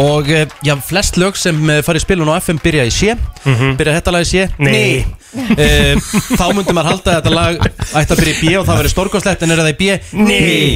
[0.05, 3.99] Og uh, já, flest lög sem fara í spilun á FM byrja í sé Byrja
[3.99, 4.47] þetta lag í sé?
[4.63, 5.05] Nei.
[5.35, 5.99] Uh,
[6.39, 8.93] Þá myndi maður halda að þetta lag ætti að byrja í B og það verið
[8.95, 9.83] stórkoslegt En er það í B?
[10.15, 10.69] Nei.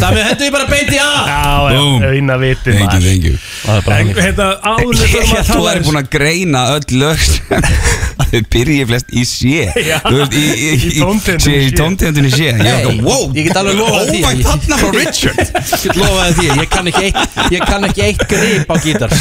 [0.00, 1.10] Það með hendur við bara beint í A.
[1.28, 1.44] Já,
[4.64, 7.18] áður við förum að Þú er búin að greina öll lög.
[7.24, 7.53] sem að
[8.24, 9.98] þau byrji flest í sé Já.
[10.04, 11.76] Þú veist, í, í, Í tóntegundinni í sé.
[11.78, 13.24] tóntegundinni sé Ég er Hey, ekki, wow.
[13.34, 15.40] Ég get alveg lofað því Óvænt þarna frá Richard.
[15.44, 19.14] Ég get lofaði því, ég kann ekki eitt, ég kann ekki eitt grip á gítar.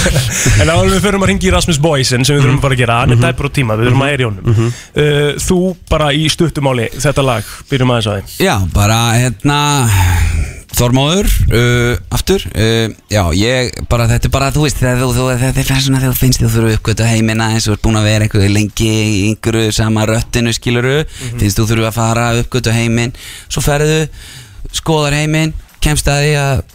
[0.63, 2.97] En áður við förum að ringi í Rasmus Boysen sem við þurfum bara að gera,
[3.03, 4.71] hann er dæpur á tíma, við þurfum að heyra í honum.
[4.93, 5.59] Uh, Þú
[5.91, 9.59] bara í stuttumáli þetta lag, byrjum aðeins að þeim Já, bara hérna
[10.73, 15.25] Þormóður, uh, aftur uh, Já, ég, bara þetta er bara, þú veist þegar þú, þú,
[15.43, 17.83] þetta er fyrir svona þegar þú finnst þú þurfa að uppgöta heimina eins og er
[17.85, 22.25] búin að vera eitthvað lengi í einhverju sama röttinu skiluru finnst þú þurfa að fara
[22.31, 23.13] að uppgöta heiminn
[23.45, 23.99] svo ferðu,
[24.73, 25.53] skoðar heiminn
[25.83, 26.65] kemst að því að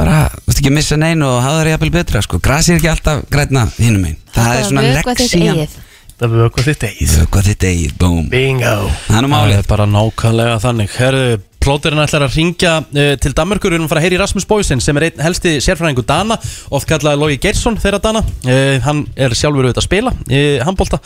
[0.00, 2.80] bara, þú veist ekki að missa neinn og hafa það jafnvel betra, sko, grasi er
[2.80, 5.78] ekki alltaf grætna hinum einn, það er svona eigið.
[6.20, 7.12] Það við okkur þitt eigið.
[7.16, 8.72] Vökva þitt eigið, búm Bingo.
[9.06, 10.90] Það er Það er bara nákvæmlega þannig.
[10.98, 14.82] Herðu, plóterinn ætlar að ringja uh, til Danmarkur að fara að heyra í Rasmus Boysen
[14.82, 16.38] sem er einn helsti sérfræðingu Dana
[16.72, 18.22] Oft kallaði Logi Geirsson þeirra Dana.
[18.46, 21.00] Uh, Hann er sjálfur auðvitað að spila í handbólta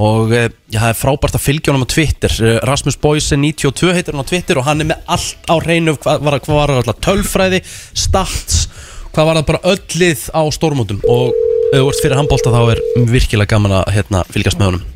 [0.00, 2.36] Og uh, já, það er frábært að fylgja honum á Twitter.
[2.40, 5.96] Uh, Rasmus Boysen 92 heitir hann á Twitter Og hann er með allt á hreinu.
[6.00, 8.66] Hvað var, hvað var alltaf tölfræði, stats
[9.12, 11.00] Hvað var það bara öll lið á stórmótum.
[11.08, 11.34] Og
[11.74, 14.86] ert fyrir handbólta þá er virkilega gaman að hérna, fylgjast með honum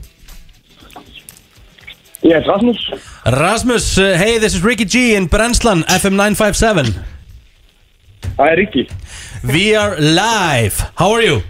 [2.23, 2.91] Yes, Rasmus.
[3.27, 6.95] Rasmus, uh, hey, this is Ricky G in Brenslan, FM 957.
[8.39, 8.89] Hi, Ricky.
[9.45, 10.79] We are live.
[10.95, 11.43] How are you?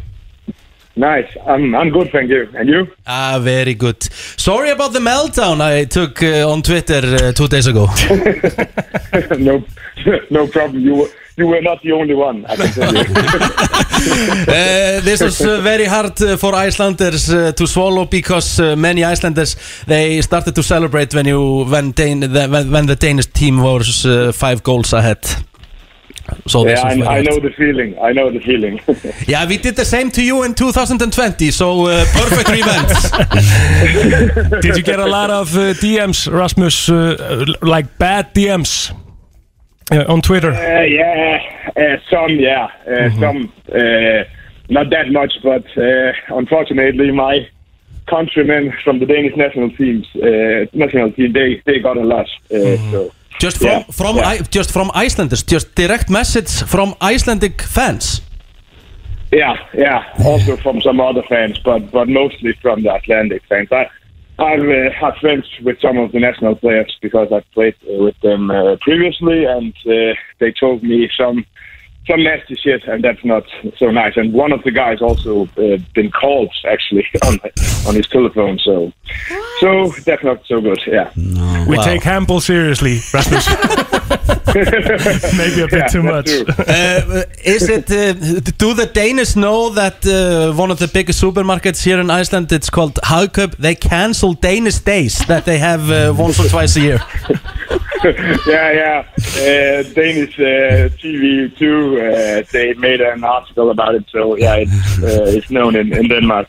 [0.97, 1.29] Nice.
[1.47, 2.49] I'm, I'm good, thank you.
[2.55, 2.87] And you?
[3.07, 4.03] Ah, very good.
[4.03, 7.87] Sorry about the meltdown I took uh, on Twitter uh, two days ago.
[9.39, 9.63] no,
[10.31, 10.83] no problem.
[10.83, 13.01] You were, you were not the only one, I can tell you.
[13.01, 19.05] Uh, this was uh, very hard uh, for Icelanders uh, to swallow because uh, many
[19.05, 19.57] Icelanders
[19.87, 24.05] they started to celebrate when you when, Dan, the, when, when the Danish team was
[24.05, 25.25] uh, five goals ahead.
[26.47, 27.27] So this yeah, was very I, I hard.
[27.27, 27.99] know the feeling.
[27.99, 28.81] I know the feeling.
[29.27, 32.93] Yeah, we did the same to you in 2020, so uh, perfect revenge.
[34.63, 38.93] Did you get a lot of uh, DMs, Rasmus, uh, like bad DMs
[39.91, 40.51] uh, on Twitter?
[40.53, 41.41] Uh, yeah,
[41.77, 44.25] uh, some, yeah, uh, some, uh,
[44.69, 47.49] not that much, but uh, unfortunately, my
[48.07, 52.27] countrymen from the Danish national teams, uh, national team, they they got a lot.
[52.51, 54.29] Uh, So Just from Yeah, from yeah.
[54.29, 58.23] I, just from Icelanders, just direct message from Icelandic fans.
[59.33, 63.69] yeah, yeah, also from some other fans, but but mostly from the Atlantic fans.
[63.73, 63.89] I
[64.43, 68.19] I've uh, had friends with some of the national players because I've played uh, with
[68.23, 71.47] them uh, previously, and uh, they told me some
[72.07, 73.45] some nasty shit, and that's not
[73.79, 74.17] so nice.
[74.17, 77.39] And one of the guys also uh, been called actually on
[77.87, 78.93] on his telephone, so
[79.61, 80.81] so that's not so good.
[80.87, 81.11] Yeah.
[81.69, 81.85] We Wow.
[81.85, 83.47] take handball seriously, Rasmus.
[85.39, 86.29] Maybe a bit Yeah, too much.
[86.29, 87.91] Uh, is it?
[87.91, 88.13] Uh,
[88.59, 92.69] do the Danish know that uh, one of the biggest supermarkets here in Iceland, it's
[92.71, 97.01] called Hagkaup, they cancel Danish days that they have uh, once or twice a year?
[98.47, 99.05] yeah, yeah.
[99.17, 101.99] Uh, Danish uh, TV too.
[102.01, 106.09] Uh, they made an article about it, so yeah, it's uh, it's known in, in
[106.09, 106.49] Denmark.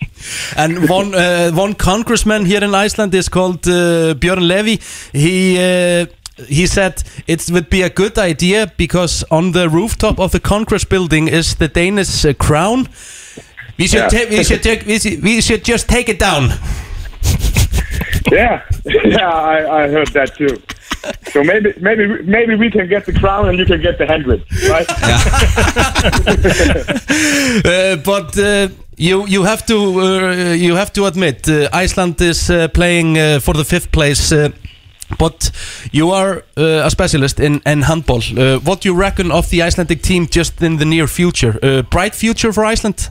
[0.57, 4.79] And one uh, one congressman here in Iceland is called uh, Björn Levy.
[5.11, 6.05] He uh,
[6.47, 10.85] he said it would be a good idea because on the rooftop of the Congress
[10.85, 12.87] building is the Danish uh, crown.
[13.77, 14.29] We should Yeah.
[14.29, 16.51] we should we should, we should just take it down.
[18.31, 20.57] Yeah, yeah, I, I heard that too.
[21.31, 24.43] So maybe maybe maybe we can get the crown and you can get the hundred,
[24.69, 24.87] right?
[27.65, 28.67] Uh, but uh,
[28.97, 33.39] you you have to uh, you have to admit uh, Iceland is uh, playing uh,
[33.39, 34.33] for the fifth place.
[35.19, 35.51] But
[35.91, 38.21] you are a specialist in, in handball.
[38.63, 41.83] What do you reckon of the Icelandic team just in the near future?
[41.91, 43.09] Bright future for Iceland?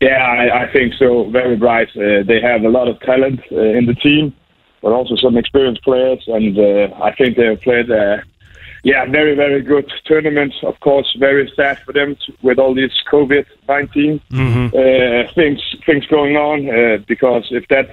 [0.00, 1.28] Yeah, I, I think so.
[1.30, 1.88] Very bright.
[1.94, 4.34] Uh, they have a lot of talent uh, in the team,
[4.82, 7.90] but also some experienced players, and uh, I think they have played.
[7.90, 8.18] Uh,
[8.82, 10.54] yeah, very very good tournament.
[10.62, 14.20] Of course, very sad for them to, with all this COVID 19
[14.74, 16.68] uh, things things going on.
[16.70, 17.90] Uh, because if that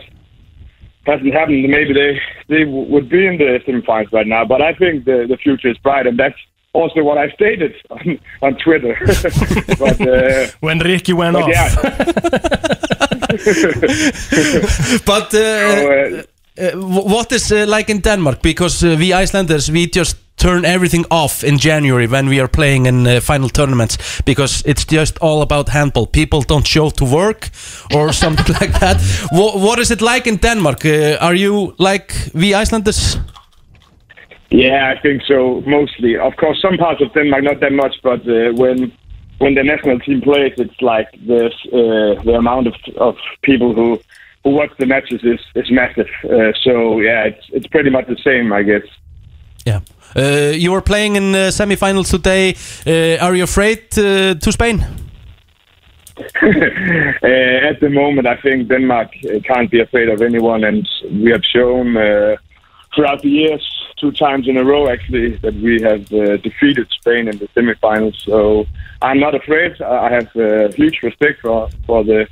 [1.06, 4.46] hasn't happened, maybe they they w- would be in the semifinals right now.
[4.46, 6.40] But I think the the future is bright, and that's
[6.82, 8.96] also what I stated on, on Twitter.
[9.80, 11.50] but uh, When Ricky went but off.
[11.50, 11.76] yeah.
[15.06, 16.24] but uh,
[16.58, 16.72] uh,
[17.10, 18.42] what is uh, like in Denmark?
[18.42, 22.86] Because uh, we Icelanders, we just turn everything off in January when we are playing
[22.88, 26.08] in uh, final tournaments because it's just all about handball.
[26.08, 27.50] People don't show to work
[27.94, 29.02] or something like that.
[29.32, 30.86] Wh- what is it like in Denmark?
[30.86, 33.18] Uh, are you like we Icelanders?
[34.50, 35.62] Yeah, I think so.
[35.68, 38.92] Mostly, of course, some parts of Denmark not that much, but uh, when
[39.40, 44.00] when the national team plays, it's like the uh, the amount of of people who
[44.44, 46.10] who watch the matches is is massive.
[46.24, 48.88] Uh, so yeah, it's it's pretty much the same, I guess.
[49.66, 49.82] Yeah.
[50.16, 52.56] Uh, you were playing in the semifinals today.
[52.86, 54.80] Uh, are you afraid uh, to Spain?
[56.42, 61.32] uh, at the moment, I think Denmark uh, can't be afraid of anyone, and we
[61.32, 62.38] have shown uh,
[62.96, 63.66] throughout the years,
[63.98, 68.16] two times in a row actually, that we have uh, defeated Spain in the semifinals.
[68.24, 68.66] So
[69.02, 69.82] I'm not afraid.
[69.82, 72.28] I have uh, huge respect for for the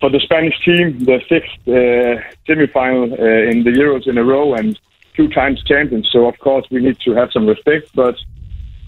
[0.00, 4.54] for the Spanish team, the sixth uh, semifinal uh, in the Euros in a row,
[4.54, 4.78] and
[5.16, 6.08] two times champions.
[6.12, 8.16] So of course we need to have some respect, but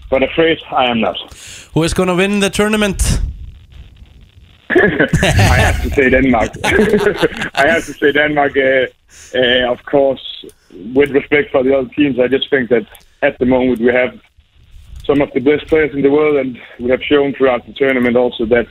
[0.09, 1.17] but afraid I am not.
[1.73, 3.21] Who is going to win the tournament?
[4.69, 6.51] I have to say Denmark.
[6.63, 8.57] I have to say Denmark.
[8.57, 8.87] Uh,
[9.35, 12.85] uh, of course, with respect for the other teams, I just think that
[13.21, 14.19] at the moment we have
[15.05, 18.17] some of the best players in the world, and we have shown throughout the tournament
[18.17, 18.67] also that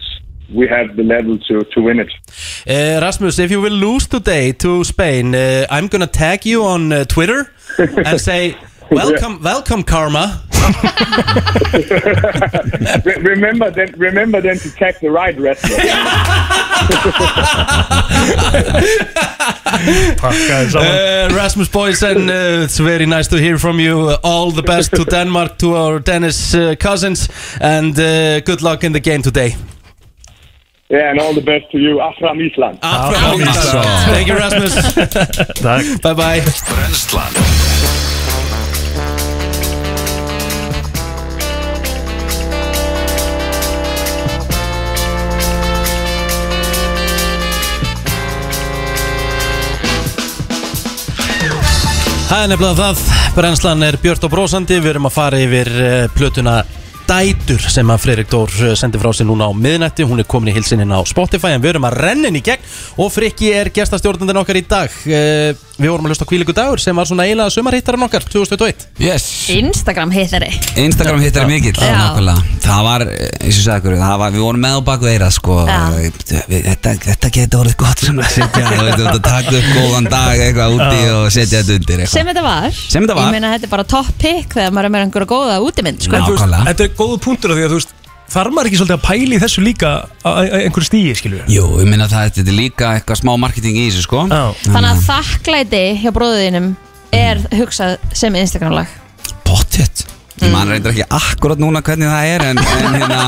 [0.53, 2.13] we have the level to, to win it.
[2.67, 6.93] Uh, Rasmus, if you will lose today to Spain, uh, I'm gonna tag you on
[6.93, 8.57] uh, Twitter and say,
[8.91, 10.43] "Welcome, welcome, Karma."
[13.05, 15.77] Re- remember then, remember then to check the right wrestler.
[20.77, 24.09] Uh, Rasmus Boysen, uh, it's very nice to hear from you.
[24.09, 27.29] Uh, all the best to Denmark, to our Danish uh, cousins,
[27.61, 29.55] and uh, good luck in the game today.
[30.89, 32.81] yeah, and all the best to you, Afram Island.
[32.81, 34.11] Afram Island.
[34.11, 34.75] Thank you, Rasmus.
[36.03, 36.41] Bye bye.
[36.41, 37.33] Brennslan
[52.27, 53.03] Það er nefnilega það,
[53.37, 56.57] brennslan er björt og brósandi, við erum að fara yfir uh, plötuna
[57.07, 60.51] Dætur sem að Freirik Dór uh, sendi frá sér núna á miðnætti, hún er komin
[60.51, 62.67] í hilsininn á Spotify en við erum að renna inn í gegn.
[62.99, 64.97] Og Frikki er gestastjórnandinn okkar í dag.
[65.07, 68.87] Uh, Við vorum að hlusta á Kvíliku dagur sem var svona eiginlega sumarhittarinn okkar 2021
[69.03, 70.49] Yes Instagram hittari
[70.81, 71.91] Instagram hittar er mikill Já.
[71.93, 72.45] nákvæmlega.
[72.65, 75.59] Það var, eins og sagði ykkur, það var, við vorum með á baku eira sko,
[75.69, 75.77] Já.
[75.99, 80.11] við, þetta, þetta getur orðið gott sem að setja, þú veit, að taka upp góðan
[80.17, 82.15] dag eitthvað úti og setja þetta undir eitthvað.
[82.17, 83.29] Sem þetta var Sem þetta var.
[83.29, 86.17] Ég meina þetta er bara top pick þegar maður er með einhverja góða útimynd sko.
[86.17, 87.95] En þú veist, Þetta er góðu punktur af því að þú veist
[88.33, 89.91] Þarf maður ekki svolítið að pæla í þessu líka
[90.27, 91.55] á á einhverju stíi, skilur við?
[91.57, 94.25] Jú, ég minna það, þetta er líka eitthvað smá marketing í þessu sko.
[94.67, 96.73] Þannig að þakklæti hjá bróðinum
[97.15, 98.89] er hugsað sem Instagram lag
[99.47, 100.05] Pottet
[100.37, 103.21] Ég man reyndar ekki akkurat núna hvernig það er en, en hérna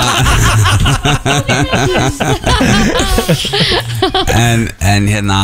[4.43, 5.39] en, en hérna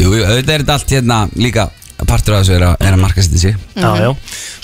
[0.00, 1.66] Jú, jú, auðvitað er þetta allt hérna líka
[2.06, 3.56] partur af þessu er að, er að marka sitt sig.
[3.76, 4.10] Já, já.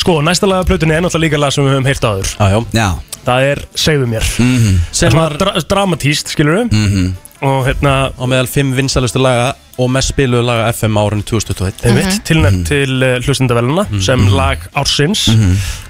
[0.01, 2.33] Sko, næsta lag af plötunni er náttúrulega líka lag sem við höfum heyrt áður.
[2.39, 2.65] Já, já.
[2.73, 2.89] Já.
[3.27, 4.27] Það er Segðu mér.
[4.39, 4.81] Mhm.
[4.93, 7.15] Sem Sem var- var dra Dramatíst, skilur við Mhm.
[7.43, 12.23] Og hérna Og meðal fimm vinsalustu laga og mest spiluðu laga FM árið 2021 Einmitt,
[12.25, 15.27] tilnætt til uh, hlustendaveluna sem lag ársins.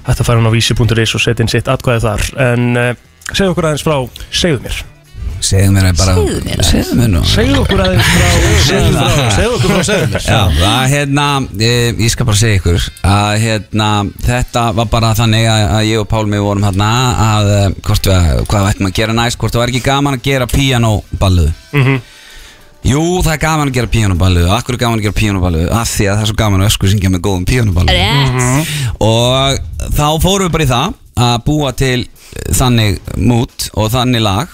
[0.05, 2.25] Þetta fara hann á vísi.is og setja inn sitt atkvæði þar.
[2.51, 2.93] En uh,
[3.31, 4.83] segðu okkur aðeins frá, segðu mér
[5.47, 6.63] Segðu mér bara Segðu mér.
[6.67, 7.21] Segðu mér nú.
[7.29, 7.87] Segðu okkur frá
[8.67, 10.25] Segðu frá- segðu okkur frá segðu mér.
[10.27, 11.27] Já, það, hérna,
[11.61, 13.89] ég, ég skal bara segja ykkur að hérna,
[14.27, 16.89] þetta var bara þannig að, að ég og Pálmi vorum hérna
[17.27, 20.25] að eh, hvort við, hvað ættum að gera næst hvort það var ekki gaman að
[20.31, 21.97] gera píanóballuðu Mhm.
[22.87, 26.05] Jú, það er gaman að gera píanóballuðu Akkur er gaman að gera píanóballuðu Af því
[26.07, 28.69] að það er svo gaman að ösku syngja með góðum píanóballuðu Rétt.
[29.03, 31.97] Og þá fórum við bara í það að búa til
[32.53, 34.53] þannig mút og þannig lag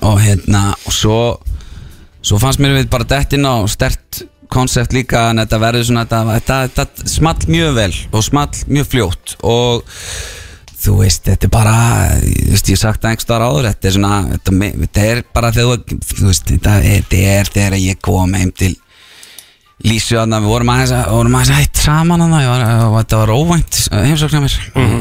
[0.00, 1.20] og hérna og svo
[2.22, 6.38] svo fannst mér við bara dettin á stert konsept líka en þetta verður svona þetta,
[6.38, 9.36] þetta, þetta small mjög vel og small mjög fljótt.
[9.44, 9.84] Og
[10.78, 11.76] þú veist, þetta er bara
[12.22, 15.54] þú veist, ég sagt það einhvers staðar áður þetta er svona, þetta, þetta er bara
[15.56, 15.80] þegar
[16.12, 16.76] þú veist, þetta
[17.34, 18.74] er þegar ég kom heim til
[19.86, 22.48] Lísu að við vorum aðeins að, vorum aðeins að hætt saman að það
[22.88, 24.56] og þetta var óvænt heimsóknar mér.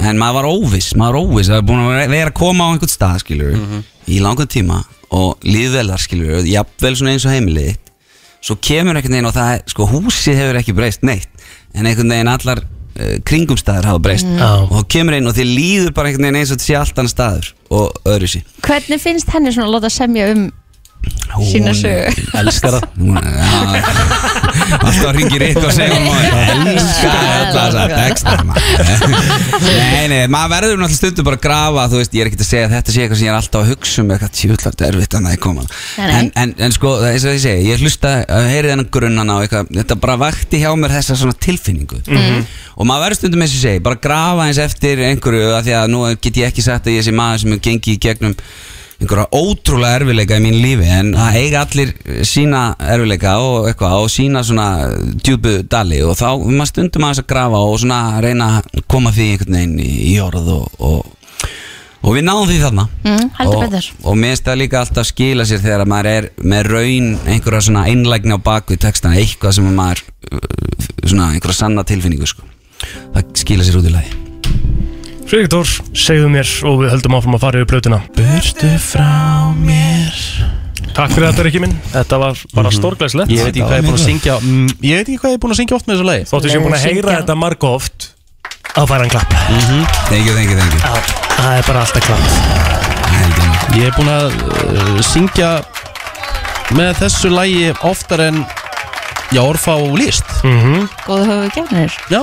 [0.05, 2.69] En maður var óviss, maður var óviss það er búin að vera- að koma á
[2.75, 3.57] einhvern stað skilur
[4.07, 4.77] í langan tíma
[5.17, 7.73] og líðvelar skilur, jafnvel svona eins og heimilið
[8.43, 12.13] svo kemur einhvern veginn og það er, sko húsið hefur ekki breyst neitt en einhvern
[12.13, 14.29] veginn allar uh, kringumstæður hafa breyst.
[14.29, 14.37] Mm.
[14.37, 14.51] Já.
[14.61, 17.01] og þá kemur einn og þið líður bara einhvern veginn eins og þetta sé allt
[17.01, 17.49] annað staður
[17.81, 20.45] og öðru sí Hvernig finnst henni svona að láta semja um
[21.47, 22.25] sína sögu?
[22.39, 22.83] Elskar það.
[24.87, 26.07] Alltaf ringir eitt og segir hún
[28.07, 28.63] Elskar maður.
[29.61, 32.49] Nei, nei, maður verður náttúrulega stundu bara að grafa Þú veist, ég er ekkert að
[32.49, 34.33] segja að þetta sé eitthvað sem ég er alltaf að hugsa um Eitthvað.
[34.37, 35.65] Tjúllart erfitt að það er koma
[36.07, 38.91] en, en, en sko, það er eins og ég segi Ég hlusta að heyri þennan
[38.97, 41.97] grunnan á eitthvað Þetta bara vakti hjá mér þessa svona tilfinningu.
[42.07, 42.47] Mhm.
[42.77, 45.73] Og maður verður stundum eins og ég segi Bara grafa eins eftir einhverju af Því
[45.77, 47.05] að nú get ég ekki sagt að ég
[48.97, 51.91] er einhverja ótrúlega erfileika í mín lífi en það eiga allir
[52.25, 54.89] sína erfileika og eitthvað og sína svona
[55.21, 59.29] djúbu dali og þá maður stundum aðeins að grafa og svona reyna að koma því
[59.31, 61.05] einhvern veginn í, orð og, og,
[62.01, 62.87] og við náðum því þarna.
[63.05, 63.31] Mm,
[64.03, 67.65] og, mér finnst það líka alltaf skila sér þegar að maður er með raun einhverja
[67.69, 70.39] svona einlægni á bakvið textana eitthvað sem að maður uh,
[71.03, 72.49] svona einhverja sanna tilfinningu sko.
[73.13, 74.23] það skila sér út í lagi
[75.27, 80.13] Friðrik Dór, segðu mér og við höldum áfram að fara yfir blötuna Burstu frá mér.
[80.95, 83.81] Takk fyrir þetta Rikki minn, þetta var bara mm stórglæslegt Ég veit ekki hvað ég
[83.81, 85.89] er búin að syngja mm, Ég veit ekki hvað ég er búin að syngja oft
[85.89, 86.23] með þessu lagi.
[86.31, 88.07] Þóttu sem búin að heyra þetta marg oft
[88.77, 89.35] að fara hann klapp.
[90.07, 90.79] Thank you, thank you, thank you.
[90.79, 90.95] Já,
[91.35, 92.25] það er bara alltaf klapp.
[93.75, 95.53] Ég er búin að uh, syngja
[96.77, 98.45] með þessu lagi oftar en
[99.35, 100.83] Já, orfa og líst mm -hmm.
[101.03, 102.21] Góðu höfu gefnir Já,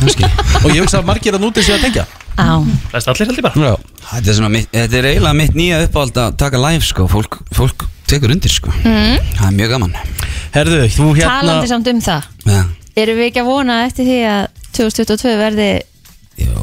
[0.00, 0.24] kannski.
[0.64, 2.06] Og ég hugsa að margir að núti sig að tengja
[2.92, 3.66] Þess allir held ég bara.
[3.70, 3.74] Já.
[4.10, 7.86] Þetta er, mitt, þetta er eiginlega mitt nýja uppáhald að taka live sko, fólk, fólk
[8.10, 8.72] tekur undir sko.
[8.82, 9.30] Mm.
[9.36, 9.94] Það er mjög gaman.
[10.56, 12.30] Herðu, þú hérna Talandi samt um það.
[12.50, 12.64] Ja,
[13.00, 14.42] Erum við ekki að vona eftir því að
[14.76, 15.70] 2022 verði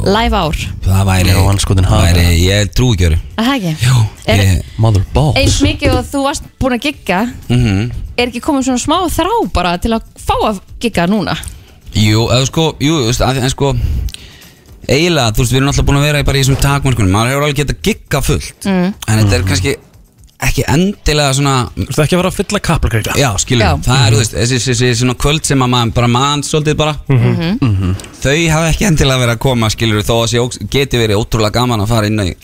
[0.08, 0.58] live ár?
[0.86, 3.74] Það væri, Já, anskotin það væri Ég trú ekki öru Er Það ekki?
[3.84, 7.20] ég, Er- Mother balls Eins mikið og þú varst búin að gigga
[7.52, 11.36] mm Er ekki komið svona smá þrá bara til að fá að gigga núna?
[11.94, 13.76] Jú, eða sko, jú, en sko
[14.88, 17.12] Eiginlega, þú veist, við erum alltaf búin að vera í bara í þessum takmörkunum.
[17.12, 18.68] Maður hefur alveg getað gigga fullt.
[18.68, 18.94] Mm.
[19.08, 19.74] En þetta er kannski
[20.48, 23.72] ekki endilega svona Þú veist ekki að fara að fylla kaplakreika Já, skilur, Já.
[23.88, 26.76] það er, þú veist, þessi, þessi, þessi svona kvöld sem að maður bara mann svolítið
[26.78, 26.94] bara.
[27.10, 27.96] Mhm.
[28.22, 31.82] Þau hafa ekki endilega verið að koma, skilur þó að óks- geti verið ótrúlega gaman
[31.82, 32.36] að fara inn í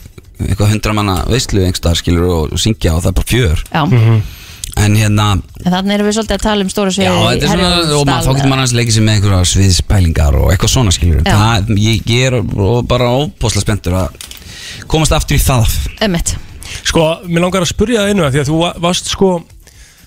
[0.43, 3.63] eitthvað hundra manna veislu einhverstaðar, skilur og, og syngja og það er bara fjör.
[3.69, 3.83] Já
[4.81, 5.25] En hérna,
[5.63, 7.67] En þannig erum við svolítið að tala um stóra já, sviði þetta er svona,
[7.99, 11.21] og maður, þá getur maður aðeins leikið sér með einhverja sviðspælingar og eitthvað svona, skilur
[11.23, 11.35] Já.
[11.37, 14.29] það, ég, ég er og bara óbúslega spenntur að
[14.89, 15.75] komast aftur í það
[16.07, 16.33] Ömmit
[16.89, 19.31] Sko, mér langar að spurja það einu að því að þú va- varst sko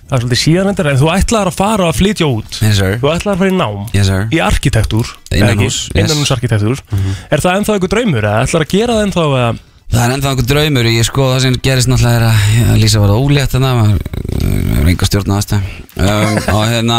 [0.07, 2.79] Það er svolítið síðan endur en þú ætlaðir að fara að flytja út Yes.
[3.03, 4.11] Þú ætlaðir að fara í nám Yes.
[4.31, 6.05] Í arkitektúr Innanhús, yes.
[6.05, 6.83] Innanhúsarkitektúr
[7.31, 9.49] Er það ennþá einhver draumur eða ætlaðir að gera það ennþá eða
[9.93, 13.01] Það er ennþá einhver draumur ég sko það sem gerist náttúrulega er að, að Lísa
[13.03, 15.59] var ólétt þannig að maður er enga stjórn á þetta
[16.03, 16.99] um, og hérna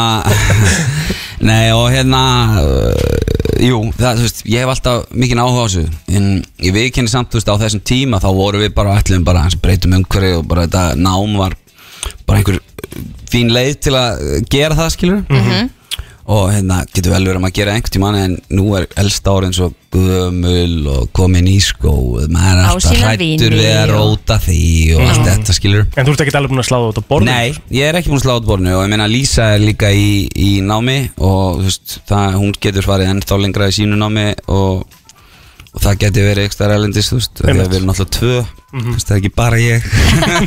[1.50, 2.22] nei og hérna
[2.64, 3.04] uh,
[3.62, 5.84] jú, það, þú veist, ég hef alltaf mikinn áhuga á þessu
[6.18, 6.30] en
[6.64, 9.60] ég viðkenni samt, þú veist, á þessum tíma þá voru við bara ætlum bara að
[9.64, 11.58] breytum umhverfi og bara þetta nám var
[12.28, 12.62] bara einhver
[13.30, 14.24] fín leið til að
[14.54, 15.74] gera það skilur Mhm.
[16.28, 19.54] Og hérna getur vel verið að maður gera einhvern tímann en nú er elsta árin
[19.56, 21.94] svo gömul og komin í skó
[22.28, 24.60] maður er Á alltaf hrættur við að og- róta því
[24.98, 27.32] og allt þetta skilur En þú ert ekki alveg búin að sláða út á borðinu
[27.32, 29.92] Nei, ég er ekki búin að slá út borðinu og ég meina Lísa er líka
[29.96, 34.28] í, í námi og þú veist, það, hún getur farið ennþá lengra í sínu námi
[34.52, 34.84] og,
[35.78, 38.38] og það geti verið ekstra erlendis þú veist, að við erum náttúrulega tvö
[38.74, 39.86] þú veist, það er ekki bara ég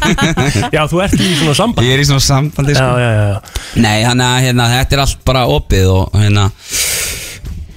[0.74, 2.88] Já, þú ert í svona samband Ég er í svona sambandi sko.
[2.98, 3.62] Já, já, já, já.
[3.84, 6.48] Nei, þannig að hérna, þetta er allt bara opið og hérna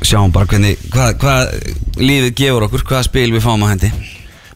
[0.03, 1.53] sjáum bara hvernig, hvað, hvað
[2.03, 3.93] lífið gefur okkur, hvaða spil við fáum á hendi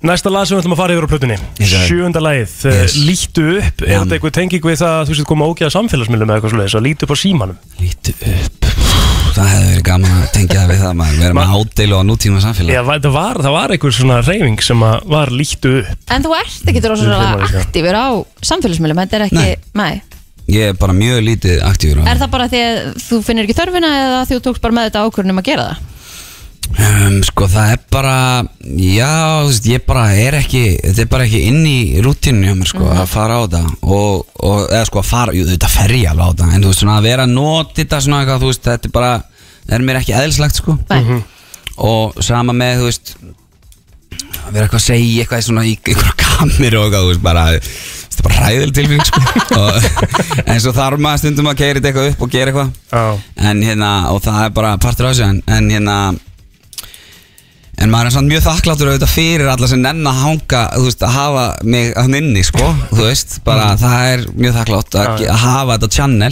[0.08, 1.38] Næsta lag sem við ætlum að fara yfir á plötunni.
[1.66, 2.94] Sjöunda lagið, Yes.
[2.94, 2.98] yes.
[3.02, 6.38] lítu upp Er þetta eitthvað tenging við það að þú sétt koma ógeða samfélagsmiðlum eða
[6.38, 8.70] eitthvað svoleiðis að lítu upp á símanum Lítu upp
[9.38, 11.18] Það hefði verið gaman að tengja það við það maður.
[11.22, 12.74] Vera með ádeilu á nútíma samfélag.
[12.74, 15.92] Já, það var, það var einhver svona reyfing sem að var lítu upp.
[16.16, 18.08] En þú ert ekki rosalega aktífur á
[18.50, 19.46] samfélagsmiðlum Þetta er ekki,
[19.78, 20.02] nei.
[20.48, 22.32] Ég er bara mjög lítið aktífur á Er það.
[22.34, 25.42] bara því að þú finnir ekki þörfina eða því þú tókst bara með þetta ákvörnum
[25.44, 25.86] að gera það?
[26.76, 28.16] Um, Sko það er bara
[28.68, 29.12] Já,
[29.42, 32.72] þú veist, ég bara er ekki Þetta er bara ekki inn í rútinu hjá mér
[32.72, 33.64] sko, að fara á þetta.
[33.88, 36.52] Og, og eða sko að fara, jú, þetta fer ég alveg á þetta.
[36.54, 38.96] En þú veist svona að vera að nota þetta svona eitthvað, þú veist, þetta er
[38.98, 39.12] bara,
[39.64, 40.78] það er mér ekki eðlislegt sko.
[40.92, 41.18] Nei.
[41.88, 43.14] og sama með, þú veist
[44.48, 47.46] að vera eitthvað að segja eitthvað svona í einhverja kamir og eitthvað, þú veist, bara
[47.52, 49.22] þetta er bara ræðileg tilfinning sko.
[49.58, 49.90] Og,
[50.48, 52.72] en svo þarf maður stundum að keira þetta eitthvað upp og gera eitthvað.
[52.92, 53.44] Já.
[53.52, 55.98] en hérna, og það er bara partur á þessu en, en hérna
[57.78, 61.14] en maður er samt mjög þakkláttur auðvitað fyrir alla sem nenn að hanga veist, að
[61.14, 65.92] hafa mig að inni sko veist, bara það er mjög þakklátt að, að hafa þetta
[66.00, 66.32] channel.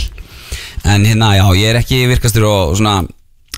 [0.85, 2.99] En hérna, já, ég er ekki virkastur og svona,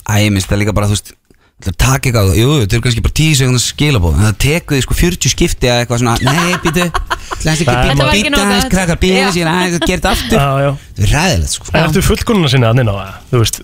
[0.07, 1.13] æ, ég minnst það líka bara þú veist,
[1.57, 4.97] það taka eitthvað, jú, þetta er kannski bara 10 sekundar skilabóð, það tekur því sko
[4.99, 8.67] 40 skipti að eitthvað svona, nei, býtu ætla ekki að býta nóg gott.
[8.73, 9.31] krakkar, býta Já.
[9.33, 12.93] síðan að gera þetta aftur það er ræðilegt sko En ertu fullkonuna sinni að nynna
[12.93, 13.59] á það, þú veist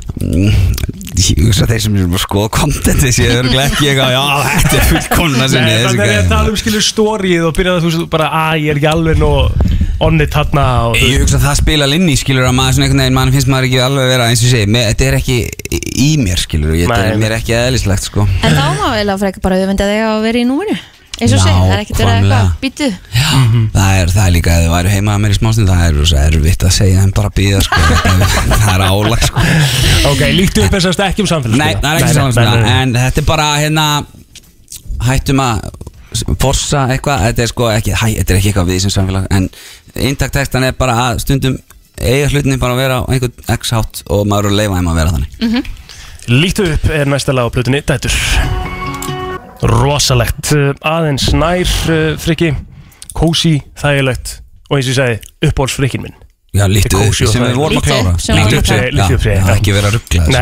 [1.24, 4.24] ég hugsa þeir sem er að skoða kontenti séu örgulega ekki eitthvað, já,
[4.58, 6.32] þetta er fullkomna sinni þessi þannig að ég gæði.
[6.34, 9.22] tala um skilur stórið og byrjaði að þú veist bara að ég er ekki alveg
[9.22, 9.32] nú
[10.08, 13.04] onni þarna og þú Ég hugsa að það spila linni, skilur að maður svona einhvern
[13.04, 15.38] veginn, mann finnst maður ekki alveg vera eins og með, þetta er ekki
[16.04, 18.22] í mér, skilur, ég, þetta er mér ekki eðlislegt, sko.
[18.44, 20.76] En þá má vel að freka bara auðvenda þig að vera í núminu
[21.22, 22.88] eins og segir, það er ekkert verið eitthvað býtu
[23.74, 25.94] Það er, það er líka, ef þið væri heima að mér í smástund, það er
[26.00, 27.80] rosa erfitt að segja þeim bara að býða, sko,
[28.64, 29.40] það er álag, sko.
[30.10, 33.94] Ok, líktu upp þessast ekki um samfélagsmiðla
[36.42, 39.48] Forsa eitthvað Þetta er sko ekki hæ, Þetta er ekki eitthvað við sem samfélag En
[40.10, 41.58] intaktekstan er bara að stundum
[42.02, 44.92] Eiga hlutinni bara að vera á einhvern x hátt Og maður er að leifa þeim
[44.92, 45.72] að vera þannig.
[46.34, 48.16] Líktu upp er næsta lag á plötunni Dætur.
[49.64, 50.50] Rosalegt.
[50.82, 52.54] Aðeins nær uh, friki
[53.14, 56.23] Kósi, þægilegt Og eins og ég segi uppbóls frikin minn
[56.54, 58.12] Já, er upp sem við vorum að upp, klára.
[58.22, 58.90] sem við vorum að klára.
[58.94, 59.34] Líktu upp, já.
[59.34, 60.26] já, Ekki vera að ruggla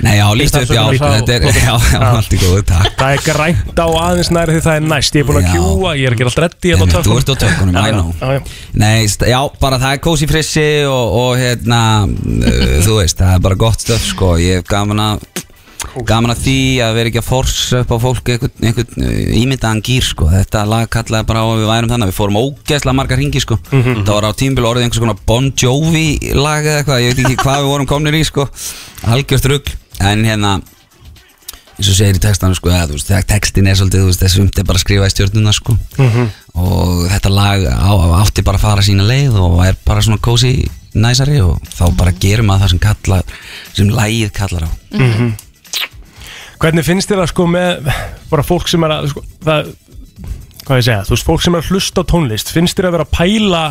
[0.00, 1.74] Nei, Já, líktu upp, já, þetta er Já,
[2.08, 2.96] allt í góðu, takk.
[2.98, 5.14] Það er grænt á aðeins nær því það er næst.
[5.14, 7.78] Ég er búin að kjúa, ég er ekki alltaf reddi Nei, Þú ert á tökunum,
[7.78, 8.10] I know.
[8.18, 8.42] Já, já.
[8.82, 11.80] Nei, já, bara það er kósi frissi og, og hérna,
[12.10, 15.22] uh, þú veist, það er bara gott stöf, sko, ég hef gaman að,
[16.06, 19.82] gaman að því að vera ekki að forsa upp á fólk einhvern, einhvern uh, ímyndaðan
[19.86, 23.20] gýr, sko, þetta lag kallaði bara á að við værum þannig, við fórum ógeðslega margar
[23.20, 26.04] ringi, sko, það var á tímbil orðið einhvers konar Bon Jovi
[26.36, 28.46] lag eða eitthvað, ég veit ekki hvað við vorum komnir í, sko,
[29.08, 29.74] algjört rugl,
[30.10, 30.52] en hérna,
[31.80, 34.68] eins og segir í textanum sko, þú veist, textin er svolítið, veist, þessi umt er
[34.68, 35.76] bara að skrifa í stjórnuna sko.
[35.96, 36.30] Mhm.
[36.60, 40.66] og þetta lag á, átti bara að fara sína leið og er bara svona kósi
[40.92, 43.20] næsari og þá bara gerum að það sem kalla
[43.72, 44.70] sem lagið kallar á.
[44.98, 45.30] Mhm.
[46.60, 47.86] Hvernig finnst þér það sko með
[48.30, 49.70] bara fólk sem er að sko, það,
[50.66, 53.06] hvað ég segja, þú veist, fólk sem er að hlusta tónlist finnst þér að vera
[53.08, 53.62] að pæla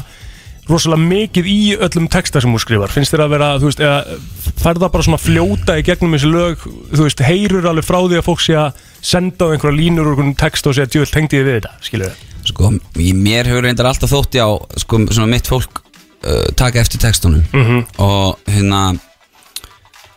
[0.69, 2.93] rosalega mikið í öllum texta sem þú skrifar?
[2.93, 4.17] Finnst þér að vera, þú veist, eða
[4.61, 8.19] fær það bara svona fljóta í gegnum þessi lög þú veist, heyrur alveg frá því
[8.19, 11.39] að fólk sé að senda á einhverja línur úr einhverjum text og segja, djúvel, tengdi
[11.39, 12.71] ég við þetta, við sko,
[13.01, 14.49] í mér hefur reyndar alltaf þótti á
[14.81, 17.45] sko, svona mitt fólk uh, taka eftir textunum.
[17.53, 17.85] Mhm.
[18.01, 18.83] og hérna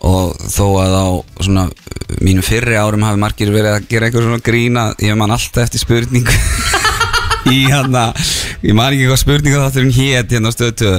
[0.03, 1.07] og þó að á
[1.45, 1.67] svona
[2.23, 5.83] mínum fyrri árum hafi margir verið að gera eitthvað svona grína ég man alltaf eftir
[5.83, 6.35] spurningu.
[7.55, 8.11] Í hérna
[8.63, 10.99] ég man ekki hvað spurningu þátturinn hét hérna á stöðtöðu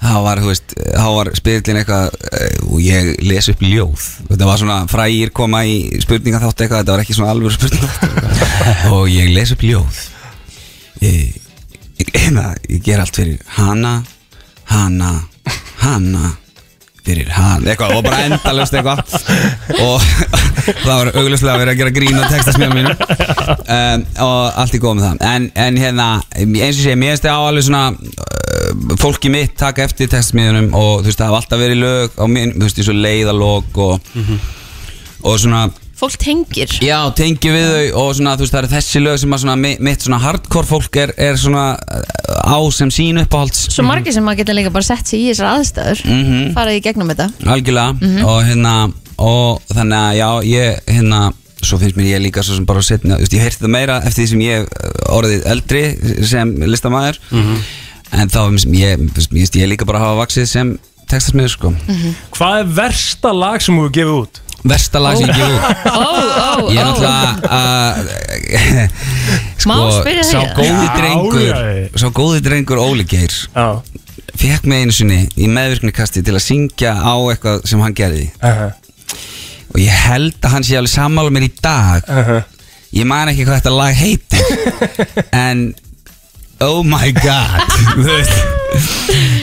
[0.00, 4.06] þá var, var spyrillin eitthvað eh, og ég les upp ljóð.
[4.30, 7.90] Þetta var svona frægir koma í spurninga þátt eitthvað, þetta var ekki svona alvöru spurninga
[8.96, 10.00] og ég les upp ljóð.
[11.04, 11.36] Ég,
[12.00, 14.00] ég, hérna, ég ger allt fyrir hana
[14.70, 15.10] hana,
[15.82, 16.30] hana
[17.10, 19.02] fyrir hann, eitthvað, og bara endalust eitthvað.
[19.80, 20.06] Og
[20.84, 24.98] það var auglustlega verið að gera grín á textasmíðum mínu um, og allt í góð
[24.98, 25.24] með það.
[25.30, 26.08] En, en hérna,
[26.38, 31.02] eins og sé, mér það á alveg svona uh, fólki mitt taka eftir textasmíðunum og
[31.02, 34.12] þú veist, það hafa alltaf verið lög á minn, þú veist, eins og leiðalog og,
[35.26, 35.66] og svona
[36.00, 36.70] Fólk tengir.
[36.80, 39.56] Já, tengi við þau og svona, þú veist, það eru þessi lög sem að svona,
[39.60, 43.66] mi- mitt svona hardcore fólk er, er svona uh, á sem sín uppáhalds.
[43.74, 46.54] Svo margir sem maður geta líka bara sett sig í þessar aðstæður Mhm.
[46.56, 47.28] farið í gegnum þetta.
[47.44, 47.92] Algjörlega.
[48.00, 48.24] Mhm.
[48.24, 48.74] og hérna
[49.20, 51.20] og þannig að já, ég hérna
[51.60, 54.24] svo finnst mér ég líka svo sem bara setna veist, ég heyrti það meira eftir
[54.24, 55.82] því sem ég uh, orðið eldri
[56.24, 60.78] sem listamæður en þá finnst ég, finnst mér- ég líka bara hafa vaksið sem
[61.10, 61.74] textasmiður sko.
[62.38, 64.40] Hvað er versta lag sem þú hefur gefið út?
[64.64, 65.64] Versta lag sem ég gefið út.
[65.86, 67.96] Ó, ó, ég er náttúrulega uh,
[69.70, 70.52] Má spyrja sá þig?
[70.58, 71.54] góði drengur
[72.00, 73.34] sá góði drengur Óli Geir
[74.40, 78.30] fekk mig einu sinni í meðvirkni kasti til að syngja á eitthvað sem hann gerði.
[79.70, 82.08] Og ég held að hann sé alveg sammála mér í dag.
[82.96, 84.44] Ég man ekki hvað þetta lag heitir.
[85.44, 85.70] En
[86.60, 87.60] oh my god.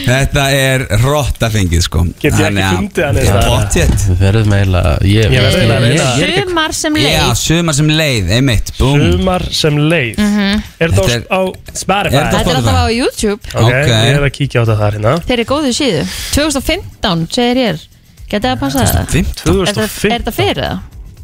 [0.08, 2.00] Þetta er rottafengið sko.
[2.22, 3.42] Get ég ekki fundið hann það?
[3.44, 6.06] Pottjett Við verðum eiginlega Ég Ég verð eiginlega að reyna.
[6.06, 7.34] að- Sumar sem Já, leið.
[7.42, 10.16] sumar sem leið, einmitt, búm Sumar sem leið.
[10.24, 10.62] Mhm.
[10.80, 11.40] Er þetta Þetta á
[11.82, 12.16] Spotify?
[12.16, 13.40] Er þetta er alltaf á YouTube.
[13.54, 15.14] Ok, ég er að kíkja á þetta þar hérna.
[15.28, 16.02] Þeir eru góðu síðu.
[16.34, 17.84] 2015 segir ég
[18.28, 18.88] Getið það passað?
[18.92, 19.06] Það?
[19.12, 19.68] 2015?
[19.68, 20.78] Er þetta- er þetta fyrir það?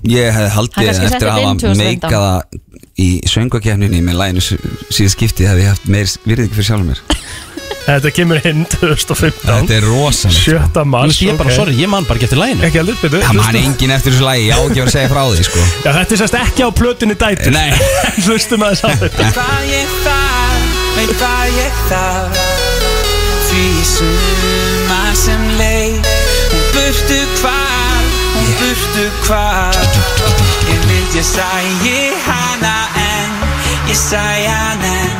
[0.04, 1.80] Ég Hann haldið eftir að hafa 2015.
[1.80, 2.32] meikaða
[3.00, 7.00] í söngvakefninni með læginu síðan skiptið hefði ég haft meir virðingu fyrir sjálfur mér.
[7.84, 10.54] Þetta kemur inn 2015 Þetta er rosalegt sko.
[10.56, 10.68] 7.
[10.72, 11.56] Þú mars veist, ég bara, ok.
[11.58, 12.64] sorry, ég man bara ekki eftir læginu.
[12.68, 15.10] Ekki alveg, betur Það man engin eftir þessu lægi, ég á ekki að að segja
[15.12, 15.66] frá því sko.
[15.84, 17.52] Já, þetta er sérst ekki á plötunni dætur.
[17.52, 17.68] Nei.
[18.24, 22.42] Hlustum að þess að þetta Hvað ég þarf, veit hvað ég þarf.
[23.50, 26.12] Því sumar sem leið
[26.54, 27.73] Hún burtu hún
[28.42, 29.74] burtu hvar
[30.68, 33.30] Ég vild ég sæi hana en
[33.88, 35.16] Ég sæi hana en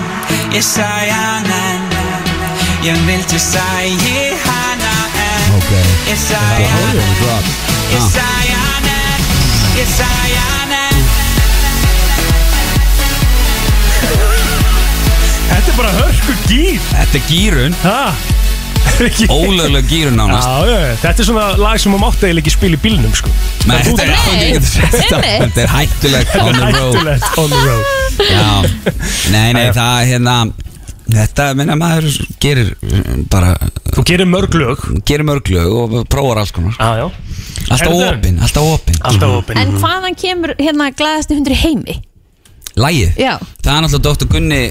[0.53, 1.83] Ég sæi hana en
[2.85, 3.93] Ég vild ég sæi
[4.47, 4.95] hana
[5.31, 5.53] en
[6.11, 7.45] Ég sæi hana en
[7.95, 9.23] Ég sæi hana en
[9.79, 11.03] Ég sæi hana en
[15.49, 17.79] Þetta er bara hörku gýr Þetta er gýrun
[19.35, 20.49] Ólögleg gýrun nánast.
[20.49, 23.33] Já, þetta er svona lag sem maður mátti eiginlega ekki spila í bílnum sko.
[23.69, 24.69] Nei, þetta er Nei, einmitt.
[25.15, 27.01] Þetta er hættulegt on the road.
[27.01, 27.85] Hættulegt on the road.
[28.31, 28.53] Já,
[29.35, 30.37] nei, nei, það hérna
[31.05, 32.07] Þetta, minna maður
[32.41, 33.51] gerir uh, bara
[33.93, 34.87] Þú gerir mörg lög.
[35.05, 36.79] Gerir mörg lög og prófar alls konar.
[36.81, 37.11] Já, já.
[37.75, 42.01] Alltaf opinn, alltaf opinn Alltaf opinn En hvaðan kemur hérna glæðasti hundur í heimi?
[42.75, 44.29] Lægið, Já, það er náttúrulega Dr.
[44.33, 44.63] Gunni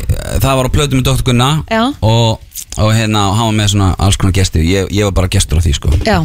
[0.43, 1.21] Það var á plötu með Dr.
[1.29, 2.41] Gunna já, og,
[2.77, 4.65] og hérna, og hann var með svona alls konar gestir.
[4.67, 5.93] Ég, ég var bara gestur á því, sko.
[6.03, 6.17] Já.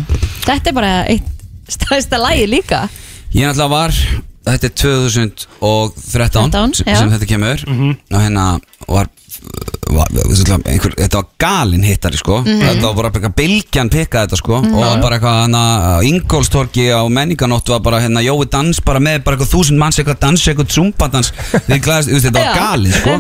[0.47, 1.29] Þetta er bara eitt
[1.71, 2.89] stæðsta lægi líka.
[3.31, 3.95] Ég náttúrulega var
[4.49, 7.65] Þetta er 2013 13, sem, sem þetta kemur.
[7.69, 8.45] Og hérna
[8.89, 9.11] var
[9.89, 12.41] einhver, þetta var galin hittari sko.
[12.43, 12.63] Mhm.
[12.63, 14.61] þetta var bara eitthvað bylgjan pikkaði þetta sko.
[14.63, 14.75] Mhm.
[14.75, 15.65] og bara eitthvað hana
[16.09, 20.21] Ingólstorki á menninganótt var bara hérna Jói dans bara með bara eitthvað þúsund manns eitthvað
[20.21, 21.33] dans eitthvað zumbadans
[21.69, 23.11] þetta þetta var galin sko.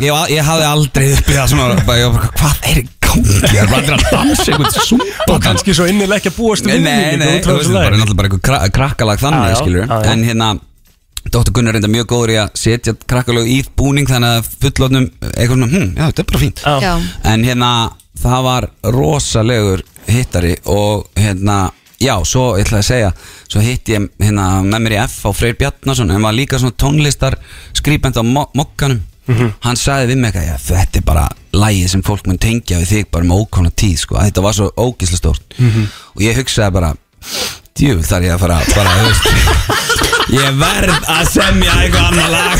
[0.00, 3.36] ég, ég hafði aldrei uppið það svona bara, ég var bara, hvað er gangi?
[3.42, 6.68] Ég er bara allir að dansa eitthvað Og zumbadans kannski svo innilega ekki að búast
[6.68, 10.00] Nei, nei, nei, þú veist, bara náttúrulega bara eitthvað kra krakkalag þannig, já.
[10.12, 10.50] En hérna,
[11.32, 11.52] Dr.
[11.56, 15.70] Gunnar reynda mjög góður í að setja krakkalag í búning Þannig að fullotnum eitthvað svona,
[15.72, 16.62] hm, já, þetta er bara fínt.
[16.84, 16.92] Já.
[17.32, 17.72] En hérna,
[18.22, 21.58] það var rosalegur hittari Og hérna,
[22.00, 23.12] já, svo ég ætla að segja
[23.48, 26.76] Svo hitti ég hérna með mér í F á Freyr Bjarnason En var líka svona
[26.80, 27.36] tónlistar
[27.76, 29.04] skrýpend á mo mokkanum
[29.60, 32.92] Hann sagði við mig eitthvað, já, þetta er bara lægið sem fólk mun tengja við
[32.94, 35.56] þig bara með ókona tíð, sko, að þetta var svo ógislega stórt.
[36.16, 36.94] Og ég hugsaði bara
[37.78, 39.26] djúvel þar ég að fara bara, þú veist.
[40.28, 42.58] Ég verð að semja eitthvað annar lag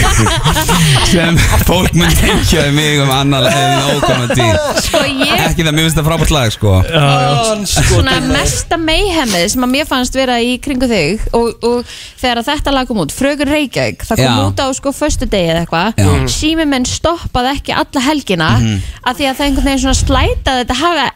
[1.10, 1.36] sem
[1.68, 5.74] fólk mun tengja við mig um annar lag en ókona tíð Sko ég ekki það,
[5.76, 6.72] mér finnst það frábært lag, sko.
[7.68, 11.92] Svona mesta meihemmið sem að mér fannst vera í kringu þig og, og
[12.22, 14.46] þegar að þetta lag kom út Frögur Reykjavík, það kom Já.
[14.48, 16.32] út á sko föstu degi eða eitthvað.
[16.32, 18.80] Sími menn stoppaði ekki alla helgina Mhm.
[19.04, 21.06] af því að það einhvern veginn svona slætaði þetta hafa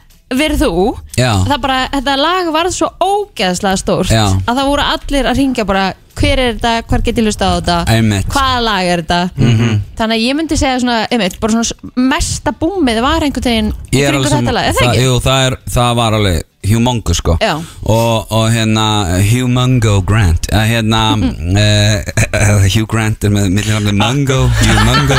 [0.41, 0.85] verið þú
[1.19, 1.33] Já.
[1.49, 4.25] það bara, þetta lag varð svo ógeðslega stórt Já.
[4.47, 5.85] að það voru allir að ringja bara
[6.19, 8.27] hver er þetta, hver get ég lusta á þetta Einmitt.
[8.29, 9.81] hvaða lag er þetta Mhm.
[9.97, 13.73] þannig að ég myndi segja svona, einmitt, bara svona s- mesta búmið var einhvern veginn
[13.93, 15.05] Ég er kringu alveg þetta lag, er það það, ekki?
[15.05, 17.37] jú, það, er, það var alveg humongous sko.
[17.83, 25.19] Og, og hérna Humongo Grant að hérna uh, Hugh Grant er með millinafni Mungo Humongo.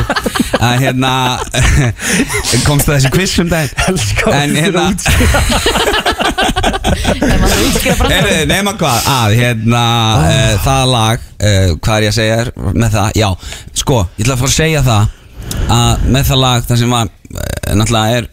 [0.63, 1.13] Að hérna
[2.67, 3.73] komst það þessi quiz um daginn?
[4.31, 4.85] En hérna
[8.13, 9.09] er, nema hvað?
[9.11, 9.83] Að hérna
[10.21, 13.19] uh, það lag uh, hvað er ég að segja þér með það?
[13.19, 13.29] Já
[13.83, 15.19] sko ég ætla að fara að segja það
[15.73, 17.11] að með það lag það sem var
[17.73, 18.31] náttúrulega er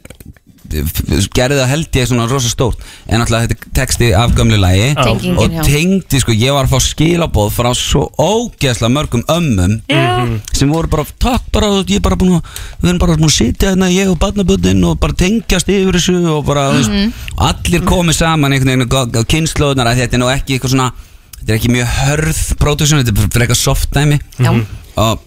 [0.70, 2.78] gerði það held ég svona rosa stórt
[3.08, 5.62] en náttúrulega þetta er texti af gömlu lagi Tengingin, og já.
[5.66, 10.06] tengdi sko, ég var að fá skilabóð frá svo ógeðslega mörgum ömmum Já.
[10.54, 12.42] sem voru bara, takk bara ég er bara búin að,
[12.82, 16.18] við erum bara búin að sitja hérna ég og barnaböndin og bara tengjast yfir þessu
[16.36, 17.12] og bara, þú Mhm.
[17.12, 17.14] veist,
[17.50, 20.92] allir komið saman einhvern veginn og kynnslóðunar að þetta er nú ekki eitthvað svona
[21.40, 24.50] þetta er ekki mjög hörð production, þetta er bara frekar soft dæmi Já.
[24.96, 25.18] og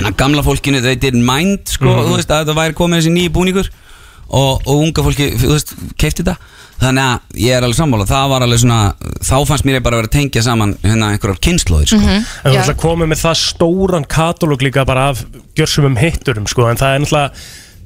[0.00, 2.08] na, gamla fólkinu, they didn't mind sko, Mhm.
[2.10, 3.68] þú veist, að þetta væri komið þessi nýju búningur
[4.28, 6.36] og, og unga fólki, þú veist, keifti þetta
[6.80, 8.78] þannig að ég er alveg sammála, það var alveg svona
[9.24, 12.00] þá fannst mér ég bara að vera að tengja saman hérna einhverjar kynnslóðir sko.
[12.00, 12.24] Mhm.
[12.24, 15.22] En þú ætla að koma með það stóran katalóg líka bara af
[15.54, 17.30] gjörsumum hitturum sko, en það er náttúrulega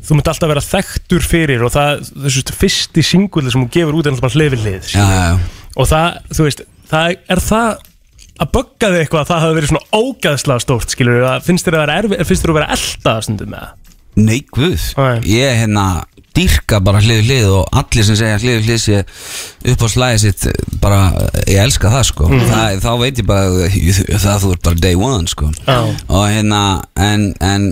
[0.09, 4.09] þú myndi alltaf vera þekktur fyrir og það, þessu fyrsti singulli sem hún gefur út
[4.09, 5.39] er náttúrulega bara já, já, já.
[5.77, 7.71] og það, þú veist, það er það
[8.39, 11.83] að bögga þig eitthvað að það hafi verið svona ógæðslega stórt, skilur finnst þér að
[11.85, 13.65] vera erfi, finnst þér að vera elda?
[14.19, 14.87] Nei, guð,
[15.27, 15.85] ég hérna
[16.39, 19.03] dýrka bara hlið hlið og allir sem segja hlið hlið sé
[19.73, 20.47] upp á slæði sitt
[20.83, 21.01] bara,
[21.49, 22.31] ég elska það sko.
[22.31, 22.47] Mhm.
[22.53, 23.69] það, þá veit ég bara
[24.23, 25.51] það þú ert bara day one sko.
[25.67, 25.79] Já.
[26.09, 26.63] og hérna
[26.97, 27.69] en, en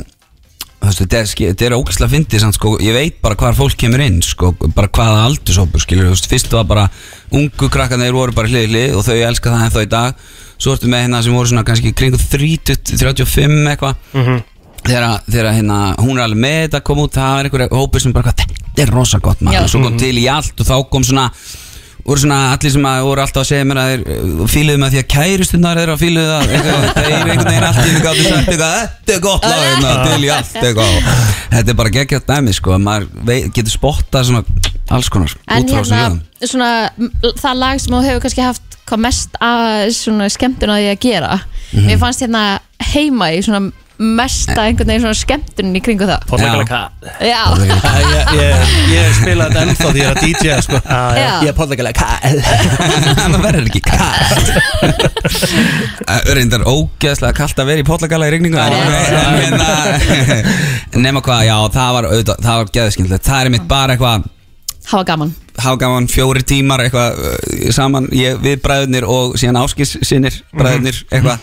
[0.86, 4.52] þetta er, er ógæslega fyndið samt sko, ég veit bara hvar fólk kemur inn sko,
[4.76, 6.88] bara hvaða aldursópur skilur, þú veist, fyrst var bara
[7.34, 10.26] ungu krakkarnir voru bara hlið hlið og þau elska það ennþá í dag,
[10.58, 13.96] svo ertu með hérna sem voru svona kannski kringu 30, 35 eitthvað.
[14.12, 14.36] Mhm.
[14.36, 14.55] þegar,
[14.86, 18.32] þegar hérna, hún er alveg með þetta kom út, það var einhverja hópur sem bara
[18.32, 19.98] þetta er rosa gott maður, og svo kom Mhm.
[20.02, 21.30] til í allt og þá kom svona
[22.06, 24.92] voru svona allir sem að voru alltaf að segja mér að þeir uh, fíluðu með
[24.94, 26.44] því að kæristunnar þeirra fíluðu það.
[26.94, 28.76] Þeir einhvern veginn allt í einu gáttu sagt eitthvað,
[29.06, 31.08] þetta er gott lag hérna, til í allt eitthvað.
[31.56, 34.44] Þetta er bara geggjart dæmi sko, maður veit, getur spottað svona
[34.94, 36.70] alls konar En út frá þessum hérna, lögum svona,
[37.42, 41.00] það lag sem þú hefur kannski haft hvað mest að svona skemmtun að því að
[41.08, 41.40] gera
[41.74, 41.86] Mhm.
[41.90, 42.42] Mér fannst hérna
[42.94, 46.26] heima í svona mesta einhvern veginn svona skemmtun í kringu það.
[46.28, 46.80] Pollakalega
[47.24, 47.70] Já, ég,
[48.36, 50.80] ég, ég spila þetta ennþá því ég er að DJ sko.
[50.84, 51.32] Já.
[51.44, 52.38] Ég er podlegalega kall
[53.16, 54.48] það verður ekki kallt
[56.36, 61.56] reyndar ógeðslega kallt að vera í pollagala í regningu en, en, en, nema hvað, já,
[61.74, 64.32] það var auðvitað, það var geðskindlegt, það er mitt bara eitthvað
[64.86, 65.34] hafa gaman.
[65.56, 71.02] Hafa gaman fjóri tímar eitthvað uh, saman, ég, við bræðurnir og síðan áskis sinnir bræðurnir
[71.10, 71.38] eitthvað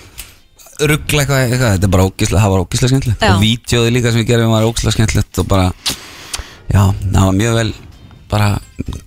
[0.82, 3.26] ruggla eitthvað, eitthvað, þetta er bara ógislega, það var ógislega skemmtilegt.
[3.30, 5.72] Og vídeoði líka sem við gerum var ógislega skemmtilegt og bara,
[6.74, 7.72] já, það var mjög vel
[8.34, 8.48] bara,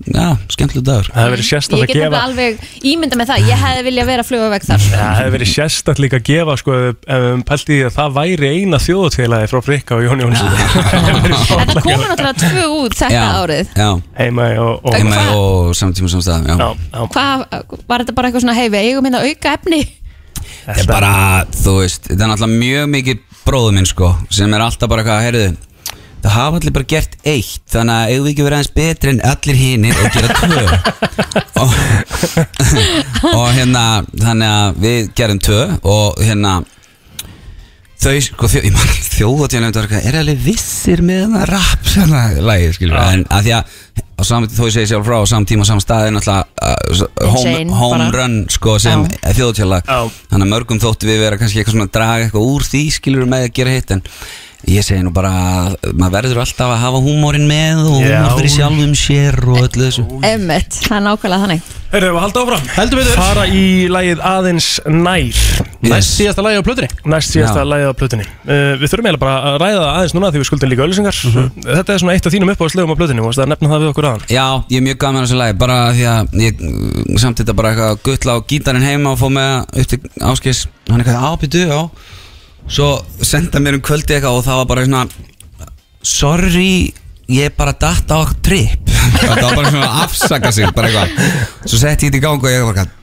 [0.07, 1.09] já, skemmtilegt dagur.
[1.11, 3.83] Það hefur verið sérstætt Ég að get gefa nefnilega alveg ímynda með það Ég hefði
[3.89, 4.85] viljað vera að fluga veg þar.
[4.93, 8.15] Það hefur verið sérstætt líka að gefa sko, ef ef við pælti í að það
[8.21, 10.55] væri eina þjóðutfélagi frá Frikka og Jón Jónsson.
[10.55, 11.35] En
[11.75, 13.75] það komur náttúrulega tvö út þetta árið.
[13.75, 13.91] já,
[14.21, 16.67] Heima og, og, heima og samtíma samstæðum.
[17.17, 17.47] Hvað,
[17.91, 19.83] var þetta bara eitthvað svona Hei, við eigum hérna auka efni
[20.67, 21.13] Þetta er bara,
[21.55, 25.25] þú veist, þetta er náttúrulega mjög mikið bróður minn sko sem er alltaf bara eitthvað,
[25.27, 25.47] heyrðu
[26.27, 29.21] það hafa allir bara gert eitt þannig að eigum við ekki verið aðeins betri en
[29.31, 30.65] allir hinir og gera tvö?
[31.63, 31.71] Og,
[33.39, 36.59] og hérna þannig að við gerum tvö og hérna
[37.97, 42.99] þau, sko, þjó, ég man þjóðatíðanlega er alveg vissir með hana rap svona lagi, skilur
[43.01, 43.77] en að því að
[44.17, 46.45] á saman, þó ég segi sjálf frá á saman tíma á saman stað er náttúrulega
[46.65, 48.09] uh, home, Insane, home bara.
[48.17, 49.99] run sko sem þjóðatíðanlega
[50.31, 53.29] þannig að mörgum þóttu við vera kannski eitthvað svona að draga eitthvað úr því skilur
[53.29, 54.05] með að gera hitt en
[54.67, 58.53] ég segi nú bara að maður verður alltaf að hafa húmórin með og húmór fyrir
[58.57, 60.07] sjálfum sér og öllu þessu.
[60.27, 61.75] Emmett, það er nákvæmlega þannig.
[61.87, 62.65] Herru, við halda áfram.
[62.75, 63.19] Heldur betur.
[63.21, 65.43] Fara í lagið aðeins nær.
[65.87, 66.89] Næst síðasta lagi á plötunni.
[67.07, 67.69] Næst síðasta Já.
[67.71, 68.27] lagið á plötunni.
[68.43, 71.21] Uh, Við þurfum eiginlega bara að ræða það aðeins núna því við skuldum líka öllusingar
[71.67, 74.09] Þetta er svona eitt af þínum uppáðslegum á plötunni og það nefna það við okkur
[74.11, 77.43] aðan Já, ég er mjög gaman að þessu lagi bara því að ég mm, samt
[77.43, 80.01] þetta bara eitthvað að guttla á gítarinn heima og fóð með upp til
[80.33, 81.81] áskis hann eitthvað ábyrdu, já
[82.67, 82.91] svo
[83.23, 85.07] senda mér um kvöldi eitthvað og það var bara svona
[86.07, 86.93] sorry,
[87.31, 88.93] ég er bara datt á trip.
[89.17, 91.35] Það var bara svona að afsaka sig bara eitthvað.
[91.67, 92.95] Svo sett ég þetta í gang og ég var eitthvað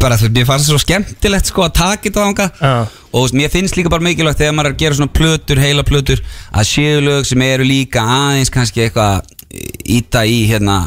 [0.00, 3.52] bara mér fannst það svo skemmtilegt sko að taka þetta ánga og þú veist, mér
[3.52, 6.22] finnst líka bara mikilvægt þegar maður er að gera svona plötur, heila plötur
[6.52, 9.30] að séu lög sem eru líka aðeins kannski eitthvað
[9.90, 10.82] íta í hérna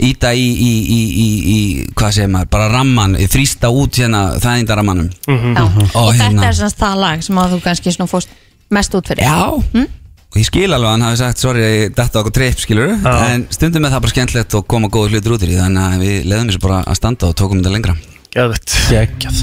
[0.00, 1.58] íta í, í, í, í, í
[1.98, 5.10] hvað segir maður, bara ramman þrýsta út hérna þægindarammanum.
[5.26, 5.64] Já.
[5.64, 8.38] og, Og hérna, þetta er semst það lag sem að þú kannski svona fórst
[8.72, 9.26] mest út fyrir.
[9.26, 9.88] Já.
[10.32, 13.84] Og ég skil alveg að hann hafi sagt sorry, þetta okkur tripp, skilur en stundum
[13.84, 16.48] er það bara skemmtilegt og koma góður hlutur út í því þannig að við leðum
[16.48, 17.96] þessu bara að standa og tókum þetta lengra.
[18.32, 19.36] Gæðvett Gægjað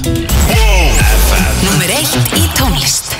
[1.62, 3.14] Númer eitt í tónlist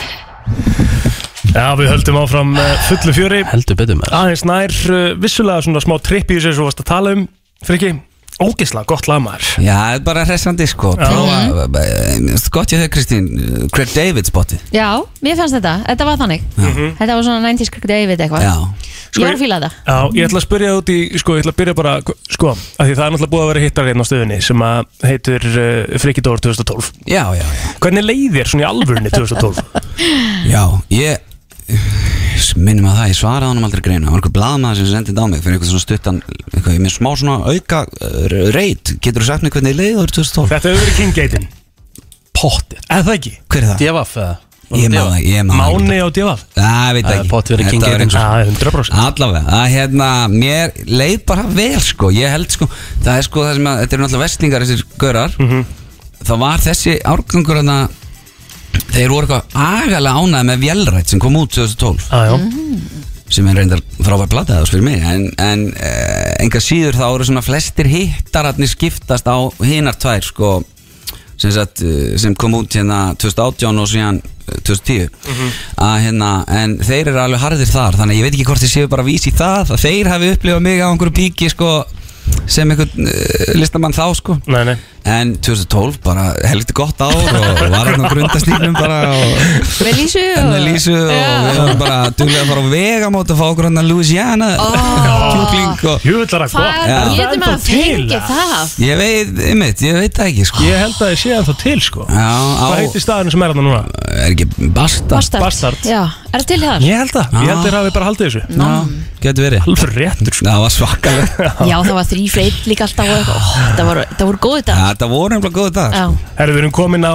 [1.51, 3.40] Já, við höldum áfram uh, fullu fjöri.
[3.51, 6.82] Heldur betur með Aðeins nær, uh, vissulega svona smá tripp í þessu sem þú varst
[6.85, 7.24] að tala um.
[7.66, 7.90] Friki,
[8.39, 9.48] ógislega gott lag maður.
[9.59, 10.93] Já, það er bara hressandi sko.
[11.01, 12.31] Prófa, mm.
[12.55, 13.27] gott ég þau Kristín.
[13.35, 14.62] Uh, Craig David spottið?
[14.77, 14.86] Já,
[15.27, 16.47] mér fannst þetta, þetta var þannig.
[16.55, 18.47] Þetta var svona 90s Craig David eitthvað.
[18.47, 18.89] Já.
[19.10, 21.51] Ég var að fíla þetta Já, ég ætla að spyrja út í, sko, ég ætla
[21.51, 21.94] að byrja bara,
[22.31, 25.09] sko, að því það er náttúrulega búið að vera hittar hérna á stöðunni sem að
[25.09, 27.64] heitur uh, Frikidór 2012 Já, já, já.
[27.82, 29.64] Hvernig leið þér svona í alvörunni 2012?
[30.47, 30.62] Já,
[30.94, 31.27] ég
[32.61, 35.23] minnum að það, ég svaraði honum aldrei greina Það var eitthvað blaðmaður sem sendi þetta
[35.23, 36.21] á mig Fyrir eitthvað svona stuttan
[36.51, 38.93] eitthvað, Ég með smá svona auka uh, reit.
[39.05, 40.53] Getur þú sagt mér hvernig leið árið 2012?
[40.55, 41.49] Þetta hefur verið King Gaten
[42.41, 43.35] Pottir Eða það ekki?
[43.51, 43.83] Hver er það?
[43.85, 44.39] Devaf eða?
[44.71, 47.31] Ég má það, ég má það Máni á Devaf Það veit Það ekki.
[47.33, 50.77] Pottur verið King Þetta var Gaten, eins og- Það er 100% Allavega, að hérna, mér
[50.87, 52.69] leið bara vel sko, ég held sko,
[53.03, 55.35] það er sko það sem að, þetta eru náttúrulega vestlingar þessir görar,
[56.31, 57.77] það var þessi árgangur hérna,
[58.91, 62.37] þeir voru eitthvað agalega ánæði með vélrætt sem kom út 2012 Já, já
[63.31, 65.05] sem er reyndar frábær blataðas fyrir mig.
[65.07, 70.53] En, en uh, enga síður þá eru svona flestir hittararnir skiptast á hinar tvær sko.
[71.41, 75.07] Sem, sagt, eh, sem kom út hérna 2018 og síðan eh, 2010
[75.81, 78.91] að hérna, en þeir eru alveg harðir þar þannig ég veit ekki hvort þeir séu
[78.93, 81.71] bara að vísi það að þeir hafi upplifað mig á einhverju píki sko
[82.51, 84.39] sem einhvern uh, listamann þá sko.
[84.51, 84.77] Nei, nei.
[85.11, 89.31] En 2012 bara helgti gott ár og var hann á grundastílum bara og
[89.81, 93.40] Með Lísu En með Lísu og við varum bara duglega að fara á vegamót og
[93.40, 98.74] fá okkur hann að Louisiana kjúkling og Hvað getur maður fengið það?
[98.85, 100.65] Ég veit, einmitt, ég veit það ekki sko.
[100.69, 102.07] Ég held að ég sé ennþá til sko.
[102.11, 103.82] Já, á, Hvað heitir staðinu sem er hann núna?
[104.11, 105.11] er ekki Bastard?
[105.15, 105.44] Bastard.
[105.44, 105.85] Bastard.
[105.89, 106.85] Já, er það til hér?
[106.86, 108.43] Ég held það, ég held þeir hafi bara haldið þessu.
[108.55, 108.70] Já,
[109.24, 109.66] getur verið.
[109.66, 110.47] Alveg réttur sko.
[110.51, 113.35] Það var svakalega Já, það var þrý freyt líka alltaf og.
[113.35, 113.39] Ó,
[113.77, 116.05] Það voru, það voru góðið Já, dag Þetta voru nefnilega góðu dag Já,
[116.40, 117.15] Herru, við erum komin á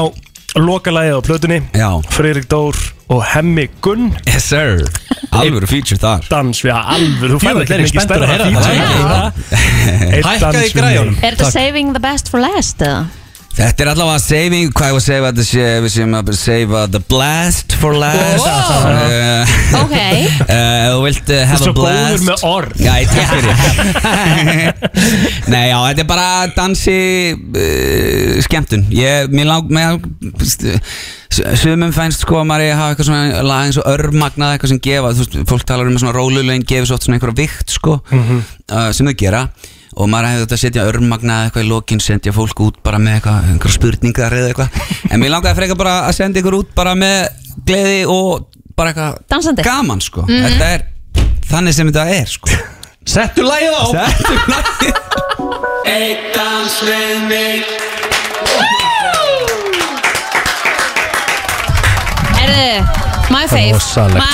[0.56, 1.58] lokalægið á plötunni.
[1.76, 2.78] Já, Friðrik Dór
[3.12, 4.14] og Hemmi Gunn.
[4.24, 4.86] Yes sir.
[5.36, 6.24] Alvöru feature þar.
[6.32, 10.72] Dans við alveg, þú færði ekki mikið spenntur að stærra heyra feature það.
[10.80, 11.12] Græjunum.
[11.12, 11.28] mig.
[11.28, 13.04] er þetta saving the best for last eða?
[13.56, 16.80] Þetta er allavega saving, hvað ég var að segja þetta sé, við séum að save
[16.92, 18.44] the blast for last.
[18.44, 18.90] Wow.
[18.92, 19.94] uh, Ok.
[20.56, 22.26] Ef þú vilt uh, have a svo góður blast.
[22.28, 22.82] með orð.
[22.84, 23.56] Já, ég takk fyrir.
[25.54, 26.28] Nei, já, þetta er bara
[26.58, 26.98] dansi
[27.32, 28.84] uh, skemmtun.
[28.92, 30.04] Ég, mér lang með
[31.36, 34.72] Sumum fænst sko að maður eigi að hafa eitthvað svona lag eins og örmagnað eitthvað
[34.72, 37.40] sem gefa Þú veist, fólk talar um að svona rólulegin gefi svo oft svona einhverja
[37.42, 39.42] vikt sko uh, sem þau gera
[39.96, 43.14] og maður hefði þetta að setja örmagnað eitthvað í lokin setja fólk út bara með
[43.20, 44.70] eitthvað einhverja spurningar eða eitthvað.
[45.12, 47.30] En mér langaði frekar bara að senda ykkur út bara með
[47.66, 49.64] gleði og bara eitthvað Dansandi.
[49.64, 50.26] gaman sko.
[50.28, 50.44] Mhm.
[50.50, 50.82] Þetta er
[51.52, 52.50] þannig sem þetta er sko.
[53.06, 53.84] Settu lægið á!
[53.94, 54.96] Settu lagið
[55.86, 57.64] Eitt dans við mig.
[62.42, 62.72] Erðu,
[63.34, 63.72] my fave.
[63.74, 64.26] Rosalegt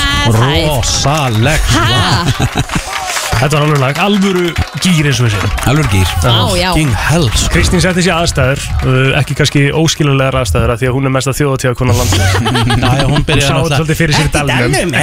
[0.67, 1.69] Rosalegt?
[3.31, 4.43] Þetta var alveg lag, alvöru
[4.83, 5.53] gýr eins og við séum.
[5.71, 6.69] Alveg gýr Á, já.
[6.75, 7.45] King Hells.
[7.53, 11.29] Kristín setti sér aðstæður, uh, ekki kannski óskilulegar aðstæður af því að hún er mest
[11.31, 12.21] að þjóðatíða konar landsins.
[12.81, 14.93] Já, já, hún Hún byrjaði sá þetta svolítið fyrir sér í dalnum.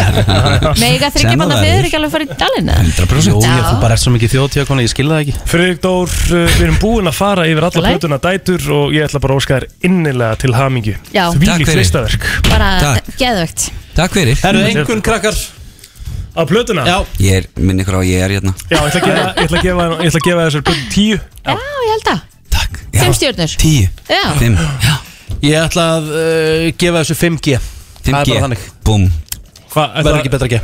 [0.80, 2.86] Mega þryggja manna fyrir ekki alveg fara í dalinn eða?
[3.02, 5.34] 100% Jú, ég, þú bara ert svo mikið þjóðtíðakona, ég skilða það ekki.
[5.50, 8.00] Friðrik Dór, uh, við erum búin að fara yfir alla Alright.
[8.00, 10.96] plötuna dætur og ég ætla bara að óska þér innilega til hamingju.
[11.14, 11.24] Já.
[11.34, 11.82] Því Takk líkt fyrir.
[11.84, 12.28] listaverk.
[12.50, 13.14] Bara Takk.
[13.20, 14.36] geðvögt Takk fyrir.
[14.44, 15.36] Herru, einhvern krakkar
[16.30, 16.84] Á plötuna?
[16.86, 18.52] Já, Ég er, minn ykkur á að ég er hérna.
[18.70, 20.90] Já, ég ætla að gefa, ég ætla að gefa, ég ætla að gefa þessar plötu
[20.94, 21.16] tíu.
[21.44, 22.20] Já, ég held að
[22.50, 22.78] Takk.
[22.90, 23.00] Já.
[23.00, 23.88] Fimm stjórnur Tíu.
[24.10, 24.22] Já.
[24.38, 24.58] Fimm.
[24.84, 24.94] Já.
[25.46, 27.58] Ég ætla að uh, gefa þessu 5G
[28.00, 28.68] Það er bara 5G þannig.
[28.86, 29.08] Búm.
[29.70, 30.60] Hvað, Verður ekki betra G.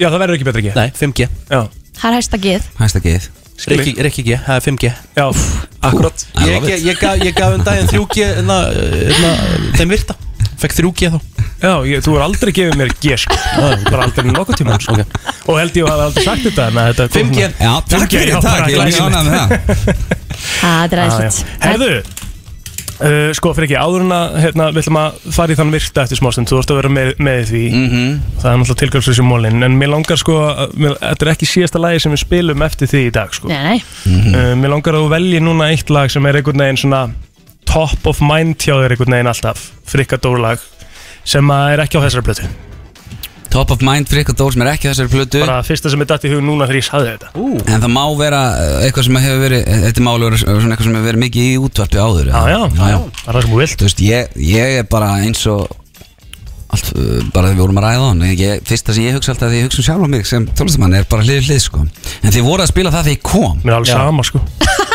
[0.00, 1.60] Já, það verður ekki betra ekki Nei, 5G Já,
[2.00, 3.28] Það er hæsta geð Hæsta geið
[3.70, 5.24] Rikki, Rikki G, það er 5G já,
[5.84, 8.56] Akkurat Ég, ég, ég, gaf, ég gaf um daginn 3G na,
[9.20, 9.32] na,
[9.76, 10.16] Þeim virta
[10.60, 11.18] Fekk 3G þá.
[11.60, 13.36] Já ég, þú er aldrei gefið mér G sko.
[13.90, 14.96] Bara aldrei nokkuð tíma sko.
[15.50, 18.06] Og held ég að hafa aldrei sagt þetta en að þetta kom 5G Já, takk
[18.06, 20.16] 5G, fyrir, bara Ég er mjög ánægð með það.
[20.60, 21.14] Það er Ah, já.
[21.18, 21.90] aðeinslegt Herðu
[23.00, 26.04] uh, Sko, fyrir ekki, áður en að hérna, við ætlum að fara í þann virta
[26.06, 27.62] eftir smástund Þú vorst að vera með, með í því.
[27.80, 28.10] Mhm.
[28.40, 31.82] Það er náttúrulega tilgangslösi mólin En mér langar sko, að- mér, þetta er ekki síðasta
[31.84, 33.48] lagi sem við spilum eftir því í dag sko.
[33.52, 33.80] Nei, nei.
[34.32, 37.02] Uh, Mér langar að þú velji núna eitt lag sem er einhvern veginn svona
[37.70, 40.62] Top of mind hjá þér einhvern veginn alltaf Frikkadórlag
[41.28, 42.48] Sem að er ekki á þessari plötu.
[43.50, 45.40] Top of mind fyrir ykkur dór sem er ekki á þessari plötu.
[45.42, 47.30] Bara fyrsta sem er dætt í hug núna þegar ég saði þetta.
[47.74, 50.96] En það má vera uh, eitthvað sem hefur verið Þetta má vera svona eitthvað sem
[50.96, 52.50] hefur verið mikið í útvarpi áður Já, eða?
[52.50, 52.98] já, já, já.
[53.20, 53.84] það er það sem þú vilt.
[53.86, 55.64] Veist, ég, ég er bara eins og
[56.70, 58.26] allt, uh, bara þegar við vorum að ræða hann.
[58.30, 61.10] Ég, Fyrsta sem ég hugsa alltaf þegar ég hugsa um sjálf mig sem tónlistamann er
[61.10, 61.82] bara hlið hlið sko.
[62.22, 63.58] En þið voru að spila það þegar ég kom.
[63.66, 64.42] Mér er alveg sama sko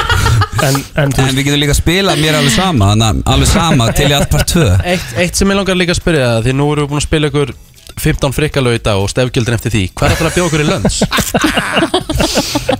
[0.65, 4.15] En, en En við getum líka að spila mér alveg sama alveg sama til í
[4.17, 6.85] allt part 2 eitt, eitt sem ég langar líka að spyrja það Því nú erum
[6.87, 7.49] við búin að spila ykkur
[7.95, 10.67] 15 frikkalög í dag og stefgjöldin eftir því Hvað er það að bjóða okkur í
[10.67, 10.97] lönns?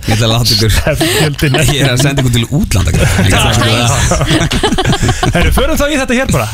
[0.06, 2.90] Ég ætla að láta ykkur Stefgjöldin Ég er að senda ykkur til útlanda.
[5.36, 6.48] Herru, förum þá í þetta hér bara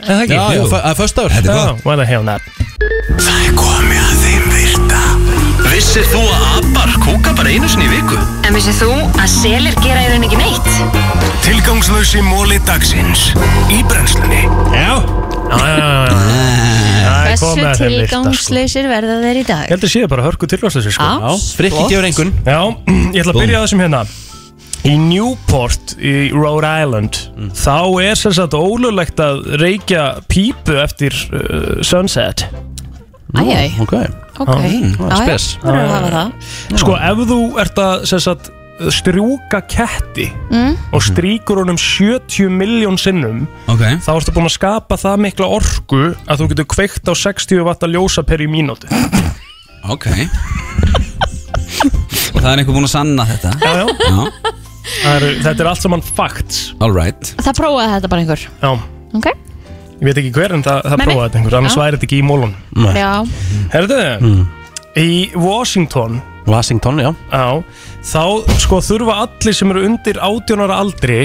[0.00, 0.38] Er það ekki?
[0.38, 0.64] Já, Jú.
[0.72, 2.42] það er först áur Þetta er Já, gott what the hell not
[3.20, 5.02] Það er komið að þeim virta
[5.70, 8.16] Vissir þú að abar kúka bara einu sinni í viku?
[8.48, 10.70] En vissið þú að selir gera í raun ekki neitt?
[11.44, 13.28] Tilgangslösi móli dagsins
[13.70, 14.40] Í brennslunni
[14.74, 14.96] Já,
[15.50, 16.16] Já, já, já, já.
[17.06, 17.84] Það er komið að þeim lista, sko.
[17.84, 19.62] tilgangslausir verða þeir í dag?
[19.62, 21.06] Ég held að séu bara hörku tilvægslösi sko.
[21.06, 22.58] Já, Frikki gefur engun Já,
[23.14, 24.02] ég ætla að byrja þessum hérna
[24.90, 27.20] Í Newport í Rhode Island
[27.60, 27.78] Þá
[28.08, 32.48] er sagt ólulegt að reykja pípu eftir uh, sunset
[33.36, 33.80] Æjæj.
[33.80, 33.94] Ok,
[34.40, 35.58] Ok, já, já, spes.
[35.62, 36.78] verður að hafa það.
[36.80, 38.50] Sko, ef þú ert að sagt,
[38.88, 40.76] strjúka ketti Mm.
[40.96, 43.98] og stríkur honum 70 miljón sinnum okay.
[44.00, 47.84] þá ertu búin að skapa það mikla orku að þú getur kveikt á 60 watt
[47.84, 48.88] að ljósa per í mínútu.
[49.84, 50.06] Ok.
[52.34, 53.52] Og það er einhver búinn að sanna þetta?
[53.60, 53.86] Já, já.
[55.04, 56.72] Já, er, Þetta er allt saman facts.
[56.80, 58.44] Alright Það prófaði þetta bara einhver.
[58.62, 58.70] Já.
[59.18, 59.28] Ok,
[60.00, 61.06] Ég veit ekki hver en það, það Nei, nei.
[61.10, 62.52] prófaði þetta einhver annars væri þetta ekki í mólun
[62.96, 63.10] já.
[63.74, 63.98] Herðu,
[64.96, 66.20] í Washington.
[66.48, 67.10] Washington, já.
[68.10, 68.22] Þá
[68.64, 71.18] sko þurfa allir sem eru undir 18 ára aldri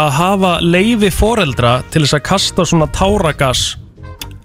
[0.00, 3.66] að hafa leifi foreldra til þess að kasta svona táragas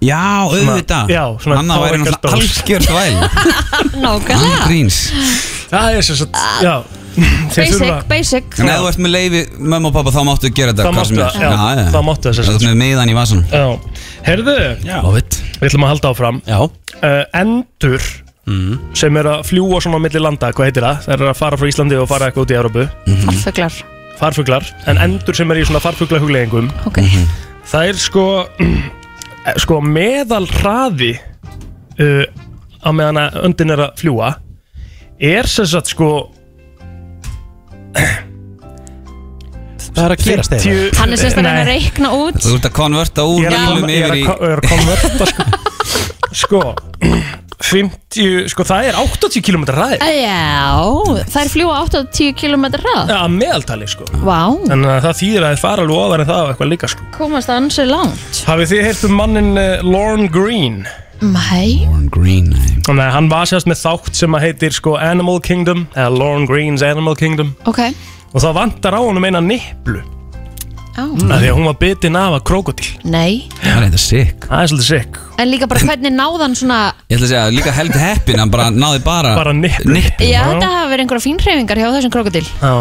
[0.02, 0.18] Já,
[0.50, 1.10] auðvitað.
[1.14, 2.56] Já, svona Hann væri táragas náttúrulega dós.
[2.58, 3.14] algjör þvæl
[4.04, 4.64] Nákvæmlega.
[4.66, 4.96] Gríns.
[5.70, 6.74] Það er sem sagt, já
[7.12, 8.54] Basic, basic.
[8.62, 11.08] En ef þú ert með leifi mömmu og pappa þá máttu gera þetta Það hvað
[11.08, 11.52] sem máttu er.
[11.52, 13.64] það, já, það máttu það, sem Þú ert með miðan í vasan Já,
[14.28, 14.54] herðu
[14.88, 16.38] Love it Við ætlum að halda áfram.
[16.48, 16.58] Já.
[17.02, 18.06] Uh, Endur
[18.98, 20.96] sem er að fljúa svona á milli landa, hvað heitir það?
[21.04, 22.86] Það er að fara frá Íslandi og fara eitthvað út í Európu
[23.22, 23.76] Farfuglar.
[24.18, 26.98] Farfuglar, en endur sem er í svona farfuglahugleggingum Ok.
[27.70, 28.24] Það er sko
[29.46, 31.12] eh, sko meðal hraði
[32.02, 32.26] uh,
[32.82, 34.32] á meðan að öndin er að fljúa
[35.22, 36.10] er sem sagt sko
[39.92, 42.38] Það er að gerast þeirra Hann er sérst að reyna að reikna út.
[42.40, 44.38] Þú ert að konverta úr Ég er að, bílum ég er yfir að, í ko-
[44.40, 45.42] ég er að konverta sko,
[46.42, 46.62] sko
[47.62, 49.98] 50, sko það er 80 km hraði.
[50.02, 50.82] Já,
[51.30, 54.08] það er fljúa 8-10 km hrað Já, meðaltali sko.
[54.26, 56.90] Vá, Þannig að það þýðir að þeir fara alveg ofar en það og eitthvað líka
[56.90, 57.06] sko.
[57.14, 58.40] Komast það ansið langt.
[58.50, 60.82] Hafið þið heyrt um mannin uh, Lorne Green?
[61.22, 61.86] Nei.
[62.92, 66.82] Nei, hann var sérst með þátt sem að heitir sko Animal Kingdom eða Lorne Green's
[66.82, 67.52] Animal Kingdom.
[67.70, 67.78] Ok.
[68.32, 70.00] Og það vantar á honum eina nipplu
[70.92, 73.46] Á, af því að hún var bitin af að krókodil nei.
[73.62, 74.44] Það er þetta sick.
[74.44, 75.20] Það er svolítið sick.
[75.40, 78.66] En líka bara hvernig náðan svona Ég ætla að segja, líka held heppin Hann bara
[78.74, 80.28] náði bara Bara nipplu Nipplu.
[80.28, 82.74] Já, þetta hafa verið einhverja fínhreyfingar hjá þessum krokodil Já.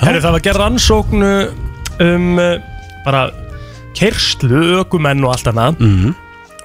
[0.00, 1.32] Herri, það var gerð rannsóknu
[2.02, 2.54] um uh,
[3.04, 3.26] bara
[3.92, 5.76] kerslu, ökumenn og allt annað.
[5.82, 6.14] Mhm.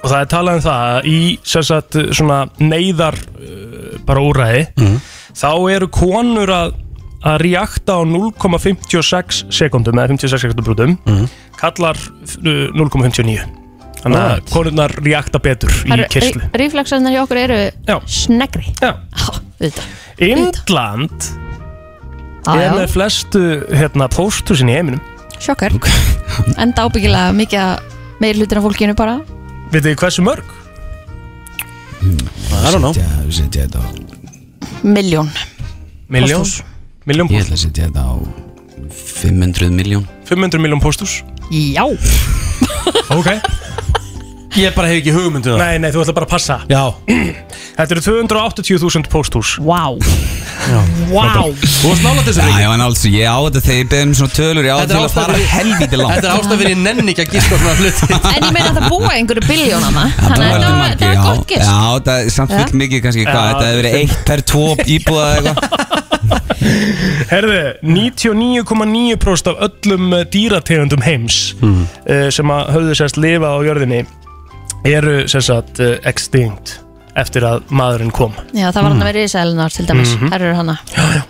[0.02, 4.66] Og það er talað um það að í sem sagt, svona neyðar uh, bara úræði
[4.78, 5.00] Mhm.
[5.38, 6.74] þá eru konur að
[7.28, 11.28] að reakta á 0,56 sekundum eða 56 sekundum Mhm.
[11.58, 13.42] kallar uh, 0,59
[13.98, 17.58] þannig að konurnar reakta betur í kerslu Ríflagsarnar hjá okkur eru
[17.88, 17.96] Já.
[18.06, 18.94] snegri Já.
[19.58, 19.82] Þetta
[20.22, 21.26] Indland
[22.46, 22.74] Já, er já.
[22.78, 23.40] með flestu
[23.74, 25.00] hérna, pósthúsin í heiminum
[25.42, 25.74] Sjokkar
[26.58, 27.82] Enda ábyggilega mikið að
[28.22, 29.18] meir hlutin af fólkinu bara
[29.72, 30.44] Vitið þið hversu mörg?
[32.02, 32.92] I don't know.
[32.92, 33.88] Setja- Setja þetta á
[34.86, 35.28] Miljón
[36.08, 36.62] Miljón Pósthús.
[37.08, 38.14] Miljón Ég ætla að setja þetta á
[38.88, 41.18] 500 miljón 500 miljón pósthús?
[41.50, 41.84] Já.
[43.12, 43.28] Ok
[44.56, 45.58] Ég bara hef ekki hugmyndu það.
[45.60, 46.56] Nei, nei, þú ætla bara að passa.
[46.70, 46.80] Já.
[47.78, 49.50] Þetta eru 280.000 pósthús.
[49.62, 49.82] Vá.
[51.12, 51.26] Vá.
[51.62, 54.34] Þú varst nála þessu Já, já, en alls, ég á þetta þegar ég beðum svona
[54.34, 56.14] tölur Ég á Þetta til er að fara ástæður helviti langt.
[56.16, 58.08] Þetta er ástæð fyrir ég nenni ekki að gíska á svona hluti.
[58.18, 61.14] En ég meina það búa einhverju biljónana Það Þannig að verður þetta var- margir, þetta
[61.14, 61.22] já.
[61.22, 62.58] var gott gist Já, það er samt Já.
[62.58, 64.66] full mikið kannski Já, hvað Þetta hefur verið eitt per tvo
[64.98, 65.86] íbúða eða eitthvað.
[67.32, 71.86] Herðu, 99,9% af öllum eh, dýrategundum heims Hmm.
[72.08, 74.02] uh, sem að höfðu sérst lifa á jörðinni
[74.86, 76.78] eru sérst að uh, extinct
[77.18, 78.34] eftir að maðurinn kom.
[78.54, 80.12] Já, það var hann að vera í sælunar til dæmis.
[80.14, 80.30] Mhm.
[80.30, 80.76] Þær eru hana.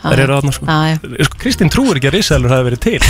[0.03, 0.69] Það eru þarna sko.
[0.69, 1.25] Já, já.
[1.29, 3.01] Sko, Kristín trúir ekki að risaðlur hafi verið til.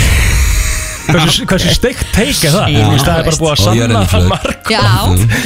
[1.09, 2.67] Hversu, hversu steikt teik er það?
[2.69, 4.83] Já, Þú veist, það er bara búið að sanna það marg Já,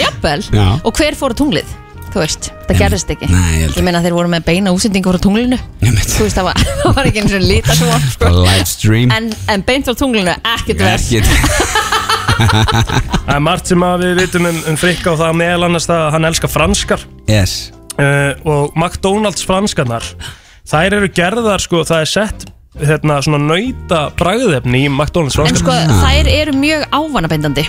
[0.02, 0.42] jafnvel.
[0.52, 0.66] Já.
[0.84, 1.72] Og hver fór tunglið?
[2.14, 3.30] Þú veist, það gerðist ekki.
[3.32, 5.58] Nei, ég Ég meina þeir voru með beina útsendingu frá tunglinu.
[5.82, 8.02] Þú veist, það var, það var ekki eins og líta svo.
[8.12, 8.34] Sko.
[8.44, 12.02] Livestream en, en beint frá tunglinu, ekkert verð Ekkert
[12.34, 16.02] Það er margt sem að við vitum um, um Frikka og það meðal annars það
[16.08, 17.06] að hann elskar franskar.
[17.32, 17.56] Yes.
[17.94, 20.08] Uh, og McDonalds franskarnar
[20.66, 22.46] þær eru gerðar sko, það er sett
[22.82, 27.68] hérna, svona nauta bragðefni í McDonalds En sko, franskarnar þær eru mjög ávanabindandi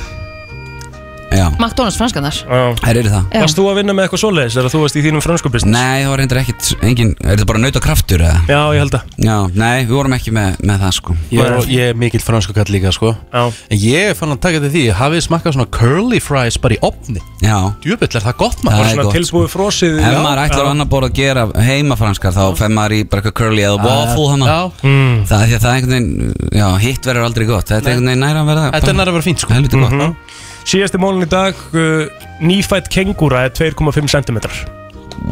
[1.34, 1.46] Já.
[1.59, 2.36] McDonalds franskarnar.
[2.82, 3.24] Þær eru það.
[3.42, 5.74] Varst þú að vinna með eitthvað svoleiðis þegar þú varst í þínum fransku business?
[5.74, 8.40] Nei, það var reyndar ekkit engin, Er þetta bara nauta kraftur eða?
[8.51, 9.02] Já, ég held að.
[9.24, 11.16] Já, nei, við vorum ekki með, með það sko.
[11.34, 13.14] Ég er, ég er mikill fransku kall líka sko.
[13.32, 13.42] Já.
[13.70, 17.20] En ég fann að taka þetta því Hafið smakkað svona curly fries bara í opni
[17.42, 17.56] Já.
[17.82, 18.84] Djúbill er það gott Það maður?
[18.84, 22.42] er Svona gott, tilbúið frosið Ef maður ætlar á annar borð að gera heimafranskar þá
[22.59, 24.60] fær maður í bara eitthvað curly eða waffle hana Já.
[24.84, 25.18] mm.
[25.28, 27.68] Það er því að það er einhvern veginn, já, hitt verður aldrei gott.
[27.68, 29.55] Þetta er einhvern veginn næra að verða Þetta er næra að vera fínt sko.
[29.55, 29.94] Helviti gott.
[29.94, 30.16] Mhm.
[30.65, 32.07] Síðasti mólin í dag uh,
[32.45, 34.39] Nýfætt kengúra er 2,5 cm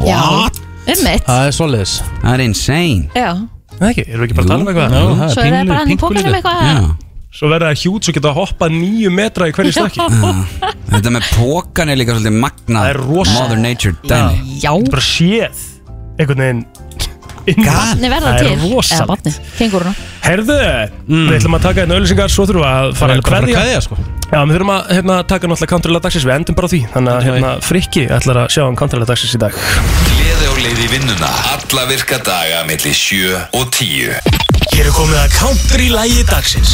[0.06, 1.94] Já, um mitt Það er svoleiðis.
[2.22, 3.08] Það er insane.
[3.16, 3.30] Já,
[3.78, 4.92] Það ekki, erum við ekki bara að tala um eitthvað?
[4.92, 6.22] Já, það er svo er það pinglu- bara hann í pingulítið.
[6.22, 7.08] pókanum eitthvað.
[7.32, 10.00] Svo verða það hjút svo geta hoppað nýju metra í hverju stakki
[10.92, 14.58] Þetta með pókan er líka svolítið magna Það er rosa Mother Nature dæmi.
[14.60, 15.62] Já, Bara séð.
[16.20, 16.91] Einhvern veginn inn-
[17.46, 18.46] barni verða Það til.
[18.46, 19.08] Er Eða rosalegt.
[19.12, 19.92] barni, kenguruna
[20.22, 20.56] Herðu,
[21.08, 23.38] við ætlum að taka einn auðlýsingar Svo þurfum við að fara að Það er bara
[23.38, 23.62] að kveðja.
[23.62, 23.96] kveðja sko.
[24.32, 26.24] Já, við þurfum að hérna, taka náttúrulega countrylega dagsins.
[26.24, 26.80] Við endum bara á því.
[26.94, 29.52] Þannig að hérna, Frikki ætlar að sjá um countrylega dagsins í dag.
[30.08, 35.18] Gleði og leið í vinnuna Alla virka daga millir 7 og 10 Hér er komið
[35.20, 36.70] að country lægi dagsins.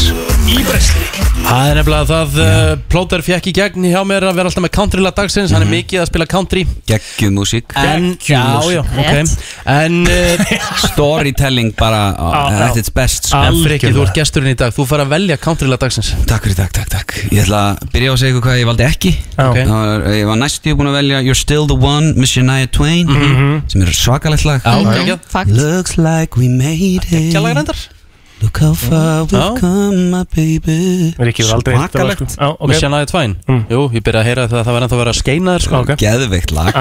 [0.46, 1.06] Í brensli
[1.42, 4.72] Það er nefnilega það uh, Plóter fjekk í gegn hjá mér að vera alltaf með
[4.76, 5.54] countryla dagsins.
[5.54, 6.62] Hann er mikið að spila country.
[6.86, 9.32] Geggjuð músík En, já, já, ok.
[9.72, 10.52] En uh,
[10.84, 13.40] Storytelling bara uh, at its best sko.
[13.48, 14.74] En Frikki, þú ert gesturinn í dag.
[14.76, 16.12] Þú fara að velja countryla dagsins.
[16.28, 17.16] Takk fyrir, takk, takk, takk.
[17.32, 19.14] Ég ætla að byrja á að segja ykkur hvað ég valdi ekki.
[19.34, 19.58] Ok.
[19.58, 23.10] Það var, Ég var næstu búin að velja You're Still The One með Shania Twain.
[23.10, 23.58] Mhm.
[23.78, 24.64] Sem er svakalegt lag.
[25.46, 27.88] Looks like we made it.
[28.40, 31.12] Look how far we've come my baby.
[31.42, 32.30] Svakalegt.
[32.30, 32.54] Sko.
[32.54, 32.70] Ok.
[32.70, 33.34] Með Shania Twain
[33.66, 35.64] Jú, ég byrja að heyra það að það var ennþá að vera að skeina þér
[35.66, 35.80] sko.
[35.82, 35.94] Ok.
[36.02, 36.78] Geðveikt lag.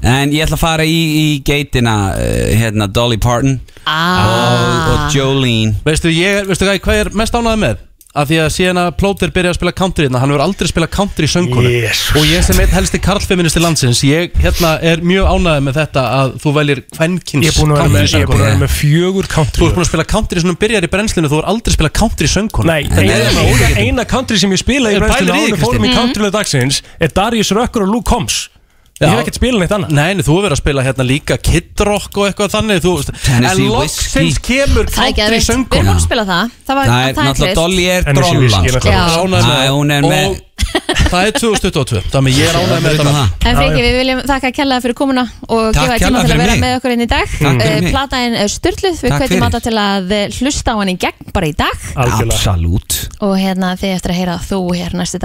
[0.00, 3.58] En ég ætla að fara í, í geitina uh, hérna Dolly Parton.
[3.88, 4.90] Ah.
[4.92, 5.76] og, Jolene.
[5.84, 7.86] Veistu, hvað, ég er mest ánægð með?
[8.10, 10.90] Af því að síðan að Plóter byrja að spila country hérna, hann hefur aldrei spilað
[10.96, 12.08] country í söngunum Jesus.
[12.18, 16.34] og ég sem einn helsti karlfeministi landsins ég hérna er mjög ánægð með þetta að
[16.42, 18.74] þú veljir kvenkins Ég er búin að vera með, ég er búin að vera með
[18.80, 21.76] fjögur Þú country ert búin að spila country svona byrjar í brennslinu þú er aldrei
[21.78, 25.86] spilað country í söngunum Nei, eina, eina country sem ég spilaði í brennslinu við fórum
[25.86, 28.48] í countrylega dagsins er Darius Rökkur og Luke Combs
[29.00, 29.92] Ég hef ekkert spilað neitt annað.
[29.96, 32.90] Nei, nei, þú hefur verið að spila hérna líka Kid Rock og eitthvað þannig þú,
[33.32, 36.52] En loksins kemur country að Við erum að spila það.
[36.68, 38.92] Það var Það er náttúrulega Dolly er Whiskey, sko.
[38.92, 43.24] Er Og það er 2022 Þannig ég er ánægð með þetta.
[43.48, 46.60] En Friki, við viljum þakka kjallaða fyrir komuna og gefa tíma kærlega til að vera
[46.60, 47.34] með okkur inn í dag.
[47.40, 47.88] Eh.
[47.88, 51.50] Plataðin er styrluð, við kveitum átta til að eh, hlusta á hann í gegn bara
[51.50, 51.90] í dag.
[51.96, 53.00] Absolutt.
[53.24, 55.24] Og hérna þið eftir að heyra þú hér næstu